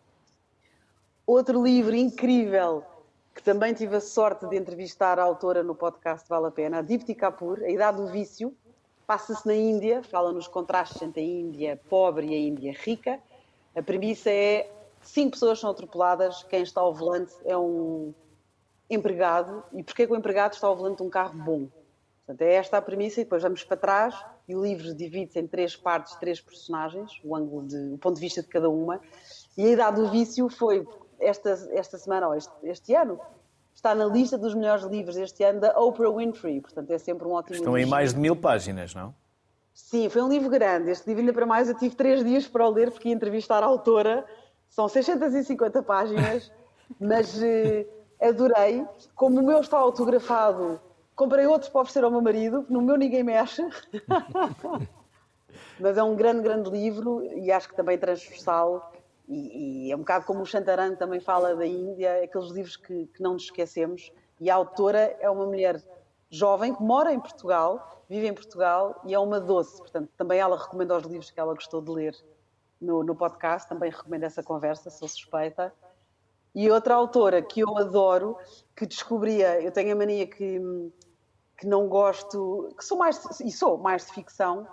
Outro 1.33 1.63
livro 1.63 1.95
incrível, 1.95 2.83
que 3.33 3.41
também 3.41 3.73
tive 3.73 3.95
a 3.95 4.01
sorte 4.01 4.45
de 4.47 4.57
entrevistar 4.57 5.17
a 5.17 5.23
autora 5.23 5.63
no 5.63 5.73
podcast 5.73 6.27
Vale 6.27 6.47
a 6.47 6.51
Pena, 6.51 6.79
a 6.79 6.81
Dipti 6.81 7.15
Kapoor, 7.15 7.61
A 7.63 7.69
Idade 7.69 8.01
do 8.01 8.07
Vício, 8.07 8.53
passa-se 9.07 9.47
na 9.47 9.55
Índia, 9.55 10.03
fala 10.03 10.33
nos 10.33 10.49
contrastes 10.49 11.01
entre 11.01 11.21
a 11.21 11.23
Índia 11.23 11.81
pobre 11.89 12.27
e 12.27 12.33
a 12.33 12.37
Índia 12.37 12.73
rica. 12.77 13.17
A 13.73 13.81
premissa 13.81 14.29
é 14.29 14.69
cinco 14.99 15.31
pessoas 15.31 15.57
são 15.57 15.69
atropeladas, 15.69 16.43
quem 16.43 16.63
está 16.63 16.81
ao 16.81 16.93
volante 16.93 17.33
é 17.45 17.57
um 17.57 18.13
empregado. 18.89 19.63
E 19.71 19.83
porquê 19.83 20.05
que 20.05 20.11
o 20.11 20.17
empregado 20.17 20.51
está 20.51 20.67
ao 20.67 20.75
volante 20.75 20.97
de 20.97 21.03
um 21.03 21.09
carro 21.09 21.39
bom? 21.39 21.69
Portanto, 22.25 22.41
é 22.41 22.55
esta 22.55 22.77
a 22.77 22.81
premissa 22.81 23.21
e 23.21 23.23
depois 23.23 23.41
vamos 23.41 23.63
para 23.63 23.77
trás 23.77 24.21
e 24.49 24.53
o 24.53 24.61
livro 24.61 24.93
divide-se 24.93 25.39
em 25.39 25.47
três 25.47 25.77
partes, 25.77 26.13
três 26.15 26.41
personagens, 26.41 27.21
o 27.23 27.33
ângulo 27.33 27.65
de, 27.65 27.93
o 27.93 27.97
ponto 27.97 28.15
de 28.15 28.21
vista 28.21 28.41
de 28.41 28.49
cada 28.49 28.69
uma. 28.69 28.99
E 29.57 29.65
a 29.65 29.69
idade 29.69 29.95
do 29.95 30.09
vício 30.09 30.49
foi 30.49 30.85
esta, 31.21 31.49
esta 31.71 31.97
semana, 31.97 32.27
ou 32.27 32.35
este, 32.35 32.51
este 32.63 32.93
ano, 32.95 33.19
está 33.73 33.95
na 33.95 34.05
lista 34.05 34.37
dos 34.37 34.53
melhores 34.53 34.83
livros 34.83 35.15
este 35.15 35.43
ano 35.43 35.59
da 35.59 35.79
Oprah 35.79 36.11
Winfrey. 36.11 36.61
Portanto, 36.61 36.91
é 36.91 36.97
sempre 36.97 37.27
um 37.27 37.31
ótimo 37.31 37.55
Estão 37.55 37.75
livro. 37.75 37.87
em 37.87 37.89
mais 37.89 38.13
de 38.13 38.19
mil 38.19 38.35
páginas, 38.35 38.93
não? 38.93 39.13
Sim, 39.73 40.09
foi 40.09 40.21
um 40.21 40.29
livro 40.29 40.49
grande. 40.49 40.91
Este 40.91 41.07
livro, 41.07 41.21
ainda 41.21 41.33
para 41.33 41.45
mais, 41.45 41.69
eu 41.69 41.77
tive 41.77 41.95
três 41.95 42.23
dias 42.23 42.47
para 42.47 42.67
o 42.67 42.69
ler, 42.69 42.91
porque 42.91 43.09
ia 43.09 43.15
entrevistar 43.15 43.63
a 43.63 43.65
autora. 43.65 44.25
São 44.69 44.87
650 44.87 45.81
páginas, 45.83 46.51
mas 46.99 47.41
eh, 47.41 47.87
adorei. 48.19 48.85
Como 49.15 49.39
o 49.39 49.43
meu 49.43 49.61
está 49.61 49.77
autografado, 49.77 50.79
comprei 51.15 51.45
outros 51.45 51.69
para 51.69 51.81
oferecer 51.81 52.03
ao 52.03 52.11
meu 52.11 52.21
marido, 52.21 52.65
no 52.69 52.81
meu 52.81 52.97
ninguém 52.97 53.23
mexe. 53.23 53.63
mas 55.79 55.97
é 55.97 56.03
um 56.03 56.15
grande, 56.15 56.41
grande 56.41 56.69
livro 56.69 57.23
e 57.23 57.51
acho 57.51 57.69
que 57.69 57.75
também 57.75 57.97
transversal 57.97 58.91
e, 59.31 59.87
e, 59.87 59.91
é 59.91 59.95
um 59.95 59.99
bocado 59.99 60.25
como 60.25 60.41
o 60.41 60.45
Shantaran 60.45 60.95
também 60.95 61.21
fala 61.21 61.55
da 61.55 61.65
Índia, 61.65 62.21
aqueles 62.21 62.49
livros 62.51 62.75
que, 62.75 63.07
que 63.07 63.23
não 63.23 63.33
nos 63.33 63.43
esquecemos. 63.43 64.11
E 64.41 64.49
a 64.49 64.55
autora 64.55 65.15
é 65.21 65.29
uma 65.29 65.45
mulher 65.45 65.81
jovem 66.29 66.75
que 66.75 66.83
mora 66.83 67.13
em 67.13 67.19
Portugal, 67.19 68.03
vive 68.09 68.27
em 68.27 68.33
Portugal 68.33 69.01
e 69.05 69.13
é 69.13 69.19
uma 69.19 69.39
doce. 69.39 69.77
Portanto, 69.77 70.09
também 70.17 70.37
ela 70.37 70.57
recomenda 70.57 70.97
os 70.97 71.03
livros 71.03 71.31
que 71.31 71.39
ela 71.39 71.53
gostou 71.53 71.81
de 71.81 71.91
ler 71.91 72.15
no, 72.79 73.03
no 73.03 73.15
podcast, 73.15 73.69
também 73.69 73.89
recomendo 73.89 74.23
essa 74.23 74.43
conversa, 74.43 74.89
sou 74.89 75.07
suspeita. 75.07 75.73
E 76.53 76.69
outra 76.69 76.95
autora 76.95 77.41
que 77.41 77.61
eu 77.61 77.77
adoro, 77.77 78.37
que 78.75 78.85
descobria, 78.85 79.61
eu 79.61 79.71
tenho 79.71 79.93
a 79.93 79.95
mania 79.95 80.27
que, 80.27 80.59
que 81.57 81.65
não 81.65 81.87
gosto, 81.87 82.73
que 82.77 82.83
sou 82.83 82.97
mais, 82.97 83.39
e 83.39 83.49
sou 83.49 83.77
mais 83.77 84.07
de 84.07 84.13
ficção, 84.13 84.67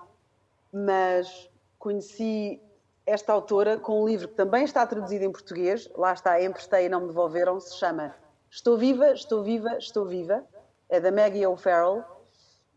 mas 0.72 1.48
conheci 1.78 2.61
esta 3.09 3.32
autora 3.32 3.78
com 3.78 4.02
um 4.02 4.06
livro 4.06 4.28
que 4.28 4.34
também 4.34 4.64
está 4.64 4.86
traduzido 4.86 5.24
em 5.24 5.32
português, 5.32 5.88
lá 5.96 6.12
está, 6.12 6.42
emprestei 6.42 6.86
e 6.86 6.88
não 6.90 7.00
me 7.00 7.06
devolveram, 7.06 7.59
se 7.59 7.74
chama 7.76 8.14
Estou 8.50 8.76
Viva, 8.76 9.12
Estou 9.12 9.42
Viva, 9.42 9.78
Estou 9.78 10.04
Viva, 10.04 10.44
é 10.90 11.00
da 11.00 11.11
Maggie 11.11 11.46
O'Farrell, 11.46 12.04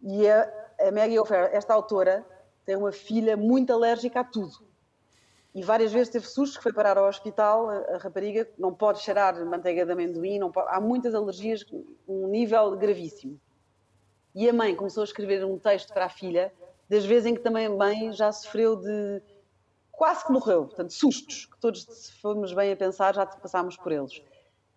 e 0.02 0.28
a, 0.30 0.50
a 0.80 0.92
Maggie 0.92 1.20
O'Farrell, 1.20 1.50
esta 1.52 1.74
autora, 1.74 2.26
tem 2.66 2.78
uma 2.78 2.94
filha 2.94 3.36
muito 3.36 3.74
alérgica 3.74 4.22
a 4.22 4.24
tudo. 4.24 4.54
E 5.54 5.62
várias 5.62 5.92
vezes 5.92 6.08
teve 6.08 6.26
sustos 6.26 6.56
que 6.56 6.64
foi 6.64 6.72
parar 6.72 6.98
ao 6.98 7.10
hospital, 7.10 7.70
a, 7.70 7.96
a 7.96 7.98
rapariga 7.98 8.48
não 8.58 8.74
pode 8.74 9.00
cheirar 9.00 9.46
manteiga 9.46 9.86
de 9.86 9.92
amendoim, 9.92 10.40
pode, 10.50 10.70
há 10.70 10.80
muitas 10.80 11.14
alergias, 11.14 11.66
um 12.08 12.28
nível 12.28 12.78
gravíssimo. 12.78 13.38
E 14.34 14.48
a 14.48 14.54
mãe 14.54 14.74
começou 14.74 15.02
a 15.02 15.04
escrever 15.04 15.44
um 15.44 15.60
texto 15.60 15.94
para 15.94 16.06
a 16.06 16.10
filha, 16.10 16.54
das 16.88 17.06
vezes 17.06 17.26
em 17.26 17.36
que 17.36 17.42
também 17.42 17.66
a 17.66 17.70
mãe 17.70 18.14
já 18.14 18.32
sofreu 18.32 18.78
de 18.78 19.22
quase 20.02 20.26
que 20.26 20.32
morreu. 20.32 20.66
Portanto, 20.66 20.92
sustos, 20.94 21.46
que 21.46 21.60
todos, 21.60 21.84
se 21.84 22.12
formos 22.14 22.52
bem 22.54 22.72
a 22.72 22.76
pensar, 22.76 23.14
já 23.14 23.24
passámos 23.24 23.78
por 23.78 23.92
eles. 23.92 24.20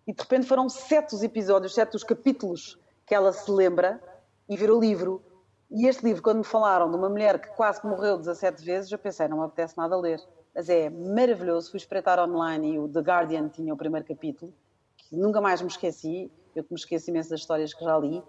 E 0.05 0.13
de 0.13 0.21
repente 0.21 0.45
foram 0.45 0.69
sete 0.69 1.15
os 1.15 1.23
episódios, 1.23 1.73
sete 1.73 1.95
os 1.95 2.03
capítulos 2.03 2.77
que 3.07 3.15
ela 3.15 3.33
se 3.33 3.49
lembra 3.49 3.99
e 4.47 4.55
virou 4.55 4.79
livro. 4.79 5.23
E 5.71 5.87
este 5.87 6.05
livro, 6.05 6.21
quando 6.21 6.37
me 6.37 6.43
falaram 6.43 6.91
de 6.91 6.95
uma 6.95 7.09
mulher 7.09 7.41
que 7.41 7.47
quase 7.55 7.81
que 7.81 7.87
morreu 7.87 8.19
17 8.19 8.63
vezes, 8.63 8.91
eu 8.91 8.99
pensei, 8.99 9.27
não 9.27 9.39
me 9.39 9.45
apetece 9.45 9.75
nada 9.75 9.97
ler. 9.97 10.21
Mas 10.53 10.69
é 10.69 10.91
maravilhoso. 10.91 11.71
Fui 11.71 11.79
espreitar 11.79 12.19
online 12.19 12.73
e 12.73 12.77
o 12.77 12.87
The 12.87 12.99
Guardian 12.99 13.49
tinha 13.49 13.73
o 13.73 13.77
primeiro 13.77 14.05
capítulo, 14.05 14.53
que 14.95 15.17
nunca 15.17 15.41
mais 15.41 15.59
me 15.59 15.67
esqueci. 15.67 16.31
Eu 16.55 16.63
que 16.63 16.71
me 16.71 16.79
esqueci 16.79 17.09
imenso 17.09 17.31
das 17.31 17.39
histórias 17.39 17.73
que 17.73 17.83
já 17.83 17.97
li. 17.97 18.21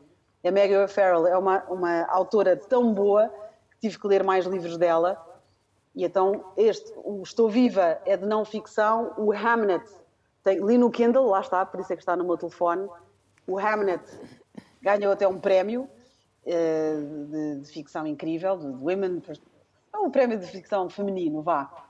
A 0.42 0.50
Maggie 0.50 0.78
O'Farrell 0.78 1.26
é 1.26 1.36
uma, 1.36 1.62
uma 1.64 2.06
autora 2.06 2.56
tão 2.56 2.94
boa 2.94 3.28
que 3.72 3.80
tive 3.80 4.00
que 4.00 4.08
ler 4.08 4.24
mais 4.24 4.46
livros 4.46 4.78
dela 4.78 5.22
e 5.96 6.04
então, 6.04 6.44
este, 6.58 6.92
o 6.96 7.22
Estou 7.22 7.48
Viva 7.48 7.98
é 8.04 8.18
de 8.18 8.26
não 8.26 8.44
ficção, 8.44 9.14
o 9.16 9.32
Hamnet, 9.32 9.82
tem, 10.44 10.60
li 10.60 10.76
no 10.76 10.90
Kindle, 10.90 11.24
lá 11.24 11.40
está, 11.40 11.64
por 11.64 11.80
isso 11.80 11.90
é 11.90 11.96
que 11.96 12.02
está 12.02 12.14
no 12.14 12.22
meu 12.22 12.36
telefone. 12.36 12.86
O 13.46 13.58
Hamnet 13.58 14.04
ganhou 14.82 15.10
até 15.10 15.26
um 15.26 15.40
prémio 15.40 15.88
uh, 16.44 17.26
de, 17.30 17.60
de, 17.62 17.72
ficção 17.72 18.06
incrível, 18.06 18.58
de, 18.58 18.70
de 18.70 18.84
Women. 18.84 19.22
É 19.90 19.96
um 19.96 20.10
prémio 20.10 20.38
de 20.38 20.46
ficção 20.46 20.90
feminino, 20.90 21.40
vá. 21.40 21.88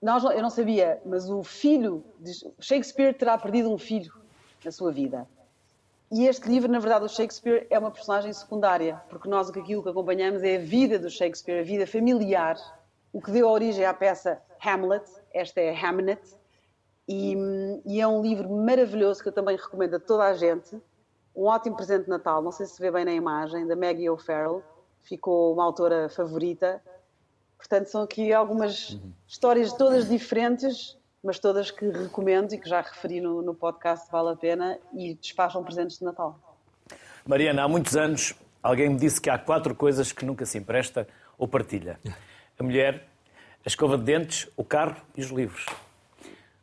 Nós, 0.00 0.24
eu 0.24 0.40
não 0.40 0.50
sabia, 0.50 1.00
mas 1.04 1.28
o 1.28 1.44
filho. 1.44 2.02
De, 2.18 2.32
Shakespeare 2.60 3.12
terá 3.12 3.36
perdido 3.36 3.70
um 3.70 3.76
filho 3.76 4.12
na 4.64 4.72
sua 4.72 4.90
vida. 4.90 5.28
E 6.10 6.26
este 6.26 6.48
livro, 6.48 6.72
na 6.72 6.78
verdade, 6.78 7.04
o 7.04 7.08
Shakespeare 7.08 7.66
é 7.68 7.78
uma 7.78 7.90
personagem 7.90 8.32
secundária, 8.32 9.02
porque 9.10 9.28
nós 9.28 9.50
aquilo 9.50 9.82
que 9.82 9.88
acompanhamos 9.90 10.42
é 10.42 10.56
a 10.56 10.60
vida 10.60 10.98
do 10.98 11.10
Shakespeare, 11.10 11.60
a 11.60 11.62
vida 11.62 11.86
familiar 11.86 12.56
o 13.12 13.20
que 13.20 13.30
deu 13.30 13.48
origem 13.48 13.84
à 13.84 13.92
peça 13.92 14.40
Hamlet, 14.64 15.04
esta 15.32 15.60
é 15.60 15.74
Hamnet, 15.74 16.20
e, 17.08 17.36
e, 17.84 18.00
é 18.00 18.06
um 18.06 18.22
livro 18.22 18.48
maravilhoso 18.48 19.22
que 19.22 19.28
eu 19.28 19.32
também 19.32 19.56
recomendo 19.56 19.96
a 19.96 20.00
toda 20.00 20.24
a 20.24 20.34
gente. 20.34 20.80
Um 21.34 21.44
ótimo 21.44 21.76
presente 21.76 22.04
de 22.04 22.10
Natal, 22.10 22.40
não 22.40 22.52
sei 22.52 22.64
se 22.66 22.80
vê 22.80 22.90
bem 22.90 23.04
na 23.04 23.12
imagem, 23.12 23.66
da 23.66 23.74
Maggie 23.74 24.08
O'Farrell, 24.08 24.62
ficou 25.02 25.52
uma 25.52 25.64
autora 25.64 26.08
favorita. 26.08 26.80
Portanto, 27.58 27.86
são 27.86 28.02
aqui 28.02 28.32
algumas 28.32 28.90
uhum. 28.90 29.12
histórias 29.26 29.72
todas 29.72 30.08
diferentes 30.08 30.96
mas 31.22 31.38
todas 31.38 31.70
que 31.70 31.88
recomendo 31.88 32.52
e 32.52 32.58
que 32.58 32.68
já 32.68 32.80
referi 32.80 33.20
no, 33.20 33.42
no 33.42 33.54
podcast 33.54 34.10
Vale 34.10 34.30
a 34.30 34.36
Pena 34.36 34.78
e 34.92 35.14
despacham 35.14 35.62
presentes 35.62 35.98
de 35.98 36.04
Natal. 36.04 36.38
Mariana, 37.24 37.62
há 37.62 37.68
muitos 37.68 37.96
anos 37.96 38.34
alguém 38.60 38.88
me 38.88 38.96
disse 38.96 39.20
que 39.20 39.30
há 39.30 39.38
quatro 39.38 39.74
coisas 39.74 40.10
que 40.10 40.24
nunca 40.24 40.44
se 40.44 40.58
empresta 40.58 41.06
ou 41.38 41.46
partilha: 41.46 42.00
a 42.62 42.64
mulher, 42.64 43.04
a 43.64 43.68
escova 43.68 43.98
de 43.98 44.04
dentes, 44.04 44.48
o 44.56 44.64
carro 44.64 44.96
e 45.16 45.20
os 45.20 45.30
livros. 45.30 45.66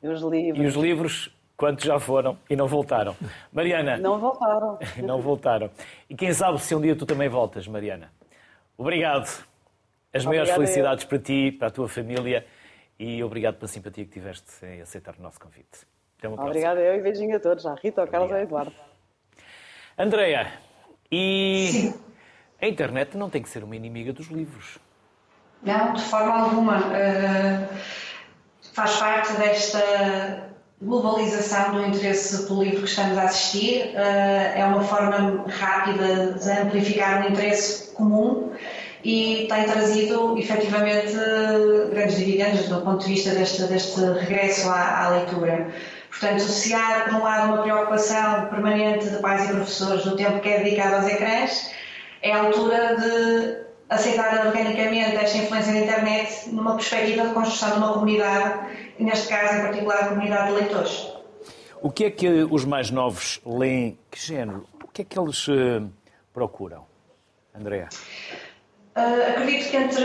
E 0.02 0.08
os 0.08 0.22
livros. 0.22 0.64
E 0.64 0.66
os 0.66 0.76
livros, 0.76 1.38
quantos 1.58 1.84
já 1.84 2.00
foram 2.00 2.38
e 2.50 2.56
não 2.56 2.68
voltaram? 2.68 3.16
Mariana. 3.52 3.98
Não 3.98 4.18
voltaram. 4.18 4.80
não 5.04 5.22
voltaram. 5.22 5.70
E 6.10 6.16
quem 6.16 6.34
sabe 6.34 6.60
se 6.60 6.74
um 6.74 6.82
dia 6.82 6.96
tu 6.96 7.06
também 7.06 7.28
voltas, 7.28 7.68
Mariana. 7.68 8.12
Obrigado. 8.78 9.46
As 10.14 10.26
maiores 10.26 10.50
felicidades 10.50 11.04
para 11.04 11.20
ti, 11.20 11.52
para 11.52 11.68
a 11.68 11.72
tua 11.72 11.88
família 11.88 12.46
e 12.98 13.24
obrigado 13.24 13.56
pela 13.56 13.68
simpatia 13.68 14.06
que 14.06 14.12
tiveste 14.12 14.66
em 14.66 14.82
aceitar 14.82 15.16
o 15.20 15.22
nosso 15.22 15.40
convite. 15.40 15.86
Até 16.18 16.28
uma 16.28 16.44
Obrigada 16.44 16.80
eu 16.80 16.96
e 16.96 17.02
beijinho 17.02 17.36
a 17.36 17.40
todos, 17.40 17.66
à 17.66 17.76
Rita, 17.76 18.02
ao 18.02 18.08
Carlos 18.08 18.32
e 18.32 18.34
ao 18.34 18.40
Eduardo. 18.40 18.74
Andreia, 19.98 20.52
e 21.12 21.68
Sim. 21.72 22.00
a 22.62 22.68
internet 22.68 23.16
não 23.16 23.30
tem 23.30 23.42
que 23.42 23.50
ser 23.50 23.64
uma 23.64 23.76
inimiga 23.76 24.12
dos 24.12 24.28
livros. 24.28 24.80
Não, 25.64 25.94
de 25.94 26.02
forma 26.04 26.44
alguma. 26.44 26.78
Uh, 26.78 27.68
faz 28.74 28.96
parte 28.96 29.34
desta 29.34 30.50
globalização 30.82 31.74
do 31.74 31.86
interesse 31.86 32.48
pelo 32.48 32.64
livro 32.64 32.84
que 32.84 32.90
estamos 32.90 33.18
a 33.18 33.24
assistir. 33.24 33.94
Uh, 33.94 34.58
é 34.58 34.66
uma 34.66 34.82
forma 34.84 35.46
rápida 35.48 36.34
de 36.34 36.52
amplificar 36.52 37.22
um 37.22 37.30
interesse 37.30 37.92
comum 37.94 38.52
e 39.04 39.48
tem 39.50 39.64
trazido 39.64 40.38
efetivamente 40.38 41.14
grandes 41.92 42.18
dividendos 42.18 42.68
do 42.68 42.82
ponto 42.82 43.06
de 43.06 43.14
vista 43.14 43.32
deste, 43.32 43.64
deste 43.64 44.00
regresso 44.00 44.70
à, 44.70 45.06
à 45.06 45.10
leitura. 45.10 45.70
Portanto, 46.10 46.42
se 46.42 46.74
há, 46.74 47.06
por 47.06 47.16
um 47.16 47.24
lado, 47.24 47.54
uma 47.54 47.64
preocupação 47.64 48.48
permanente 48.48 49.10
de 49.10 49.18
pais 49.20 49.50
e 49.50 49.54
professores 49.54 50.04
do 50.04 50.16
tempo 50.16 50.40
que 50.40 50.50
é 50.50 50.64
dedicado 50.64 50.96
aos 50.96 51.08
ecrãs, 51.08 51.72
é 52.22 52.34
a 52.34 52.40
altura 52.40 52.98
de 52.98 53.69
aceitar 53.90 54.46
organicamente 54.46 55.16
esta 55.16 55.38
influência 55.38 55.74
da 55.74 55.80
internet 55.80 56.50
numa 56.50 56.76
perspectiva 56.76 57.28
de 57.28 57.34
construção 57.34 57.72
de 57.72 57.78
uma 57.78 57.94
comunidade, 57.94 58.60
neste 59.00 59.28
caso, 59.28 59.56
em 59.56 59.62
particular, 59.62 60.04
a 60.04 60.08
comunidade 60.10 60.48
de 60.50 60.54
leitores. 60.60 61.08
O 61.82 61.90
que 61.90 62.06
é 62.06 62.12
que 62.12 62.28
os 62.44 62.66
mais 62.66 62.92
novos 62.92 63.42
leem? 63.46 63.98
Que 64.12 64.20
género? 64.20 64.68
O 64.84 64.88
que 64.88 65.02
é 65.02 65.06
que 65.06 65.18
eles 65.18 65.48
uh, 65.48 65.90
procuram? 66.34 66.86
Andréa? 67.56 67.90
Uh, 68.96 69.30
acredito 69.30 69.70
que 69.70 69.78
entre 69.78 70.04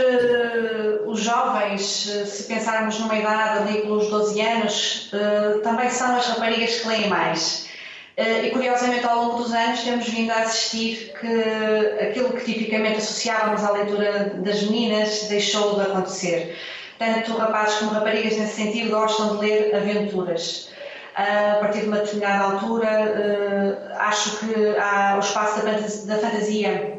os 1.05 1.19
jovens, 1.19 2.05
uh, 2.05 2.25
se 2.25 2.43
pensarmos 2.43 2.97
numa 2.99 3.17
idade 3.17 3.59
ali 3.59 3.81
pelos 3.81 4.09
12 4.09 4.41
anos, 4.41 5.11
uh, 5.11 5.59
também 5.61 5.89
são 5.89 6.15
as 6.15 6.27
raparigas 6.27 6.79
que 6.79 6.87
leem 6.87 7.09
mais. 7.09 7.64
E 8.17 8.49
curiosamente, 8.51 9.05
ao 9.05 9.17
longo 9.23 9.43
dos 9.43 9.53
anos, 9.53 9.83
temos 9.83 10.07
vindo 10.07 10.31
a 10.31 10.43
assistir 10.43 11.13
que 11.19 12.03
aquilo 12.03 12.31
que 12.33 12.45
tipicamente 12.45 12.97
associávamos 12.97 13.63
à 13.63 13.71
leitura 13.71 14.31
das 14.37 14.63
meninas 14.63 15.23
deixou 15.27 15.75
de 15.75 15.81
acontecer. 15.81 16.55
Tanto 16.97 17.35
rapazes 17.35 17.75
como 17.79 17.91
raparigas, 17.91 18.37
nesse 18.37 18.55
sentido, 18.55 18.91
gostam 18.91 19.37
de 19.37 19.45
ler 19.45 19.75
aventuras. 19.75 20.69
a 21.15 21.59
partir 21.59 21.81
de 21.81 21.87
uma 21.87 21.97
determinada 21.99 22.43
altura, 22.43 23.95
acho 23.99 24.37
que 24.39 24.77
há 24.77 25.15
o 25.15 25.19
espaço 25.19 25.65
da 26.07 26.17
fantasia 26.17 26.94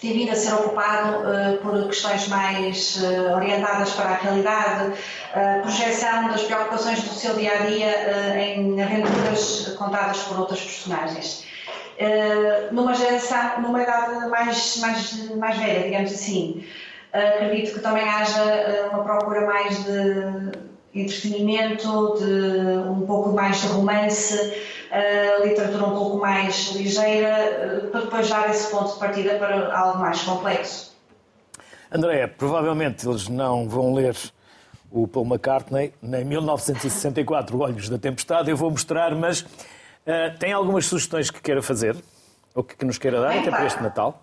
tem 0.00 0.12
vindo 0.12 0.30
a 0.30 0.34
ser 0.34 0.54
ocupado 0.54 1.18
uh, 1.18 1.58
por 1.58 1.86
questões 1.86 2.28
mais 2.28 3.02
uh, 3.02 3.34
orientadas 3.34 3.90
para 3.92 4.10
a 4.10 4.14
realidade, 4.14 4.92
uh, 4.92 5.62
projeção 5.62 6.28
das 6.28 6.42
preocupações 6.42 7.02
do 7.02 7.14
seu 7.14 7.34
dia 7.34 7.52
a 7.52 7.56
dia 7.66 8.44
em 8.44 8.80
aventuras 8.82 9.74
contadas 9.78 10.18
por 10.22 10.40
outras 10.40 10.60
personagens. 10.60 11.44
numa 12.70 12.94
geração, 12.94 13.60
numa 13.60 13.82
idade 13.82 14.28
mais, 14.28 14.76
mais, 14.78 15.30
mais 15.36 15.56
velha, 15.58 15.82
digamos 15.82 16.12
assim, 16.12 16.64
acredito 17.12 17.74
que 17.74 17.80
também 17.80 18.08
haja 18.08 18.88
uma 18.92 19.02
procura 19.02 19.46
mais 19.46 19.84
de 19.84 20.67
entretenimento, 20.94 22.16
de 22.18 22.88
um 22.88 23.06
pouco 23.06 23.32
mais 23.32 23.60
de 23.60 23.68
romance 23.68 24.38
a 24.90 25.44
literatura 25.44 25.86
um 25.86 25.94
pouco 25.94 26.18
mais 26.18 26.72
ligeira, 26.74 27.28
eh, 27.28 27.80
para 27.90 28.00
depois 28.02 28.28
dar 28.28 28.50
esse 28.50 28.70
ponto 28.70 28.94
de 28.94 28.98
partida 28.98 29.34
para 29.34 29.76
algo 29.76 29.98
mais 29.98 30.22
complexo. 30.22 30.96
André, 31.90 32.26
provavelmente 32.26 33.06
eles 33.06 33.28
não 33.28 33.68
vão 33.68 33.94
ler 33.94 34.16
o 34.90 35.06
Paul 35.06 35.26
McCartney, 35.26 35.92
nem 36.02 36.24
1964, 36.24 37.56
Olhos 37.60 37.88
da 37.88 37.98
Tempestade, 37.98 38.50
eu 38.50 38.56
vou 38.56 38.70
mostrar, 38.70 39.14
mas 39.14 39.42
uh, 39.42 40.38
tem 40.38 40.52
algumas 40.52 40.86
sugestões 40.86 41.30
que 41.30 41.40
queira 41.40 41.62
fazer, 41.62 41.96
ou 42.54 42.64
que, 42.64 42.76
que 42.76 42.84
nos 42.84 42.98
queira 42.98 43.20
dar, 43.20 43.30
Bem, 43.30 43.40
até 43.40 43.50
para 43.50 43.66
este 43.66 43.82
Natal? 43.82 44.22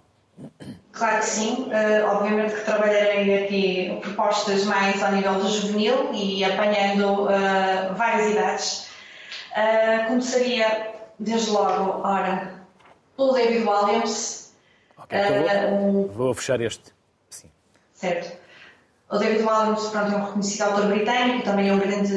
Claro 0.91 1.19
que 1.19 1.25
sim, 1.25 1.67
uh, 1.69 2.07
obviamente 2.07 2.55
que 2.55 2.61
trabalharei 2.61 3.43
aqui 3.43 3.99
propostas 4.01 4.63
mais 4.63 5.01
ao 5.03 5.11
nível 5.11 5.36
do 5.36 5.49
juvenil 5.49 6.13
e 6.13 6.43
apanhando 6.43 7.23
uh, 7.23 7.93
várias 7.95 8.31
idades. 8.31 8.88
Uh, 9.51 10.07
começaria, 10.07 10.93
desde 11.19 11.51
logo, 11.51 12.01
ora, 12.07 12.53
pelo 13.17 13.33
David 13.33 13.67
Williams. 13.67 14.53
Ok, 14.97 15.17
então 15.17 15.69
vou, 15.69 16.05
um... 16.05 16.07
vou 16.07 16.33
fechar 16.33 16.61
este. 16.61 16.93
Sim. 17.29 17.49
Certo. 17.93 18.38
O 19.09 19.17
David 19.17 19.43
Williams 19.43 19.88
pronto, 19.89 20.13
é 20.13 20.15
um 20.15 20.25
reconhecido 20.25 20.61
autor 20.63 20.88
britânico, 20.88 21.43
também 21.43 21.69
é 21.69 21.73
um 21.73 21.79
grande 21.79 22.15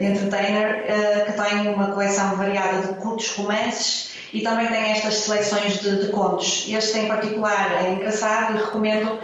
entertainer, 0.00 1.26
que 1.26 1.32
tem 1.32 1.68
uma 1.68 1.92
coleção 1.92 2.36
variada 2.36 2.88
de 2.88 2.94
curtos 3.00 3.36
romances 3.36 4.17
e 4.32 4.42
também 4.42 4.66
tem 4.68 4.92
estas 4.92 5.14
seleções 5.14 5.80
de, 5.80 6.04
de 6.04 6.12
contos. 6.12 6.66
Este 6.68 6.98
em 6.98 7.08
particular 7.08 7.84
é 7.84 7.90
engraçado 7.90 8.56
e 8.56 8.58
recomendo 8.58 9.18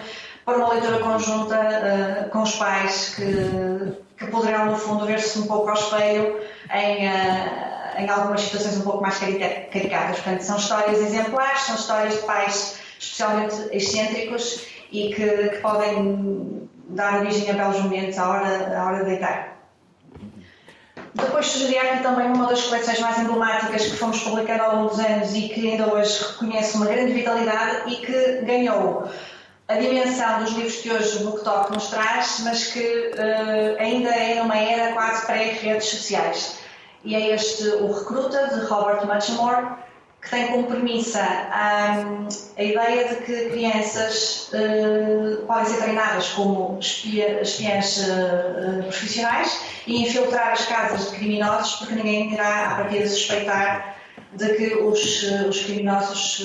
para 0.44 0.58
uma 0.58 0.72
leitura 0.72 0.98
conjunta 0.98 1.56
uh, 1.56 2.30
com 2.30 2.42
os 2.42 2.54
pais 2.56 3.14
que, 3.16 3.92
que 4.18 4.30
poderão, 4.30 4.66
no 4.66 4.76
fundo, 4.76 5.06
ver-se 5.06 5.38
um 5.38 5.46
pouco 5.46 5.68
ao 5.68 5.74
espelho 5.74 6.40
em, 6.72 7.06
uh, 7.08 7.98
em 7.98 8.08
algumas 8.08 8.42
situações 8.42 8.76
um 8.78 8.82
pouco 8.82 9.02
mais 9.02 9.18
caricatas. 9.18 10.20
Portanto, 10.20 10.40
são 10.40 10.56
histórias 10.56 10.98
exemplares, 11.00 11.60
são 11.62 11.74
histórias 11.76 12.14
de 12.14 12.20
pais 12.20 12.78
especialmente 12.98 13.54
excêntricos 13.72 14.66
e 14.90 15.12
que, 15.14 15.48
que 15.48 15.56
podem 15.58 16.68
dar 16.88 17.20
origem 17.20 17.50
a 17.50 17.54
belos 17.54 17.80
momentos 17.82 18.18
à 18.18 18.28
hora, 18.28 18.78
à 18.78 18.84
hora 18.84 18.98
de 18.98 19.10
deitar. 19.10 19.53
Depois 21.14 21.46
sugeria 21.46 21.82
aqui 21.82 22.02
também 22.02 22.26
uma 22.26 22.46
das 22.46 22.64
coleções 22.64 22.98
mais 22.98 23.18
emblemáticas 23.20 23.86
que 23.86 23.96
fomos 23.96 24.20
publicando 24.20 24.62
ao 24.62 24.76
longo 24.76 24.88
dos 24.90 24.98
anos 24.98 25.32
e 25.34 25.48
que 25.48 25.70
ainda 25.70 25.94
hoje 25.94 26.24
reconhece 26.24 26.76
uma 26.76 26.86
grande 26.86 27.12
vitalidade 27.12 27.92
e 27.92 27.96
que 27.96 28.44
ganhou 28.44 29.08
a 29.68 29.74
dimensão 29.76 30.40
dos 30.42 30.52
livros 30.52 30.76
que 30.76 30.92
hoje 30.92 31.16
o 31.18 31.30
BookTok 31.30 31.72
nos 31.72 31.86
traz, 31.86 32.40
mas 32.44 32.66
que 32.66 32.80
uh, 32.80 33.80
ainda 33.80 34.10
é 34.10 34.42
numa 34.42 34.56
era 34.56 34.92
quase 34.92 35.24
pré-redes 35.24 35.86
sociais. 35.86 36.58
E 37.04 37.14
é 37.14 37.34
este 37.34 37.68
O 37.68 37.92
Recruta, 37.92 38.48
de 38.48 38.66
Robert 38.66 39.06
Muchamore, 39.06 39.66
que 40.24 40.30
tem 40.30 40.46
como 40.48 40.64
premissa 40.66 41.20
um, 41.20 42.26
a 42.56 42.62
ideia 42.62 43.08
de 43.08 43.16
que 43.16 43.50
crianças 43.50 44.50
uh, 44.54 45.44
podem 45.46 45.66
ser 45.66 45.82
treinadas 45.82 46.28
como 46.30 46.78
espia, 46.80 47.42
espiãs 47.42 47.98
uh, 47.98 48.82
profissionais 48.84 49.60
e 49.86 50.02
infiltrar 50.02 50.52
as 50.52 50.64
casas 50.64 51.10
de 51.10 51.16
criminosos, 51.16 51.74
porque 51.76 51.94
ninguém 51.94 52.32
irá, 52.32 52.70
a 52.70 52.74
partir 52.76 53.02
de 53.02 53.08
suspeitar 53.08 53.96
de 54.32 54.54
que 54.54 54.74
os, 54.76 55.22
os 55.48 55.62
criminosos, 55.62 56.42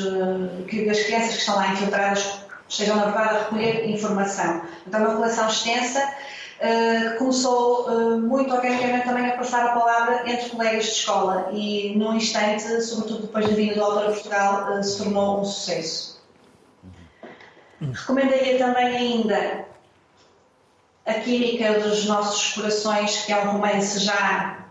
que 0.68 0.88
as 0.90 1.00
crianças 1.00 1.34
que 1.36 1.40
estão 1.40 1.56
lá 1.56 1.72
infiltradas 1.72 2.40
estejam, 2.68 2.98
na 2.98 3.06
verdade, 3.06 3.30
a 3.30 3.40
recolher 3.40 3.90
informação. 3.90 4.62
Então, 4.86 5.00
é 5.00 5.04
uma 5.08 5.16
relação 5.16 5.48
extensa 5.48 6.08
uh, 6.62 7.18
começou 7.18 7.88
uh, 7.88 8.20
muito 8.20 8.54
organicamente 8.54 9.06
também 9.06 9.30
a 9.30 9.38
passar 9.38 9.66
a 9.66 9.74
palavra 9.74 10.30
entre 10.30 10.50
colegas 10.50 10.86
de 10.86 10.92
escola 10.92 11.50
e, 11.52 11.96
num 11.98 12.16
instante, 12.16 12.82
sobretudo 12.82 13.24
depois 13.24 13.48
da 13.48 13.56
vinda 13.56 13.76
do 13.76 13.84
autor 13.84 14.04
a 14.04 14.12
Portugal, 14.12 14.72
uh, 14.72 14.84
se 14.84 15.04
tornou 15.04 15.42
um 15.42 15.46
sucesso. 15.46 16.20
Recomendaria 17.82 18.58
também 18.58 18.98
ainda 18.98 19.66
A 21.06 21.14
Química 21.14 21.80
dos 21.80 22.06
Nossos 22.06 22.54
Corações, 22.54 23.26
que 23.26 23.32
é 23.32 23.38
um 23.42 23.52
romance 23.54 24.00
já 24.00 24.66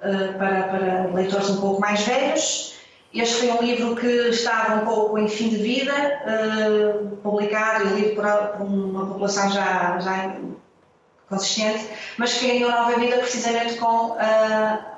para, 0.00 0.62
para 0.62 1.10
leitores 1.12 1.50
um 1.50 1.60
pouco 1.60 1.80
mais 1.80 2.02
velhos 2.02 2.74
este 3.14 3.46
foi 3.46 3.50
um 3.52 3.62
livro 3.62 3.94
que 3.94 4.08
estava 4.30 4.82
um 4.82 4.84
pouco 4.84 5.16
em 5.16 5.28
fim 5.28 5.48
de 5.48 5.56
vida, 5.56 5.92
uh, 5.92 7.16
publicado 7.18 7.86
e 7.86 8.00
lido 8.00 8.16
por, 8.16 8.24
por, 8.56 8.66
uma 8.66 9.06
população 9.06 9.52
já, 9.52 10.00
já 10.00 10.36
consistente, 11.28 11.88
mas 12.18 12.34
que 12.34 12.46
ganhou 12.46 12.70
nova 12.70 12.98
vida 12.98 13.16
precisamente 13.16 13.76
com 13.76 14.10
uh, 14.10 14.18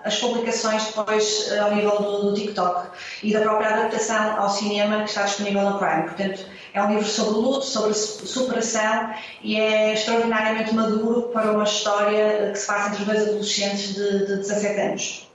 as 0.04 0.18
publicações 0.18 0.84
depois 0.86 1.50
uh, 1.52 1.62
ao 1.62 1.74
nível 1.74 1.98
do, 1.98 2.22
do, 2.30 2.34
TikTok 2.34 2.88
e 3.22 3.32
da 3.32 3.40
própria 3.40 3.68
adaptação 3.68 4.40
ao 4.40 4.48
cinema 4.48 5.04
que 5.04 5.10
está 5.10 5.22
disponível 5.22 5.62
no 5.62 5.78
Prime. 5.78 6.02
Portanto, 6.02 6.46
É 6.74 6.82
um 6.82 6.90
livro 6.90 7.06
sobre 7.06 7.34
luto, 7.34 7.64
sobre 7.64 7.94
superação 7.94 9.14
e 9.42 9.58
é 9.58 9.94
extraordinariamente 9.94 10.74
maduro 10.74 11.30
para 11.32 11.52
uma 11.52 11.64
história 11.64 12.50
que 12.52 12.58
se 12.58 12.66
passa 12.66 12.90
entre 12.90 13.04
dois 13.04 13.22
adolescentes 13.22 13.94
de, 13.94 14.26
de 14.26 14.36
17 14.36 14.80
anos. 14.80 15.30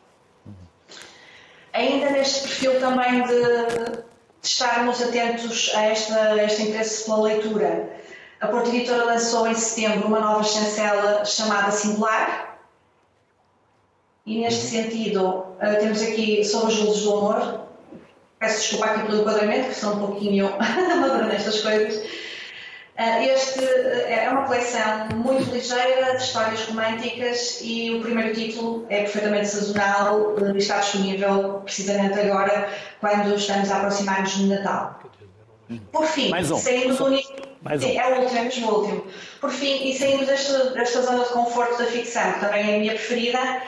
Ainda 1.73 2.09
neste 2.09 2.41
perfil 2.41 2.79
também 2.79 3.23
de, 3.23 4.01
de 4.41 4.47
estarmos 4.47 5.01
atentos 5.01 5.71
a, 5.73 5.85
esta, 5.85 6.19
a 6.33 6.43
este 6.43 6.63
interesse 6.63 7.05
pela 7.05 7.21
leitura, 7.23 7.89
a 8.41 8.47
Porta 8.47 8.69
Editora 8.69 9.05
lançou 9.05 9.47
em 9.47 9.53
setembro 9.53 10.07
uma 10.07 10.19
nova 10.19 10.43
chancela 10.43 11.23
chamada 11.23 11.71
Singular. 11.71 12.57
E 14.25 14.41
neste 14.41 14.61
sentido, 14.65 15.45
eh, 15.59 15.75
temos 15.75 16.01
aqui 16.01 16.43
Sobre 16.43 16.73
as 16.73 16.79
Luzes 16.79 17.03
do 17.03 17.17
Amor. 17.17 17.61
Peço 18.39 18.61
desculpa 18.61 18.85
aqui 18.85 19.05
pelo 19.05 19.21
enquadramento, 19.21 19.69
que 19.69 19.75
sou 19.75 19.93
um 19.93 19.99
pouquinho 19.99 20.47
amadora 20.57 21.27
nestas 21.27 21.61
coisas. 21.61 22.03
Eh, 22.95 23.25
este 23.27 23.63
eh, 23.63 24.25
é 24.25 24.29
uma 24.31 24.47
coleção 24.47 25.09
muito 25.15 25.51
ligeira 25.53 26.17
de 26.17 26.23
histórias 26.23 26.65
românticas 26.65 27.59
e 27.61 27.91
o 27.91 28.01
primeiro 28.01 28.33
título 28.33 28.87
é 28.89 29.01
perfeitamente 29.01 29.49
sazonal 29.49 30.35
e 30.39 30.57
está 30.57 30.79
disponível 30.79 31.61
precisamente 31.63 32.19
agora, 32.19 32.69
quando 32.99 33.35
estamos 33.35 33.69
a 33.69 33.77
aproximar-nos 33.77 34.35
do 34.35 34.47
Natal. 34.47 34.99
Por 35.91 36.05
fim, 36.05 36.30
Mais 36.30 36.49
um. 36.51 36.55
do 36.55 37.05
único. 37.05 37.34
Mais 37.61 37.84
um. 37.84 37.88
É 37.88 38.13
o 38.13 38.22
último, 38.22 38.39
é 38.39 38.43
mesmo 38.43 38.72
o 38.72 38.80
último. 38.80 39.07
Por 39.39 39.51
fim, 39.51 39.89
e 39.89 39.97
saindo 39.97 40.26
desta, 40.26 40.72
desta 40.72 41.01
zona 41.01 41.24
de 41.24 41.30
conforto 41.30 41.78
da 41.78 41.86
ficção, 41.86 42.34
que 42.34 42.39
também 42.39 42.72
é 42.72 42.76
a 42.76 42.80
minha 42.80 42.93
preferida, 42.93 43.61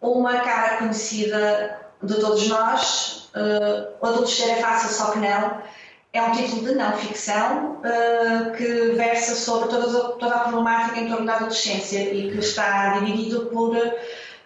uma 0.00 0.40
cara 0.40 0.78
conhecida 0.78 1.80
de 2.02 2.14
todos 2.20 2.46
nós, 2.48 3.30
uh, 3.34 3.94
O 4.00 4.06
Adolescer 4.06 4.50
é 4.50 4.56
Fácil, 4.56 4.90
Só 4.90 5.12
Que 5.12 5.18
Não, 5.18 5.62
é 6.12 6.22
um 6.22 6.32
título 6.32 6.64
de 6.64 6.74
não 6.74 6.92
ficção 6.96 7.80
uh, 7.80 8.52
que 8.56 8.92
versa 8.96 9.34
sobre 9.34 9.68
toda, 9.68 10.10
toda 10.16 10.34
a 10.34 10.40
problemática 10.40 10.98
em 10.98 11.08
torno 11.08 11.26
da 11.26 11.36
adolescência 11.36 11.98
e 12.12 12.30
que 12.30 12.38
está 12.38 12.98
dividido 12.98 13.46
por 13.46 13.76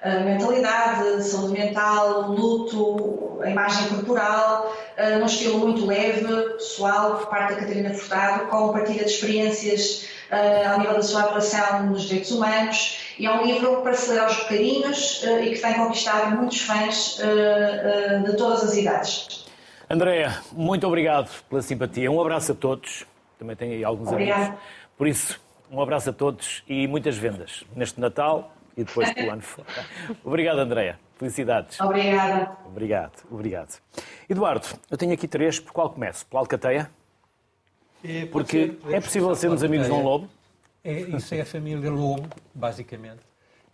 mentalidade, 0.04 1.22
saúde 1.22 1.52
mental, 1.52 2.30
luto, 2.30 3.40
a 3.42 3.50
imagem 3.50 3.88
corporal, 3.88 4.74
num 5.18 5.26
estilo 5.26 5.58
muito 5.58 5.86
leve, 5.86 6.26
pessoal, 6.54 7.16
por 7.16 7.26
parte 7.28 7.54
da 7.54 7.60
Catarina 7.60 7.94
Furtado, 7.94 8.46
com 8.46 8.72
partilha 8.72 9.04
de 9.04 9.10
experiências 9.10 10.08
ao 10.70 10.78
nível 10.78 10.94
da 10.94 11.02
sua 11.02 11.22
atuação 11.22 11.86
nos 11.86 12.02
direitos 12.02 12.30
humanos. 12.30 12.98
E 13.18 13.26
é 13.26 13.32
um 13.32 13.44
livro 13.44 13.82
para 13.82 13.94
se 13.94 14.10
ler 14.10 14.20
aos 14.20 14.36
bocadinhos 14.38 15.22
e 15.22 15.50
que 15.50 15.60
tem 15.60 15.74
conquistado 15.74 16.36
muitos 16.36 16.60
fãs 16.62 17.20
de 18.24 18.36
todas 18.36 18.64
as 18.64 18.76
idades. 18.76 19.44
Andréa, 19.88 20.38
muito 20.52 20.86
obrigado 20.86 21.30
pela 21.48 21.62
simpatia. 21.62 22.10
Um 22.10 22.20
abraço 22.20 22.52
a 22.52 22.54
todos. 22.54 23.04
Também 23.38 23.54
tenho 23.54 23.72
aí 23.72 23.84
alguns 23.84 24.08
Obrigada. 24.08 24.42
amigos. 24.42 24.60
Por 24.96 25.06
isso, 25.06 25.40
um 25.70 25.80
abraço 25.80 26.10
a 26.10 26.12
todos 26.12 26.62
e 26.66 26.86
muitas 26.86 27.16
vendas 27.16 27.64
neste 27.76 28.00
Natal 28.00 28.52
e 28.76 28.84
depois 28.84 29.14
do 29.14 29.30
ano 29.30 29.42
fora. 29.42 29.86
Obrigado, 30.24 30.58
Andréa. 30.58 30.98
Felicidades. 31.16 31.80
Obrigada. 31.80 32.56
Obrigado, 32.66 33.24
obrigado. 33.30 33.80
Eduardo, 34.28 34.66
eu 34.90 34.96
tenho 34.96 35.12
aqui 35.12 35.28
três. 35.28 35.60
Por 35.60 35.72
qual 35.72 35.90
começo? 35.90 36.26
Pela 36.26 36.40
Alcateia? 36.40 36.90
É, 38.02 38.26
Porque 38.26 38.66
ser, 38.82 38.94
é 38.94 39.00
possível 39.00 39.34
sermos 39.36 39.62
amigos 39.62 39.86
de 39.86 39.92
um 39.92 40.02
lobo? 40.02 40.28
É, 40.82 41.00
isso 41.00 41.34
é 41.34 41.42
a 41.42 41.46
família 41.46 41.90
Lobo, 41.90 42.28
basicamente. 42.52 43.20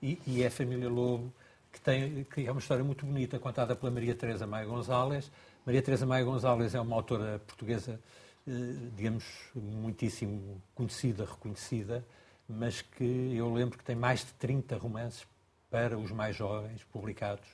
E, 0.03 0.21
e 0.27 0.43
é 0.43 0.49
a 0.49 0.51
família 0.51 0.89
Lobo 0.89 1.33
que, 1.73 1.81
tem, 1.81 2.25
que 2.25 2.47
é 2.47 2.51
uma 2.51 2.61
história 2.61 2.85
muito 2.85 3.07
bonita, 3.07 3.39
contada 3.39 3.75
pela 3.75 3.91
Maria 3.91 4.15
Teresa 4.15 4.47
Maia 4.47 4.67
Gonzalez. 4.67 5.31
Maria 5.65 5.81
Teresa 5.81 6.05
Maia 6.05 6.25
Gonzalez 6.25 6.75
é 6.75 6.81
uma 6.81 6.97
autora 6.97 7.41
portuguesa, 7.47 7.99
eh, 8.47 8.51
digamos, 8.95 9.25
muitíssimo 9.55 10.61
conhecida, 10.75 11.25
reconhecida, 11.25 12.05
mas 12.49 12.81
que 12.83 13.35
eu 13.37 13.53
lembro 13.53 13.79
que 13.79 13.85
tem 13.85 13.97
mais 13.97 14.21
de 14.21 14.33
30 14.35 14.77
romances 14.77 15.27
para 15.71 15.99
os 15.99 16.11
mais 16.11 16.35
jovens 16.37 16.83
publicados, 16.93 17.47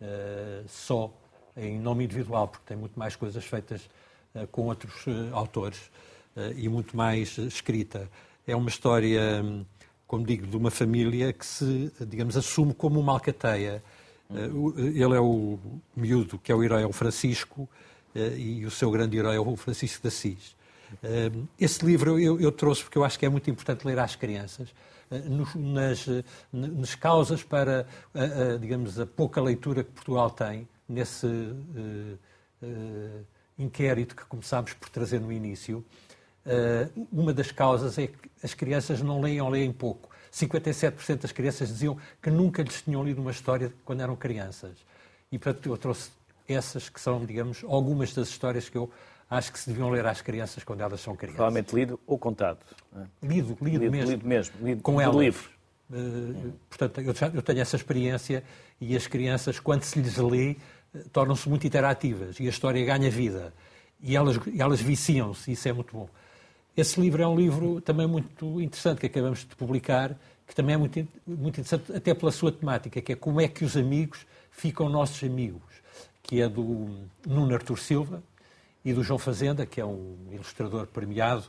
eh, 0.00 0.62
só 0.68 1.12
em 1.56 1.78
nome 1.78 2.04
individual, 2.04 2.48
porque 2.48 2.64
tem 2.66 2.76
muito 2.76 2.98
mais 2.98 3.14
coisas 3.14 3.44
feitas 3.44 3.88
eh, 4.34 4.46
com 4.50 4.62
outros 4.66 5.06
eh, 5.06 5.30
autores 5.32 5.90
e 6.56 6.66
muito 6.66 6.96
mais 6.96 7.36
escrita. 7.36 8.08
É 8.46 8.56
uma 8.56 8.70
história, 8.70 9.42
hum, 9.44 9.66
como 10.06 10.24
digo, 10.24 10.46
de 10.46 10.56
uma 10.56 10.70
família 10.70 11.30
que 11.30 11.44
se, 11.44 11.92
digamos, 12.08 12.38
assume 12.38 12.72
como 12.72 12.98
uma 12.98 13.12
alcateia. 13.12 13.82
O- 14.54 14.72
Ele 14.78 15.14
é 15.14 15.20
o 15.20 15.58
miúdo, 15.94 16.38
que 16.38 16.50
é 16.50 16.54
o 16.54 16.62
herói, 16.64 16.82
é 16.84 16.86
o 16.86 16.92
Francisco, 16.92 17.68
e 18.14 18.64
o 18.64 18.70
seu 18.70 18.90
grande 18.90 19.18
herói 19.18 19.36
é 19.36 19.40
o 19.40 19.56
Francisco 19.56 20.00
de 20.00 20.08
Assis. 20.08 20.56
Esse 21.58 21.84
livro 21.84 22.18
eu, 22.18 22.40
eu 22.40 22.52
trouxe 22.52 22.82
porque 22.82 22.98
eu 22.98 23.04
acho 23.04 23.18
que 23.18 23.26
é 23.26 23.28
muito 23.28 23.48
importante 23.50 23.86
ler 23.86 23.98
às 23.98 24.14
crianças, 24.16 24.68
eh, 25.10 25.18
nos- 25.20 25.54
nas, 25.54 26.06
nas 26.52 26.94
causas 26.94 27.42
para, 27.42 27.86
a- 28.14 28.54
a, 28.54 28.56
digamos, 28.58 28.98
a 29.00 29.06
pouca 29.06 29.40
leitura 29.40 29.82
que 29.84 29.90
Portugal 29.90 30.30
tem 30.30 30.68
nesse 30.88 31.26
eh, 31.26 32.16
eh, 32.62 33.20
inquérito 33.58 34.14
que 34.16 34.24
começámos 34.24 34.72
por 34.74 34.88
trazer 34.88 35.20
no 35.20 35.32
início. 35.32 35.84
Eh, 36.44 36.88
uma 37.12 37.32
das 37.32 37.50
causas 37.52 37.98
é 37.98 38.06
que 38.08 38.18
as 38.42 38.54
crianças 38.54 39.00
não 39.02 39.20
leem 39.20 39.40
ou 39.40 39.48
leem 39.48 39.72
pouco. 39.72 40.10
57% 40.32 41.20
das 41.22 41.32
crianças 41.32 41.68
diziam 41.68 41.96
que 42.22 42.30
nunca 42.30 42.62
lhes 42.62 42.80
tinham 42.82 43.04
lido 43.04 43.20
uma 43.20 43.30
história 43.30 43.72
quando 43.84 44.00
eram 44.00 44.16
crianças. 44.16 44.72
E, 45.30 45.38
portanto, 45.38 45.66
eu 45.68 45.76
trouxe 45.76 46.10
essas 46.48 46.88
que 46.88 47.00
são, 47.00 47.24
digamos, 47.24 47.62
algumas 47.68 48.12
das 48.14 48.28
histórias 48.28 48.68
que 48.68 48.76
eu 48.76 48.90
acho 49.36 49.52
que 49.52 49.58
se 49.58 49.70
deviam 49.70 49.88
ler 49.90 50.04
às 50.06 50.20
crianças 50.20 50.62
quando 50.64 50.80
elas 50.80 51.00
são 51.00 51.14
crianças. 51.16 51.36
Provavelmente 51.36 51.74
lido 51.74 51.98
ou 52.06 52.18
contado. 52.18 52.58
é? 52.96 53.00
Lido, 53.22 53.56
lido, 53.60 53.78
Lido, 53.80 53.90
mesmo. 53.90 54.10
lido 54.10 54.26
mesmo. 54.26 54.54
Lido 54.62 54.82
Com 54.82 55.00
elas. 55.00 55.16
livro. 55.16 55.50
Eh, 55.92 56.50
portanto, 56.68 57.00
eu, 57.00 57.14
já- 57.14 57.28
eu 57.28 57.42
tenho 57.42 57.60
essa 57.60 57.76
experiência 57.76 58.42
e 58.80 58.96
as 58.96 59.06
crianças, 59.06 59.58
quando 59.60 59.82
se 59.84 59.98
lhes 60.00 60.16
lê, 60.16 60.56
eh, 60.94 60.98
tornam-se 61.12 61.48
muito 61.48 61.66
interativas 61.66 62.38
e 62.40 62.46
a 62.46 62.50
história 62.50 62.84
ganha 62.84 63.10
vida. 63.10 63.52
E 64.00 64.16
elas, 64.16 64.38
elas 64.58 64.80
viciam-se, 64.80 65.52
isso 65.52 65.68
é 65.68 65.72
muito 65.72 65.92
bom. 65.96 66.08
Esse 66.76 67.00
livro 67.00 67.22
é 67.22 67.26
um 67.28 67.36
livro 67.36 67.80
também 67.82 68.06
muito 68.06 68.60
interessante 68.60 69.00
que 69.00 69.06
acabamos 69.06 69.40
de 69.40 69.54
publicar, 69.54 70.16
que 70.46 70.54
também 70.54 70.74
é 70.74 70.78
muito, 70.78 71.06
muito 71.26 71.60
interessante 71.60 71.92
até 71.94 72.12
pela 72.14 72.32
sua 72.32 72.50
temática, 72.50 73.00
que 73.00 73.12
é 73.12 73.16
como 73.16 73.40
é 73.40 73.46
que 73.48 73.64
os 73.64 73.76
amigos 73.76 74.26
ficam 74.50 74.88
nossos 74.88 75.22
amigos, 75.22 75.62
que 76.22 76.40
é 76.40 76.48
do 76.48 76.90
Nuno 77.26 77.54
Artur 77.54 77.78
Silva 77.78 78.22
e 78.84 78.92
do 78.92 79.02
João 79.02 79.18
Fazenda, 79.18 79.64
que 79.66 79.80
é 79.80 79.84
um 79.86 80.16
ilustrador 80.30 80.86
premiado 80.86 81.44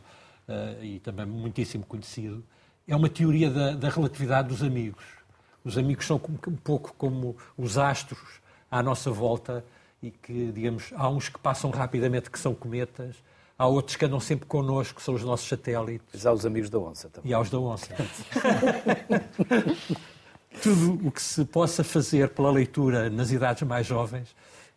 eh, 0.47 0.77
e 0.81 0.99
também 0.99 1.25
muitíssimo 1.25 1.83
conhecido. 1.85 2.43
É 2.87 2.95
uma 2.95 3.09
teoria 3.09 3.49
da, 3.49 3.71
da 3.71 3.89
relatividade 3.89 4.49
dos 4.49 4.61
amigos. 4.61 5.03
Os 5.63 5.77
amigos 5.77 6.05
são 6.05 6.19
como- 6.19 6.37
um 6.47 6.55
pouco 6.55 6.93
como 6.97 7.35
os 7.57 7.77
astros 7.77 8.41
à 8.69 8.83
nossa 8.83 9.09
volta 9.11 9.63
e 10.01 10.11
que, 10.11 10.51
digamos, 10.51 10.91
há 10.95 11.09
uns 11.09 11.29
que 11.29 11.39
passam 11.39 11.69
rapidamente, 11.71 12.29
que 12.29 12.37
são 12.37 12.53
cometas, 12.53 13.15
há 13.57 13.65
outros 13.65 13.95
que 13.95 14.03
andam 14.03 14.19
sempre 14.19 14.45
connosco, 14.45 14.95
que 14.95 15.01
são 15.01 15.13
os 15.13 15.23
nossos 15.23 15.47
satélites, 15.47 16.21
Já 16.21 16.33
os 16.33 16.45
amigos 16.45 16.69
da 16.69 16.77
onça 16.79 17.07
também. 17.09 17.31
e 17.31 17.33
aos 17.33 17.49
da 17.49 17.57
onça. 17.59 17.87
Tudo 20.61 21.07
o 21.07 21.11
que 21.11 21.21
se 21.21 21.43
possa 21.45 21.83
fazer 21.83 22.29
pela 22.29 22.51
leitura 22.51 23.09
nas 23.09 23.31
idades 23.31 23.63
mais 23.63 23.87
jovens, 23.87 24.35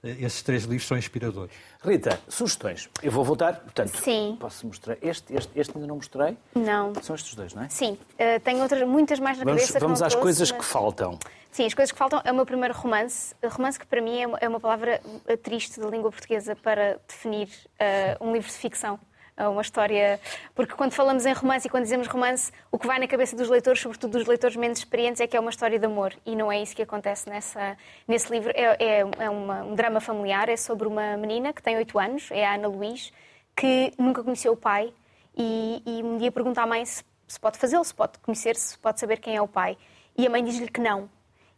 esses 0.09 0.42
três 0.42 0.64
livros 0.64 0.86
são 0.86 0.96
inspiradores. 0.96 1.54
Rita, 1.82 2.18
sugestões. 2.28 2.88
Eu 3.02 3.11
vou 3.12 3.24
voltar, 3.24 3.57
portanto, 3.61 3.96
Sim. 3.98 4.36
posso 4.40 4.66
mostrar. 4.66 4.96
Este, 5.02 5.34
este, 5.34 5.52
este 5.59 5.72
ainda 5.76 5.86
não 5.86 5.96
mostrei. 5.96 6.36
Não. 6.54 6.92
São 7.02 7.14
estes 7.14 7.34
dois, 7.34 7.54
não 7.54 7.62
é? 7.64 7.68
Sim, 7.68 7.98
eh, 8.18 8.38
tenho 8.38 8.61
outras, 8.62 8.86
muitas 8.86 9.18
mais 9.18 9.38
na 9.38 9.44
Vamos, 9.44 9.61
cabeça. 9.62 9.78
que 9.78 9.84
vamos 9.84 10.00
não 10.00 10.07
às 10.07 10.12
trouxe, 10.12 10.22
coisas 10.24 10.50
mas- 10.50 10.61
que 10.61 10.64
faltam. 10.66 11.18
Sim, 11.50 11.64
as 11.64 11.72
coisas 11.74 11.90
que 11.92 11.98
faltam 11.98 12.20
é 12.24 12.30
o 12.30 12.34
meu 12.34 12.44
primeiro 12.44 12.74
romance. 12.74 13.34
Romance 13.42 13.78
que 13.78 13.86
para 13.86 14.02
mim 14.02 14.20
é 14.20 14.26
uma, 14.26 14.38
é 14.42 14.48
uma 14.48 14.61
palavra 14.61 15.00
triste 15.42 15.80
da 15.80 15.88
língua 15.88 16.11
portuguesa 16.11 16.54
para 16.57 17.00
definir 17.09 17.48
eh, 17.78 18.16
um 18.20 18.32
livro 18.32 18.48
de 18.50 18.57
ficção. 18.59 18.98
Uma 19.39 19.61
história. 19.61 20.18
Porque 20.55 20.74
quando 20.74 20.93
falamos 20.93 21.26
em 21.26 21.32
romance 21.34 21.66
e 21.66 21.70
quando 21.70 21.82
dizemos 21.82 22.07
romance, 22.07 22.51
o 22.72 22.78
que 22.78 22.87
vai 22.87 22.99
na 22.99 23.07
cabeça 23.07 23.37
dos 23.37 23.51
leitores, 23.51 23.80
sobretudo 23.80 24.12
dos 24.12 24.26
leitores 24.26 24.57
menos 24.57 24.78
experientes, 24.78 25.20
é 25.20 25.26
que 25.26 25.37
é 25.37 25.41
uma 25.41 25.51
história 25.51 25.78
de 25.78 25.84
amor. 25.84 26.14
E 26.24 26.34
não 26.34 26.51
é 26.51 26.62
isso 26.62 26.74
que 26.74 26.80
acontece 26.80 27.28
nessa, 27.28 27.76
nesse 28.09 28.32
livro. 28.32 28.51
É, 28.55 28.76
é, 28.82 29.01
é 29.24 29.30
uma- 29.30 29.62
um 29.62 29.74
drama 29.74 30.01
familiar, 30.01 30.49
é 30.49 30.57
sobre 30.57 30.89
uma 30.89 31.18
menina 31.18 31.53
que 31.53 31.62
tem 31.62 31.76
8 31.76 31.99
anos, 31.99 32.30
é 32.30 32.47
a 32.47 32.55
Ana 32.55 32.68
Luís, 32.68 33.12
que 33.55 33.93
nunca 33.99 34.24
conheceu 34.24 34.53
o 34.53 34.57
pai 34.57 34.91
e, 35.37 35.82
e 35.84 36.03
um 36.03 36.16
dia 36.16 36.32
pergunta 36.32 36.62
à 36.62 36.66
mãe 36.66 36.82
se, 36.87 37.05
se 37.28 37.39
pode 37.39 37.59
fazê-lo, 37.59 37.84
se 37.84 37.95
pode 37.95 38.18
conhecer, 38.20 38.57
se 38.57 38.78
pode 38.78 38.99
saber 38.99 39.18
quem 39.20 39.37
é 39.37 39.43
o 39.43 39.49
pai. 39.49 39.76
E 40.16 40.26
a 40.26 40.30
mãe 40.30 40.43
diz-lhe 40.43 40.68
que 40.68 40.80
não. 40.80 41.11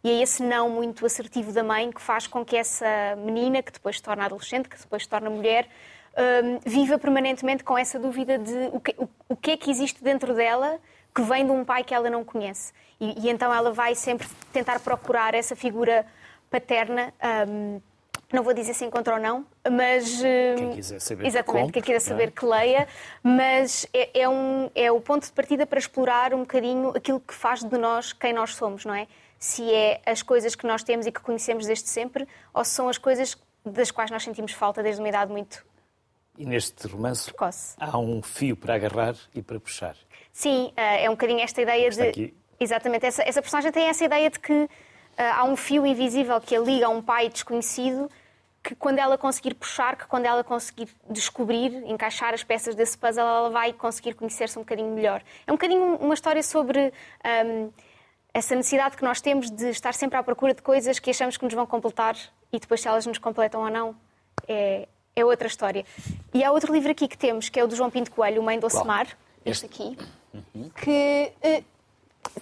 E 0.02 0.10
é 0.10 0.22
esse 0.22 0.42
não 0.42 0.68
muito 0.68 1.06
assertivo 1.06 1.52
da 1.52 1.62
mãe 1.62 1.92
que 1.92 2.00
faz 2.00 2.26
com 2.26 2.44
que 2.44 2.56
essa 2.56 2.86
menina, 3.18 3.62
que 3.62 3.70
depois 3.72 3.96
se 3.96 4.02
torna 4.02 4.24
adolescente, 4.24 4.68
que 4.68 4.76
depois 4.76 5.02
se 5.04 5.08
torna 5.08 5.30
mulher, 5.30 5.68
hum, 6.18 6.58
viva 6.66 6.98
permanentemente 6.98 7.62
com 7.64 7.78
essa 7.78 7.98
dúvida 7.98 8.38
de 8.38 8.68
o 8.72 8.80
que, 8.80 8.94
o, 8.98 9.08
o 9.30 9.36
que 9.36 9.52
é 9.52 9.56
que 9.56 9.70
existe 9.70 10.02
dentro 10.02 10.34
dela 10.34 10.78
que 11.14 11.22
vem 11.22 11.44
de 11.46 11.50
um 11.52 11.64
pai 11.64 11.82
que 11.84 11.94
ela 11.94 12.10
não 12.10 12.24
conhece. 12.24 12.72
E, 13.00 13.26
e 13.26 13.30
então 13.30 13.52
ela 13.54 13.72
vai 13.72 13.94
sempre 13.94 14.28
tentar 14.52 14.80
procurar 14.80 15.34
essa 15.34 15.54
figura 15.56 16.04
paterna 16.50 17.12
hum, 17.48 17.80
Não 18.32 18.42
vou 18.42 18.52
dizer 18.52 18.74
se 18.74 18.84
encontra 18.84 19.14
ou 19.14 19.20
não, 19.20 19.46
mas. 19.70 20.22
eh, 20.22 20.54
Quem 20.56 20.70
quiser 20.72 21.00
saber, 21.00 21.26
Exatamente, 21.26 21.62
compre, 21.64 21.72
quem 21.72 21.82
quiser 21.82 22.00
saber 22.00 22.26
não 22.26 22.28
é? 22.28 22.32
que 22.32 22.44
leia, 22.44 22.88
mas 23.22 23.86
é, 23.94 24.20
é 24.20 24.28
um, 24.28 24.70
é 24.74 24.92
o 24.92 25.00
ponto 25.00 25.24
de 25.24 25.32
partida 25.32 25.66
para 25.66 25.78
explorar 25.78 26.34
um 26.34 26.40
bocadinho 26.40 26.90
aquilo 26.90 27.20
que 27.20 27.32
faz 27.32 27.64
de 27.64 27.78
nós 27.78 28.12
quem 28.12 28.32
nós 28.34 28.54
somos, 28.54 28.84
não 28.84 28.94
é? 28.94 29.06
Se 29.38 29.72
é 29.72 30.00
as 30.04 30.20
coisas 30.22 30.54
que 30.54 30.66
nós 30.66 30.82
temos 30.82 31.06
e 31.06 31.12
que 31.12 31.20
conhecemos 31.20 31.64
desde 31.64 31.88
sempre, 31.88 32.26
ou 32.52 32.62
se 32.64 32.72
são 32.72 32.88
as 32.88 32.98
coisas 32.98 33.36
das 33.64 33.90
quais 33.90 34.10
nós 34.10 34.22
sentimos 34.24 34.52
falta 34.52 34.82
desde 34.82 35.00
uma 35.00 35.08
idade 35.08 35.30
muito 35.32 35.64
E 36.38 36.46
neste 36.46 36.86
romance 36.86 37.24
precoce. 37.24 37.74
há 37.78 37.98
um 37.98 38.22
fio 38.22 38.56
para 38.56 38.74
agarrar 38.74 39.16
e 39.34 39.42
para 39.42 39.58
puxar. 39.58 39.96
Sim, 40.32 40.72
eh, 40.76 41.04
é 41.04 41.10
um 41.10 41.14
bocadinho 41.14 41.40
esta 41.40 41.60
ideia 41.60 41.88
Está 41.88 42.04
de. 42.04 42.08
aqui. 42.10 42.34
Exatamente, 42.60 43.06
essa, 43.06 43.22
essa 43.22 43.42
personagem 43.42 43.72
tem 43.72 43.88
essa 43.88 44.04
ideia 44.04 44.30
de 44.30 44.38
que 44.38 44.52
eh, 45.16 45.30
há 45.30 45.44
um 45.44 45.56
fio 45.56 45.84
invisível 45.84 46.40
que 46.40 46.54
a 46.56 46.60
liga 46.60 46.86
a 46.86 46.88
um 46.88 47.02
pai 47.02 47.28
desconhecido 47.28 48.08
que 48.62 48.74
quando 48.74 48.98
ela 48.98 49.16
conseguir 49.16 49.54
puxar, 49.54 49.96
que 49.96 50.06
quando 50.06 50.26
ela 50.26 50.44
conseguir 50.44 50.88
descobrir, 51.08 51.72
encaixar 51.86 52.34
as 52.34 52.44
peças 52.44 52.74
desse 52.74 52.98
puzzle, 52.98 53.24
ela 53.24 53.50
vai 53.50 53.72
conseguir 53.72 54.14
conhecer-se 54.14 54.58
um 54.58 54.62
bocadinho 54.62 54.92
melhor. 54.94 55.22
É 55.46 55.52
um 55.52 55.54
bocadinho 55.54 55.96
uma 55.96 56.14
história 56.14 56.42
sobre 56.42 56.92
ahm, 57.24 57.70
essa 58.34 58.54
necessidade 58.54 58.96
que 58.96 59.04
nós 59.04 59.20
temos 59.20 59.50
de 59.50 59.70
estar 59.70 59.94
sempre 59.94 60.18
à 60.18 60.22
procura 60.22 60.54
de 60.54 60.62
coisas 60.62 60.98
que 60.98 61.10
achamos 61.10 61.36
que 61.36 61.44
nos 61.44 61.54
vão 61.54 61.66
completar 61.66 62.16
e 62.52 62.58
depois 62.58 62.80
se 62.80 62.88
elas 62.88 63.06
nos 63.06 63.18
completam 63.18 63.62
ou 63.62 63.70
não, 63.70 63.96
é, 64.46 64.86
é 65.20 65.24
outra 65.24 65.46
história. 65.48 65.84
E 66.32 66.42
há 66.44 66.50
outro 66.52 66.72
livro 66.72 66.90
aqui 66.90 67.08
que 67.08 67.16
temos, 67.18 67.48
que 67.48 67.58
é 67.58 67.64
o 67.64 67.66
do 67.68 67.74
João 67.76 67.90
Pinto 67.90 68.10
Coelho, 68.10 68.40
O 68.40 68.44
Mãe 68.44 68.58
do 68.58 68.66
Ocemar, 68.66 69.06
este 69.44 69.66
aqui, 69.66 69.96
que 70.82 71.32
eh, 71.42 71.62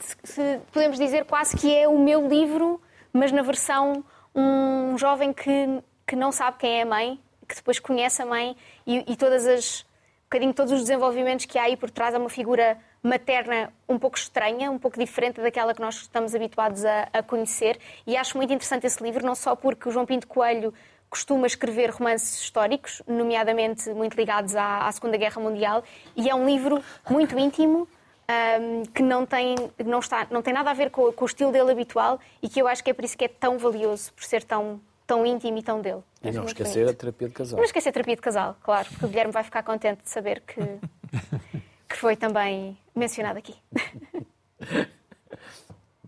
se- 0.01 0.17
se 0.25 0.61
podemos 0.73 0.99
dizer 0.99 1.25
quase 1.25 1.57
que 1.57 1.75
é 1.75 1.87
o 1.89 1.99
meu 1.99 2.27
livro, 2.29 2.81
mas 3.13 3.33
na 3.33 3.43
versão 3.43 4.05
um 4.35 4.97
jovem 4.99 5.33
que, 5.33 5.83
que 6.07 6.17
não 6.17 6.31
sabe 6.33 6.59
quem 6.59 6.81
é 6.81 6.83
a 6.83 6.87
mãe, 6.87 7.21
que 7.49 7.55
depois 7.55 7.79
conhece 7.79 8.21
a 8.23 8.27
mãe 8.27 8.57
e, 8.87 9.05
e 9.13 9.17
todas 9.17 9.47
as 9.47 9.81
um 9.81 10.29
bocadinho 10.29 10.53
todos 10.55 10.73
os 10.73 10.81
desenvolvimentos 10.81 11.47
que 11.47 11.57
há 11.57 11.63
aí 11.63 11.77
por 11.77 11.89
trás 11.89 12.13
é 12.13 12.19
uma 12.19 12.29
figura 12.29 12.77
materna 13.01 13.73
um 13.89 13.97
pouco 13.97 14.19
estranha, 14.19 14.73
um 14.73 14.79
pouco 14.79 14.99
diferente 14.99 15.41
daquela 15.41 15.73
que 15.73 15.81
nós 15.81 15.95
estamos 15.95 16.35
habituados 16.35 16.85
a, 16.85 17.09
a 17.13 17.23
conhecer. 17.23 17.79
E 18.05 18.17
acho 18.17 18.37
muito 18.37 18.53
interessante 18.53 18.85
esse 18.85 19.01
livro, 19.01 19.25
não 19.25 19.37
só 19.37 19.55
porque 19.55 19.89
o 19.89 19.93
João 19.93 20.05
Pinto 20.05 20.27
Coelho 20.27 20.75
costuma 21.09 21.47
escrever 21.47 21.91
romances 21.91 22.41
históricos, 22.41 23.03
nomeadamente 23.07 23.89
muito 23.91 24.15
ligados 24.17 24.55
à, 24.57 24.87
à 24.87 24.93
Segunda 24.93 25.17
Guerra 25.17 25.41
Mundial, 25.41 25.83
e 26.17 26.29
é 26.29 26.35
um 26.35 26.47
livro 26.47 26.83
muito 27.09 27.39
íntimo, 27.39 27.89
ahm, 28.29 28.83
que 28.95 29.03
não 29.03 29.25
tem, 29.25 29.55
não, 29.85 30.01
está, 30.01 30.27
não 30.31 30.43
tem 30.43 30.53
nada 30.53 30.71
a 30.71 30.75
ver 30.75 30.91
com, 30.91 31.13
com 31.13 31.25
o 31.25 31.27
estilo 31.27 31.53
dele 31.53 31.71
habitual 31.71 32.19
e 32.43 32.49
que 32.49 32.61
eu 32.61 32.67
acho 32.69 32.83
que 32.83 32.91
é 32.91 32.95
por 32.95 33.05
isso 33.05 33.17
que 33.17 33.25
é 33.25 33.29
tão 33.29 33.59
valioso, 33.59 34.13
por 34.13 34.25
ser 34.25 34.43
tão, 34.43 34.81
tão 35.07 35.25
íntimo 35.25 35.57
e 35.59 35.63
tão 35.63 35.81
dele. 35.81 36.03
E 36.23 36.29
Acho 36.29 36.39
não 36.39 36.45
esquecer 36.47 36.81
a 36.81 36.85
bonito. 36.87 36.99
terapia 36.99 37.29
de 37.29 37.35
casal. 37.35 37.57
Não 37.57 37.65
esquecer 37.65 37.89
a 37.89 37.93
terapia 37.93 38.17
de 38.17 38.23
casal, 38.23 38.57
claro, 38.63 38.89
porque 38.91 39.05
o 39.05 39.09
Guilherme 39.09 39.33
vai 39.33 39.45
ficar 39.45 39.63
contente 39.63 40.03
de 40.03 40.11
saber 40.11 40.41
que, 40.41 40.61
que 41.89 41.97
foi 41.97 42.17
também 42.17 42.77
mencionado 42.95 43.39
aqui. 43.39 43.55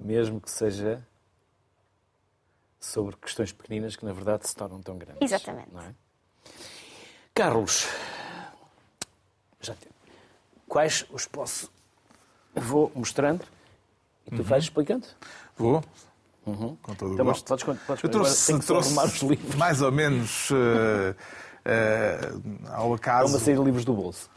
Mesmo 0.01 0.41
que 0.41 0.51
seja 0.51 1.03
sobre 2.89 3.17
questões 3.17 3.53
pequeninas 3.53 3.97
que 3.97 4.05
na 4.05 4.13
verdade 4.13 4.47
se 4.49 4.55
tornam 4.55 4.81
tão 4.81 4.97
grandes. 4.97 5.21
Exatamente. 5.21 5.69
não 5.73 5.83
é? 5.83 5.95
Carlos, 7.35 7.87
já 9.61 9.75
te... 9.75 9.89
quais 10.67 11.07
os 11.11 11.27
posso. 11.27 11.71
Vou 12.55 12.91
mostrando 12.95 13.45
e 14.27 14.35
tu 14.37 14.43
vais 14.43 14.65
explicando. 14.65 15.07
Vou. 15.57 15.83
Com 16.83 16.95
todo 16.95 17.11
o 17.11 17.15
Então, 17.15 17.27
gosto. 17.27 17.45
podes, 17.47 17.63
podes, 17.65 17.83
podes 17.83 18.03
Eu 18.05 18.11
trouxe, 18.11 18.59
trouxe 18.61 18.89
arrumar 18.89 19.05
os 19.05 19.21
livros. 19.21 19.55
mais 19.57 19.83
ou 19.83 19.93
menos 19.93 20.49
eh, 20.51 21.15
eh, 21.65 22.33
ao 22.71 22.95
acaso. 22.95 23.27
Estão 23.37 23.41
a 23.41 23.45
sair 23.45 23.65
livros 23.65 23.85
do 23.85 23.95
bolso. 23.95 24.31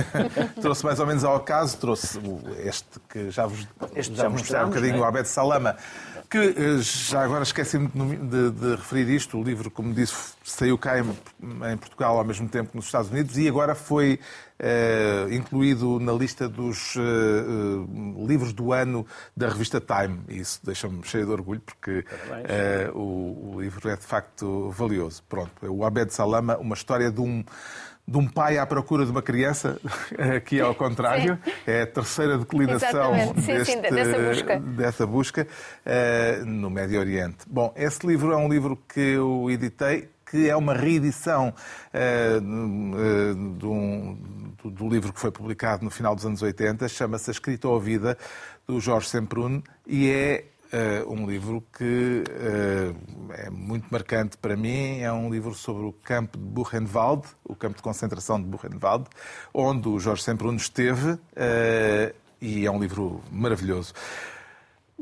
trouxe 0.60 0.84
mais 0.84 0.98
ou 1.00 1.06
menos 1.06 1.24
ao 1.24 1.36
acaso, 1.36 1.76
trouxe 1.78 2.18
este 2.64 3.00
que 3.08 3.30
já 3.30 3.46
vos, 3.46 3.66
Este 3.94 4.14
já 4.14 4.22
já 4.24 4.28
vos 4.28 4.40
mostrei 4.40 4.62
um 4.62 4.68
bocadinho, 4.68 4.96
é? 4.96 5.00
o 5.00 5.04
Abed 5.04 5.26
Salama, 5.28 5.76
que 6.28 6.38
eh, 6.38 6.78
já 6.80 7.22
agora 7.24 7.42
esqueci-me 7.42 7.88
de, 7.88 8.16
de- 8.16 8.50
de 8.50 8.70
referir 8.76 9.08
isto, 9.10 9.38
o 9.38 9.42
livro, 9.42 9.70
como 9.70 9.92
disse, 9.92 10.14
saiu 10.50 10.76
cá 10.78 10.98
em, 10.98 11.04
em 11.72 11.76
Portugal 11.76 12.18
ao 12.18 12.24
mesmo 12.24 12.48
tempo 12.48 12.70
que 12.70 12.76
nos 12.76 12.86
Estados 12.86 13.10
Unidos 13.10 13.36
e 13.38 13.48
agora 13.48 13.74
foi 13.74 14.18
eh, 14.58 15.26
incluído 15.30 15.98
na 16.00 16.12
lista 16.12 16.48
dos 16.48 16.94
eh, 16.96 17.00
eh, 17.00 18.26
livros 18.26 18.52
do 18.52 18.72
ano 18.72 19.06
da 19.36 19.48
revista 19.48 19.80
Time. 19.80 20.20
E 20.28 20.38
isso 20.40 20.60
deixa-me 20.62 21.02
cheio 21.04 21.26
de 21.26 21.32
orgulho, 21.32 21.60
porque 21.60 22.04
eh, 22.44 22.90
o, 22.94 23.54
o 23.54 23.60
livro 23.60 23.88
é 23.88 23.96
de 23.96 24.04
facto 24.04 24.70
valioso. 24.70 25.22
Pronto, 25.28 25.52
é 25.64 25.68
o 25.68 25.84
Abed 25.84 26.12
Salama, 26.12 26.56
uma 26.58 26.74
história 26.74 27.10
de 27.10 27.20
um, 27.20 27.42
de 28.06 28.18
um 28.18 28.26
pai 28.26 28.58
à 28.58 28.66
procura 28.66 29.04
de 29.04 29.10
uma 29.12 29.22
criança, 29.22 29.80
aqui 30.36 30.60
ao 30.60 30.74
contrário, 30.74 31.38
é 31.66 31.82
a 31.82 31.86
terceira 31.86 32.36
declinação. 32.38 33.14
Sim, 33.36 33.64
sim, 33.64 33.80
deste- 33.80 33.90
dessa 33.90 34.18
busca. 34.18 34.60
dessa 34.60 35.06
busca 35.06 35.48
eh, 35.86 36.42
no 36.44 36.68
Médio 36.68 36.98
Oriente. 37.00 37.38
Bom, 37.46 37.72
esse 37.76 38.04
livro 38.06 38.32
é 38.32 38.36
um 38.36 38.48
livro 38.48 38.76
que 38.92 39.00
eu 39.00 39.48
editei, 39.50 40.08
que 40.30 40.48
é 40.48 40.56
uma 40.56 40.74
reedição 40.74 41.52
de 42.40 43.66
um- 43.66 44.54
do, 44.62 44.70
do 44.70 44.88
livro 44.88 45.12
que 45.12 45.20
foi 45.20 45.30
publicado 45.30 45.84
no 45.84 45.90
final 45.90 46.14
dos 46.14 46.24
anos 46.24 46.42
80, 46.42 46.88
chama-se 46.88 47.30
A 47.30 47.32
Escrita 47.32 47.68
ou 47.68 47.76
a 47.76 47.80
Vida, 47.80 48.16
do 48.66 48.80
Jorge 48.80 49.08
Semprún, 49.08 49.62
e 49.86 50.08
é 50.08 50.44
eh, 50.72 51.02
um 51.08 51.26
livro 51.26 51.64
que 51.76 52.22
eh, 52.28 52.92
é 53.46 53.50
muito 53.50 53.88
marcante 53.90 54.36
para 54.36 54.56
mim. 54.56 55.00
É 55.00 55.12
um 55.12 55.28
livro 55.28 55.52
sobre 55.52 55.84
o 55.84 55.92
campo 55.92 56.38
de 56.38 56.44
Buchenwald, 56.44 57.26
o 57.44 57.56
campo 57.56 57.76
de 57.76 57.82
concentração 57.82 58.40
de 58.40 58.46
Buchenwald, 58.46 59.06
onde 59.52 59.88
o 59.88 59.98
Jorge 59.98 60.22
Semprún 60.22 60.54
esteve, 60.54 61.18
eh, 61.34 62.14
e 62.40 62.64
é 62.64 62.70
um 62.70 62.78
livro 62.80 63.20
maravilhoso. 63.32 63.92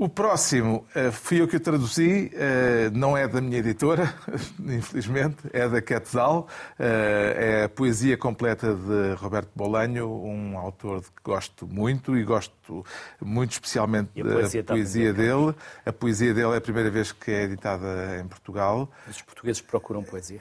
O 0.01 0.09
próximo 0.09 0.86
eh, 0.94 1.11
fui 1.11 1.40
eu 1.40 1.49
que 1.49 1.57
o 1.57 1.61
traduzi, 1.61 2.30
eh, 2.32 2.88
não 2.92 3.16
é 3.16 3.26
da 3.26 3.40
minha 3.40 3.59
editora, 3.59 4.14
infelizmente, 4.64 5.38
é 5.53 5.68
da 5.68 5.82
Quetzal. 5.82 6.46
Eh, 6.78 7.59
É 7.59 7.64
a 7.64 7.68
poesia 7.68 8.16
completa 8.16 8.76
de 8.76 9.14
Roberto 9.16 9.51
Bolanho, 9.57 10.09
um 10.09 10.57
autor 10.57 11.01
que 11.03 11.22
gosto 11.24 11.66
muito 11.66 12.16
e 12.16 12.22
gosto 12.22 12.84
muito 13.20 13.51
especialmente 13.51 14.11
a 14.20 14.24
da 14.24 14.34
poesia 14.34 14.62
poesia 14.62 15.12
vender, 15.12 15.34
dele. 15.34 15.55
A 15.84 15.92
poesia 15.92 16.32
dele 16.32 16.53
é 16.53 16.57
a 16.59 16.61
primeira 16.61 16.90
vez 16.90 17.11
que 17.11 17.32
é 17.32 17.42
editada 17.42 18.20
em 18.22 18.28
Portugal. 18.28 18.88
Os 19.09 19.20
portugueses 19.22 19.61
procuram 19.61 20.05
poesia. 20.05 20.40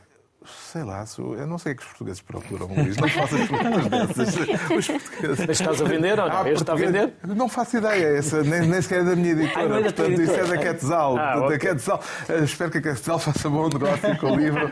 Sei 0.72 0.84
lá, 0.84 1.06
sou- 1.06 1.36
eu 1.36 1.45
não 1.48 1.58
sei 1.58 1.74
o 1.74 1.76
que 1.76 1.82
os 1.82 1.88
portugueses 1.89 2.22
procuram, 2.22 2.68
Luís. 2.68 2.98
Não 2.98 3.08
faço 3.10 3.36
as 3.36 3.48
perguntas 3.48 3.88
dessas. 4.18 4.36
Os 4.78 4.88
portugueses... 4.88 5.45
Mas 5.48 5.60
estás 5.60 5.82
a 5.82 5.86
vender 5.86 6.20
ou 6.20 6.28
não? 6.30 6.38
Ah, 6.38 6.50
este 6.50 6.62
está 6.64 6.74
a 6.74 6.76
vender? 6.76 7.14
Não 7.26 7.50
faço 7.50 7.78
ideia, 7.78 8.18
essa 8.18 8.43
nem, 8.43 8.62
nem 8.68 8.82
sequer 8.82 9.02
é 9.02 9.04
da 9.04 9.16
minha 9.16 9.32
editora. 9.32 9.66
Ah, 9.66 9.68
não 9.70 9.76
é 9.78 9.84
da 9.84 9.91
Portanto, 9.93 10.22
isso 10.22 10.32
é 10.34 10.43
da 10.45 10.58
Quetzal. 10.58 11.18
Ah, 11.18 11.36
da 11.36 11.45
ok. 11.45 11.58
Quetzal. 11.58 12.04
Eh, 12.30 12.43
espero 12.43 12.72
que 12.72 12.78
a 12.78 12.82
Quetzal 12.82 13.20
faça 13.20 13.50
bom 13.50 13.68
negócio 13.70 14.18
com 14.18 14.32
o 14.32 14.36
livro. 14.36 14.72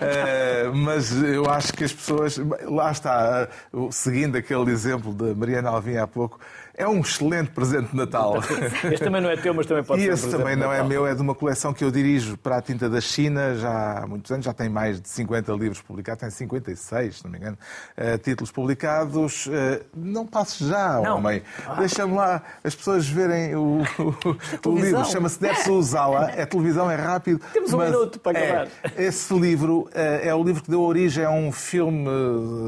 Eh, 0.00 0.70
mas 0.74 1.12
eu 1.22 1.48
acho 1.50 1.72
que 1.72 1.84
as 1.84 1.92
pessoas. 1.92 2.38
Lá 2.64 2.90
está, 2.90 3.48
eh, 3.74 3.78
seguindo 3.90 4.36
aquele 4.36 4.70
exemplo 4.70 5.12
de 5.12 5.34
Mariana 5.34 5.70
Alvim 5.70 5.96
há 5.96 6.06
pouco, 6.06 6.38
é 6.76 6.86
um 6.86 7.00
excelente 7.00 7.50
presente 7.50 7.90
de 7.90 7.96
Natal. 7.96 8.36
Este 8.84 9.04
também 9.04 9.20
não 9.22 9.30
é 9.30 9.36
teu, 9.36 9.54
mas 9.54 9.66
também 9.66 9.82
pode 9.82 10.02
E 10.02 10.04
ser. 10.04 10.12
esse 10.12 10.22
por 10.24 10.28
exemplo, 10.28 10.44
também 10.44 10.56
não 10.56 10.72
é 10.72 10.82
meu, 10.84 11.06
é 11.06 11.14
de 11.14 11.22
uma 11.22 11.34
coleção 11.34 11.72
que 11.72 11.82
eu 11.82 11.90
dirijo 11.90 12.36
para 12.36 12.58
a 12.58 12.62
tinta 12.62 12.88
da 12.88 13.00
China 13.00 13.54
já 13.56 14.00
há 14.02 14.06
muitos 14.06 14.30
anos, 14.30 14.44
já 14.44 14.52
tem 14.52 14.68
mais 14.68 15.00
de 15.00 15.08
50 15.08 15.52
livros 15.52 15.80
publicados, 15.80 16.20
tem 16.20 16.30
56, 16.30 17.16
se 17.18 17.24
não 17.24 17.30
me 17.30 17.38
engano, 17.38 17.56
eh, 17.96 18.18
títulos 18.18 18.50
publicados. 18.50 19.48
Eh, 19.50 19.82
não 19.96 20.26
passe 20.26 20.66
já, 20.66 21.00
Não. 21.00 21.16
homem. 21.16 21.42
Deixa-me 21.78 22.14
lá 22.14 22.42
as 22.62 22.74
pessoas 22.74 23.08
verem 23.08 23.54
o, 23.56 23.80
o- 24.64 24.74
livro. 24.78 25.04
Chama-se 25.06 25.40
Deve-se 25.40 25.70
usá-la. 25.70 26.30
É 26.32 26.44
televisão, 26.44 26.90
é 26.90 26.96
rápido. 26.96 27.40
Temos 27.52 27.72
um 27.72 27.78
minuto 27.78 28.18
para 28.20 28.38
é, 28.38 28.50
acabar. 28.50 28.68
esse 28.98 29.32
livro 29.38 29.88
eh, 29.94 30.28
é 30.28 30.34
o 30.34 30.42
livro 30.42 30.62
que 30.62 30.70
deu 30.70 30.82
origem 30.82 31.24
a 31.24 31.30
um 31.30 31.50
filme 31.52 32.06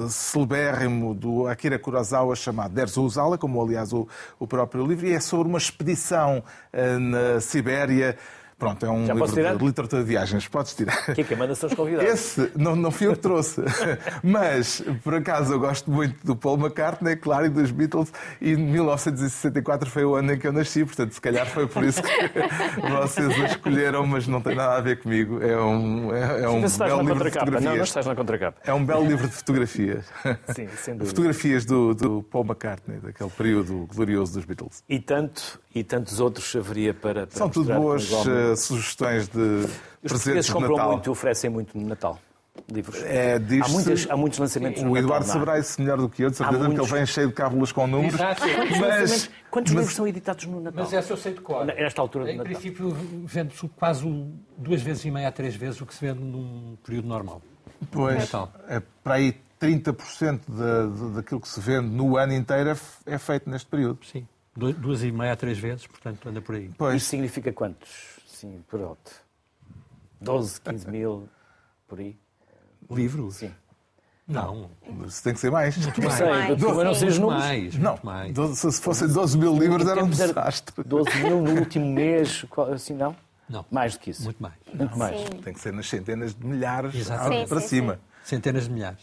celebérrimo 0.09 1.15
do 1.15 1.47
Akira 1.47 1.79
Kurosawa 1.79 2.35
chamado 2.37 2.73
Deve-se 2.73 3.01
usá-la, 3.01 3.39
como 3.39 3.61
aliás 3.63 3.93
o, 3.93 3.98
o 4.39 4.47
próprio 4.47 4.87
livro, 4.87 5.07
e 5.07 5.15
é 5.15 5.21
sobre 5.21 5.49
uma 5.49 5.59
expedição 5.59 6.45
eh, 6.73 6.99
na 6.99 7.41
Sibéria. 7.41 8.17
Pronto, 8.59 8.85
é 8.85 8.91
um 8.91 9.07
Já 9.07 9.15
livro 9.15 9.59
de 9.59 9.65
literatura 9.65 10.03
de 10.03 10.09
viagens. 10.09 10.49
Podes 10.49 10.75
tirar. 10.75 11.15
Quem 11.15 11.23
é 11.23 11.27
que 11.27 11.37
manda 11.37 11.55
são 11.55 11.69
os 11.69 11.77
convidados. 11.77 12.11
Esse 12.11 12.51
não, 12.57 12.75
não 12.75 12.91
fui 12.91 13.07
eu 13.07 13.13
que 13.13 13.21
trouxe. 13.21 13.63
Mas, 14.21 14.83
por 15.05 15.15
acaso, 15.15 15.53
eu 15.53 15.61
gosto 15.61 15.89
muito 15.89 16.27
do 16.27 16.35
Paul 16.35 16.59
McCartney, 16.59 17.15
claro, 17.15 17.47
e 17.47 17.49
dos 17.49 17.71
Beatles. 17.71 18.13
E 18.41 18.57
1964 18.57 19.89
foi 19.89 20.05
o 20.05 20.17
ano 20.17 20.33
em 20.33 20.39
que 20.39 20.47
eu 20.49 20.53
nasci, 20.53 20.85
portanto, 20.85 21.13
se 21.13 21.21
calhar 21.21 21.47
foi 21.47 21.69
por 21.69 21.85
isso 21.85 22.03
que 22.03 22.11
vocês 23.01 23.39
o 23.39 23.45
escolheram, 23.45 24.05
mas 24.05 24.27
não 24.27 24.41
tem 24.41 24.57
nada 24.57 24.77
a 24.77 24.81
ver 24.81 25.01
comigo. 25.01 25.41
É 25.41 25.57
um, 25.57 26.13
é, 26.13 26.43
é 26.43 26.49
um 26.49 26.61
belo 26.61 27.03
livro 27.03 27.31
de 27.31 27.39
contracapa. 27.39 27.47
Não, 27.47 27.53
não 27.53 27.61
fotografias. 27.61 27.89
estás 27.89 28.07
na 28.07 28.17
contracapa. 28.17 28.61
É 28.65 28.75
um 28.75 28.85
belo 28.85 29.07
livro 29.07 29.29
de 29.29 29.35
fotografias. 29.35 30.05
Sim, 30.53 30.69
sem 30.77 30.95
dúvida. 30.95 31.07
Fotografias 31.07 31.65
do, 31.65 31.95
do 31.95 32.23
Paul 32.25 32.45
McCartney, 32.45 32.99
daquele 32.99 33.31
período 33.31 33.87
glorioso 33.95 34.33
dos 34.33 34.45
Beatles. 34.45 34.83
E, 34.89 34.99
tanto, 34.99 35.61
e 35.73 35.85
tantos 35.85 36.19
outros 36.19 36.57
haveria 36.57 36.93
para, 36.93 37.27
para 37.27 37.39
São 37.39 37.49
tudo 37.49 37.73
boas, 37.73 38.11
sugestões 38.57 39.29
de 39.29 39.39
Os 40.03 40.13
presentes 40.13 40.47
de 40.47 40.53
compram 40.53 40.77
Natal. 40.77 40.93
muito, 40.93 41.11
oferecem 41.11 41.51
muito 41.51 41.77
no 41.79 41.87
Natal. 41.89 42.19
Livros. 42.73 43.01
É, 43.05 43.37
há, 43.37 43.69
muitas, 43.69 44.07
há 44.11 44.17
muitos 44.17 44.39
lançamentos 44.39 44.83
no 44.83 44.89
O 44.91 44.95
Natal, 44.95 45.05
Eduardo 45.05 45.25
há? 45.27 45.33
saberá 45.33 45.59
isso 45.61 45.81
melhor 45.81 45.97
do 45.97 46.09
que 46.09 46.23
eu, 46.23 46.29
de 46.31 46.37
certeza, 46.37 46.57
Há 46.57 46.59
porque 46.59 46.73
ele 46.73 46.77
muitos- 46.81 46.99
vem 46.99 47.07
cheio 47.07 47.29
de 47.29 47.33
cábulas 47.33 47.71
com 47.73 47.87
números. 47.87 48.15
Exato. 48.15 48.43
Quantos, 48.43 48.79
Mas, 48.81 49.31
quantos 49.49 49.73
mas- 49.73 49.81
livros 49.81 49.95
são 49.97 50.09
editados 50.09 50.45
no 50.47 50.61
Natal? 50.61 50.83
Mas 50.85 50.93
essa 50.93 51.13
eu 51.13 51.17
sei 51.17 51.35
de 51.35 51.41
cor. 51.41 51.65
Nesta 51.65 52.03
altura 52.03 52.25
do 52.25 52.31
Em 52.33 52.37
Natal. 52.37 52.53
princípio, 52.53 52.91
vende-se 53.25 53.69
quase 53.77 54.05
duas 54.57 54.83
vezes 54.83 55.05
e 55.05 55.11
meia 55.11 55.29
a 55.29 55.33
três 55.33 55.55
vezes 55.55 55.81
o 55.81 55.87
que 55.87 55.95
se 55.95 56.05
vende 56.05 56.21
num 56.21 56.77
período 56.85 57.07
normal. 57.07 57.41
Pois, 57.93 58.19
Natal. 58.19 58.53
é, 58.69 58.83
para 59.05 59.15
aí 59.15 59.37
30% 59.61 60.41
da- 60.51 60.87
da- 60.87 61.09
daquilo 61.17 61.41
que 61.41 61.49
se 61.49 61.61
vende 61.61 61.87
no 61.89 62.17
ano 62.17 62.33
inteiro 62.35 62.71
é, 62.71 62.77
é 63.07 63.19
feito 63.19 63.49
neste 63.49 63.69
período. 63.69 64.01
Sim. 64.05 64.27
Du- 64.59 64.73
Duas 64.73 65.03
e 65.05 65.13
meia 65.13 65.33
a 65.33 65.37
três 65.37 65.59
vezes, 65.59 65.87
portanto, 65.87 66.29
anda 66.29 66.41
por 66.41 66.55
aí. 66.55 66.71
Pois, 66.77 66.97
Isto 66.97 67.11
significa 67.11 67.53
quantos? 67.53 67.89
Sim, 68.27 68.63
pronto. 68.69 69.11
12, 70.21 70.61
15 70.61 70.91
mil, 70.91 71.29
por 71.87 71.99
aí? 72.01 72.17
Livros? 72.91 73.37
Sim. 73.37 73.53
Não. 74.27 74.69
isso 75.07 75.23
tem 75.23 75.33
que 75.33 75.41
ser 75.41 75.51
mais. 75.51 75.75
Não 75.77 75.87
mais. 76.05 76.15
sei, 76.15 76.27
eu 76.29 76.85
não 76.85 76.95
sei 76.95 77.09
os 77.09 77.19
Muito 77.19 77.21
números. 77.33 77.45
mais, 77.47 77.75
Não, 77.77 77.91
muito 77.93 78.07
mais. 78.07 78.33
12 78.35 78.73
se 78.73 78.81
fossem 78.83 79.09
12 79.09 79.39
mil 79.39 79.57
livros 79.59 79.87
era 79.89 80.05
um 80.05 80.11
desastre. 80.11 80.85
12 80.85 81.23
mil 81.23 81.41
no 81.41 81.61
último 81.61 81.87
mês, 81.95 82.45
assim 82.75 82.95
não? 82.95 83.17
Não. 83.49 83.65
Mais 83.71 83.95
do 83.95 84.01
que 84.01 84.11
isso. 84.11 84.25
Muito 84.25 84.43
mais. 84.43 84.55
Muito 84.75 84.99
mais. 84.99 85.19
Sim. 85.19 85.27
Tem 85.43 85.55
que 85.55 85.61
ser 85.61 85.73
nas 85.73 85.89
centenas 85.89 86.35
de 86.35 86.45
milhares 86.47 86.95
Exato. 86.95 87.33
Sim, 87.33 87.47
para 87.47 87.61
sim, 87.61 87.67
cima. 87.69 88.01
Centenas 88.23 88.65
de 88.65 88.71
milhares. 88.71 89.01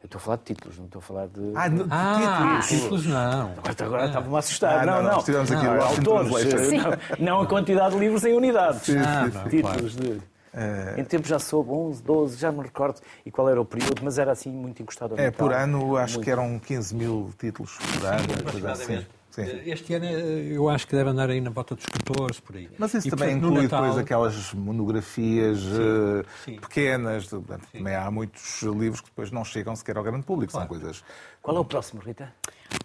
Eu 0.00 0.06
estou 0.06 0.18
a 0.18 0.22
falar 0.22 0.36
de 0.36 0.42
títulos, 0.44 0.78
não 0.78 0.84
estou 0.86 1.00
a 1.00 1.02
falar 1.02 1.26
de. 1.26 1.52
Ah, 1.56 1.68
no- 1.68 1.86
Ah, 1.90 2.60
títulos. 2.62 2.66
títulos 2.82 3.06
não. 3.06 3.50
Agora- 3.50 3.84
Agora 3.84 4.06
estava-me 4.06 4.36
a 4.36 4.38
assustar. 4.38 4.78
Ah, 4.78 4.86
não, 4.86 5.02
não, 5.02 5.10
não. 5.12 5.22
tivemos 5.24 5.50
aqui 5.50 5.64
Não, 5.64 5.82
autores, 5.82 6.30
não, 7.18 7.26
não 7.26 7.40
a 7.40 7.46
quantidade 7.46 7.94
de 7.94 8.00
livros 8.00 8.24
em 8.24 8.32
unidades. 8.32 8.82
Sim, 8.82 8.98
Ah, 8.98 9.24
sim, 9.28 9.34
não, 9.36 9.42
sim. 9.42 9.48
Títulos 9.50 9.96
de. 9.96 10.22
Em 10.96 11.04
tempo 11.04 11.26
já 11.28 11.38
soube 11.38 11.70
11, 11.70 12.02
12, 12.02 12.36
já 12.36 12.50
me 12.50 12.62
recordo 12.62 13.00
e 13.26 13.30
qual 13.30 13.48
era 13.48 13.60
o 13.60 13.64
período, 13.64 14.00
mas 14.02 14.18
era 14.18 14.32
assim 14.32 14.50
muito 14.50 14.80
encostado 14.82 15.14
É, 15.18 15.30
por 15.30 15.52
ano 15.52 15.96
acho 15.96 16.14
Muito. 16.14 16.24
que 16.24 16.30
eram 16.30 16.58
15 16.58 16.94
mil 16.94 17.30
títulos 17.38 17.76
por 17.76 18.06
ano, 18.06 18.50
coisa 18.50 18.72
assim. 18.72 19.06
Sim. 19.46 19.60
Este 19.70 19.94
ano 19.94 20.06
eh, 20.06 20.48
eu 20.52 20.68
acho 20.68 20.86
que 20.86 20.94
deve 20.96 21.10
andar 21.10 21.28
aí 21.30 21.40
na 21.40 21.50
volta 21.50 21.74
dos 21.74 21.86
14, 21.86 22.40
por 22.42 22.56
aí. 22.56 22.68
Mas 22.78 22.94
isso 22.94 23.08
E, 23.08 23.10
também 23.10 23.28
portanto, 23.30 23.46
inclui 23.50 23.62
Natal- 23.64 23.82
depois 23.82 23.98
aquelas 23.98 24.54
monografias 24.54 25.58
eh, 25.64 26.24
sim. 26.44 26.56
pequenas. 26.60 27.26
Portanto, 27.26 27.66
também 27.72 27.94
há 27.94 28.10
muitos 28.10 28.62
livros 28.62 29.00
que 29.00 29.08
depois 29.08 29.30
não 29.30 29.44
chegam 29.44 29.74
sequer 29.76 29.96
ao 29.96 30.02
grande 30.04 30.24
público. 30.24 30.52
São 30.52 30.66
coisas. 30.66 31.02
Qual 31.42 31.56
é 31.56 31.60
o 31.60 31.64
próximo, 31.64 32.00
Rita? 32.00 32.32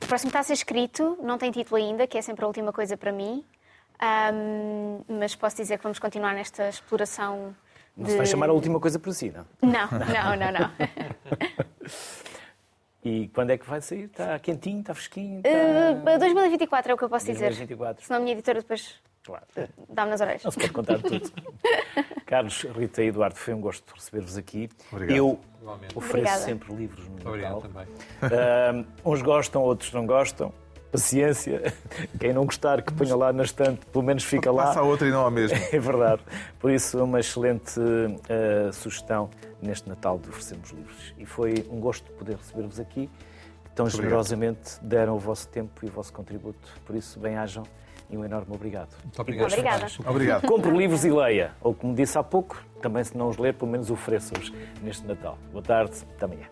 O 0.03 0.07
próximo 0.07 0.29
está 0.29 0.39
a 0.39 0.43
ser 0.43 0.53
escrito, 0.53 1.17
não 1.21 1.37
tem 1.37 1.51
título 1.51 1.75
ainda, 1.77 2.05
que 2.07 2.17
é 2.17 2.21
sempre 2.21 2.43
a 2.45 2.47
última 2.47 2.71
coisa 2.71 2.95
para 2.97 3.11
mim. 3.11 3.43
Ahm, 3.99 5.01
mas 5.07 5.35
posso 5.35 5.55
dizer 5.57 5.77
que 5.77 5.83
vamos 5.83 5.99
continuar 5.99 6.33
nesta 6.33 6.67
exploração 6.69 7.55
Não 7.95 8.05
de... 8.05 8.11
se 8.11 8.17
vai 8.17 8.25
chamar 8.25 8.49
a 8.49 8.53
última 8.53 8.79
coisa 8.79 8.97
para 8.99 9.11
si, 9.13 9.31
não? 9.31 9.45
Não, 9.61 9.87
não, 9.91 10.35
não, 10.35 10.51
não. 10.51 10.71
E 13.03 13.27
quando 13.29 13.49
é 13.51 13.57
que 13.57 13.69
vai 13.69 13.81
sair? 13.81 14.05
Está 14.05 14.39
quentinho, 14.39 14.79
está 14.79 14.93
fresquinho? 14.93 15.41
Está... 15.43 16.13
Uh, 16.15 16.19
2024 16.19 16.91
é 16.91 16.95
o 16.95 16.97
que 16.97 17.03
eu 17.03 17.09
posso 17.09 17.25
dizer. 17.25 17.47
2024. 17.47 18.05
Senão 18.05 18.17
a 18.19 18.21
minha 18.21 18.33
editora 18.33 18.61
depois 18.61 18.95
Claro. 19.23 19.45
dá-me 19.89 20.11
nas 20.11 20.21
orelhas. 20.21 20.43
Não 20.43 20.51
se 20.51 20.59
pode 20.59 20.71
contar 20.73 20.99
tudo. 21.01 21.31
Carlos, 22.25 22.63
Rita 22.63 23.03
e 23.03 23.07
Eduardo, 23.07 23.35
foi 23.37 23.53
um 23.53 23.61
gosto 23.61 23.93
receber-vos 23.93 24.37
aqui. 24.37 24.69
Obrigado. 24.91 25.15
Eu 25.17 25.39
Igualmente. 25.61 25.97
ofereço 25.97 26.17
Obrigada. 26.17 26.41
sempre 26.41 26.73
livros 26.75 27.07
no 27.07 27.15
Obrigado 27.29 27.55
Natal. 27.55 27.61
também. 27.61 27.87
Ah, 28.21 28.85
uns 29.09 29.21
gostam, 29.21 29.61
outros 29.61 29.93
não 29.93 30.05
gostam. 30.05 30.53
Paciência. 30.93 31.73
Quem 32.19 32.31
não 32.31 32.45
gostar, 32.45 32.83
que 32.83 32.93
ponha 32.93 33.15
lá 33.15 33.33
na 33.33 33.41
estante, 33.41 33.83
pelo 33.87 34.03
menos 34.03 34.23
fica 34.23 34.51
lá. 34.51 34.67
Passa 34.67 34.79
a 34.81 34.83
outra 34.83 35.07
e 35.07 35.11
não 35.11 35.25
a 35.25 35.31
mesma. 35.31 35.57
É 35.73 35.79
verdade. 35.79 36.21
Por 36.59 36.69
isso, 36.69 37.03
uma 37.03 37.19
excelente 37.19 37.79
ah, 38.29 38.71
sugestão 38.71 39.29
neste 39.59 39.89
Natal 39.89 40.19
de 40.19 40.29
oferecermos 40.29 40.69
livros. 40.69 41.13
E 41.17 41.25
foi 41.25 41.65
um 41.71 41.79
gosto 41.79 42.11
poder 42.11 42.35
receber-vos 42.35 42.79
aqui, 42.79 43.09
que 43.65 43.71
tão 43.71 43.89
generosamente 43.89 44.77
deram 44.83 45.15
o 45.15 45.19
vosso 45.19 45.47
tempo 45.47 45.83
e 45.83 45.89
o 45.89 45.91
vosso 45.91 46.13
contributo. 46.13 46.69
Por 46.85 46.95
isso, 46.95 47.19
bem-ajam 47.19 47.63
e 48.07 48.17
um 48.17 48.23
enorme 48.23 48.53
obrigado. 48.53 48.95
Muito 49.03 49.19
obrigado. 49.19 49.51
Obrigada. 49.51 49.87
Obrigado. 50.05 50.47
Compre 50.47 50.71
livros 50.71 51.03
e 51.03 51.09
leia. 51.09 51.53
Ou, 51.59 51.73
como 51.73 51.95
disse 51.95 52.17
há 52.17 52.23
pouco, 52.23 52.63
também 52.81 53.03
se 53.03 53.17
não 53.17 53.29
os 53.29 53.37
ler, 53.37 53.55
pelo 53.55 53.71
menos 53.71 53.89
ofereça-os 53.89 54.53
neste 54.81 55.07
Natal. 55.07 55.39
Boa 55.51 55.63
tarde, 55.63 55.97
até 56.15 56.25
amanhã. 56.25 56.45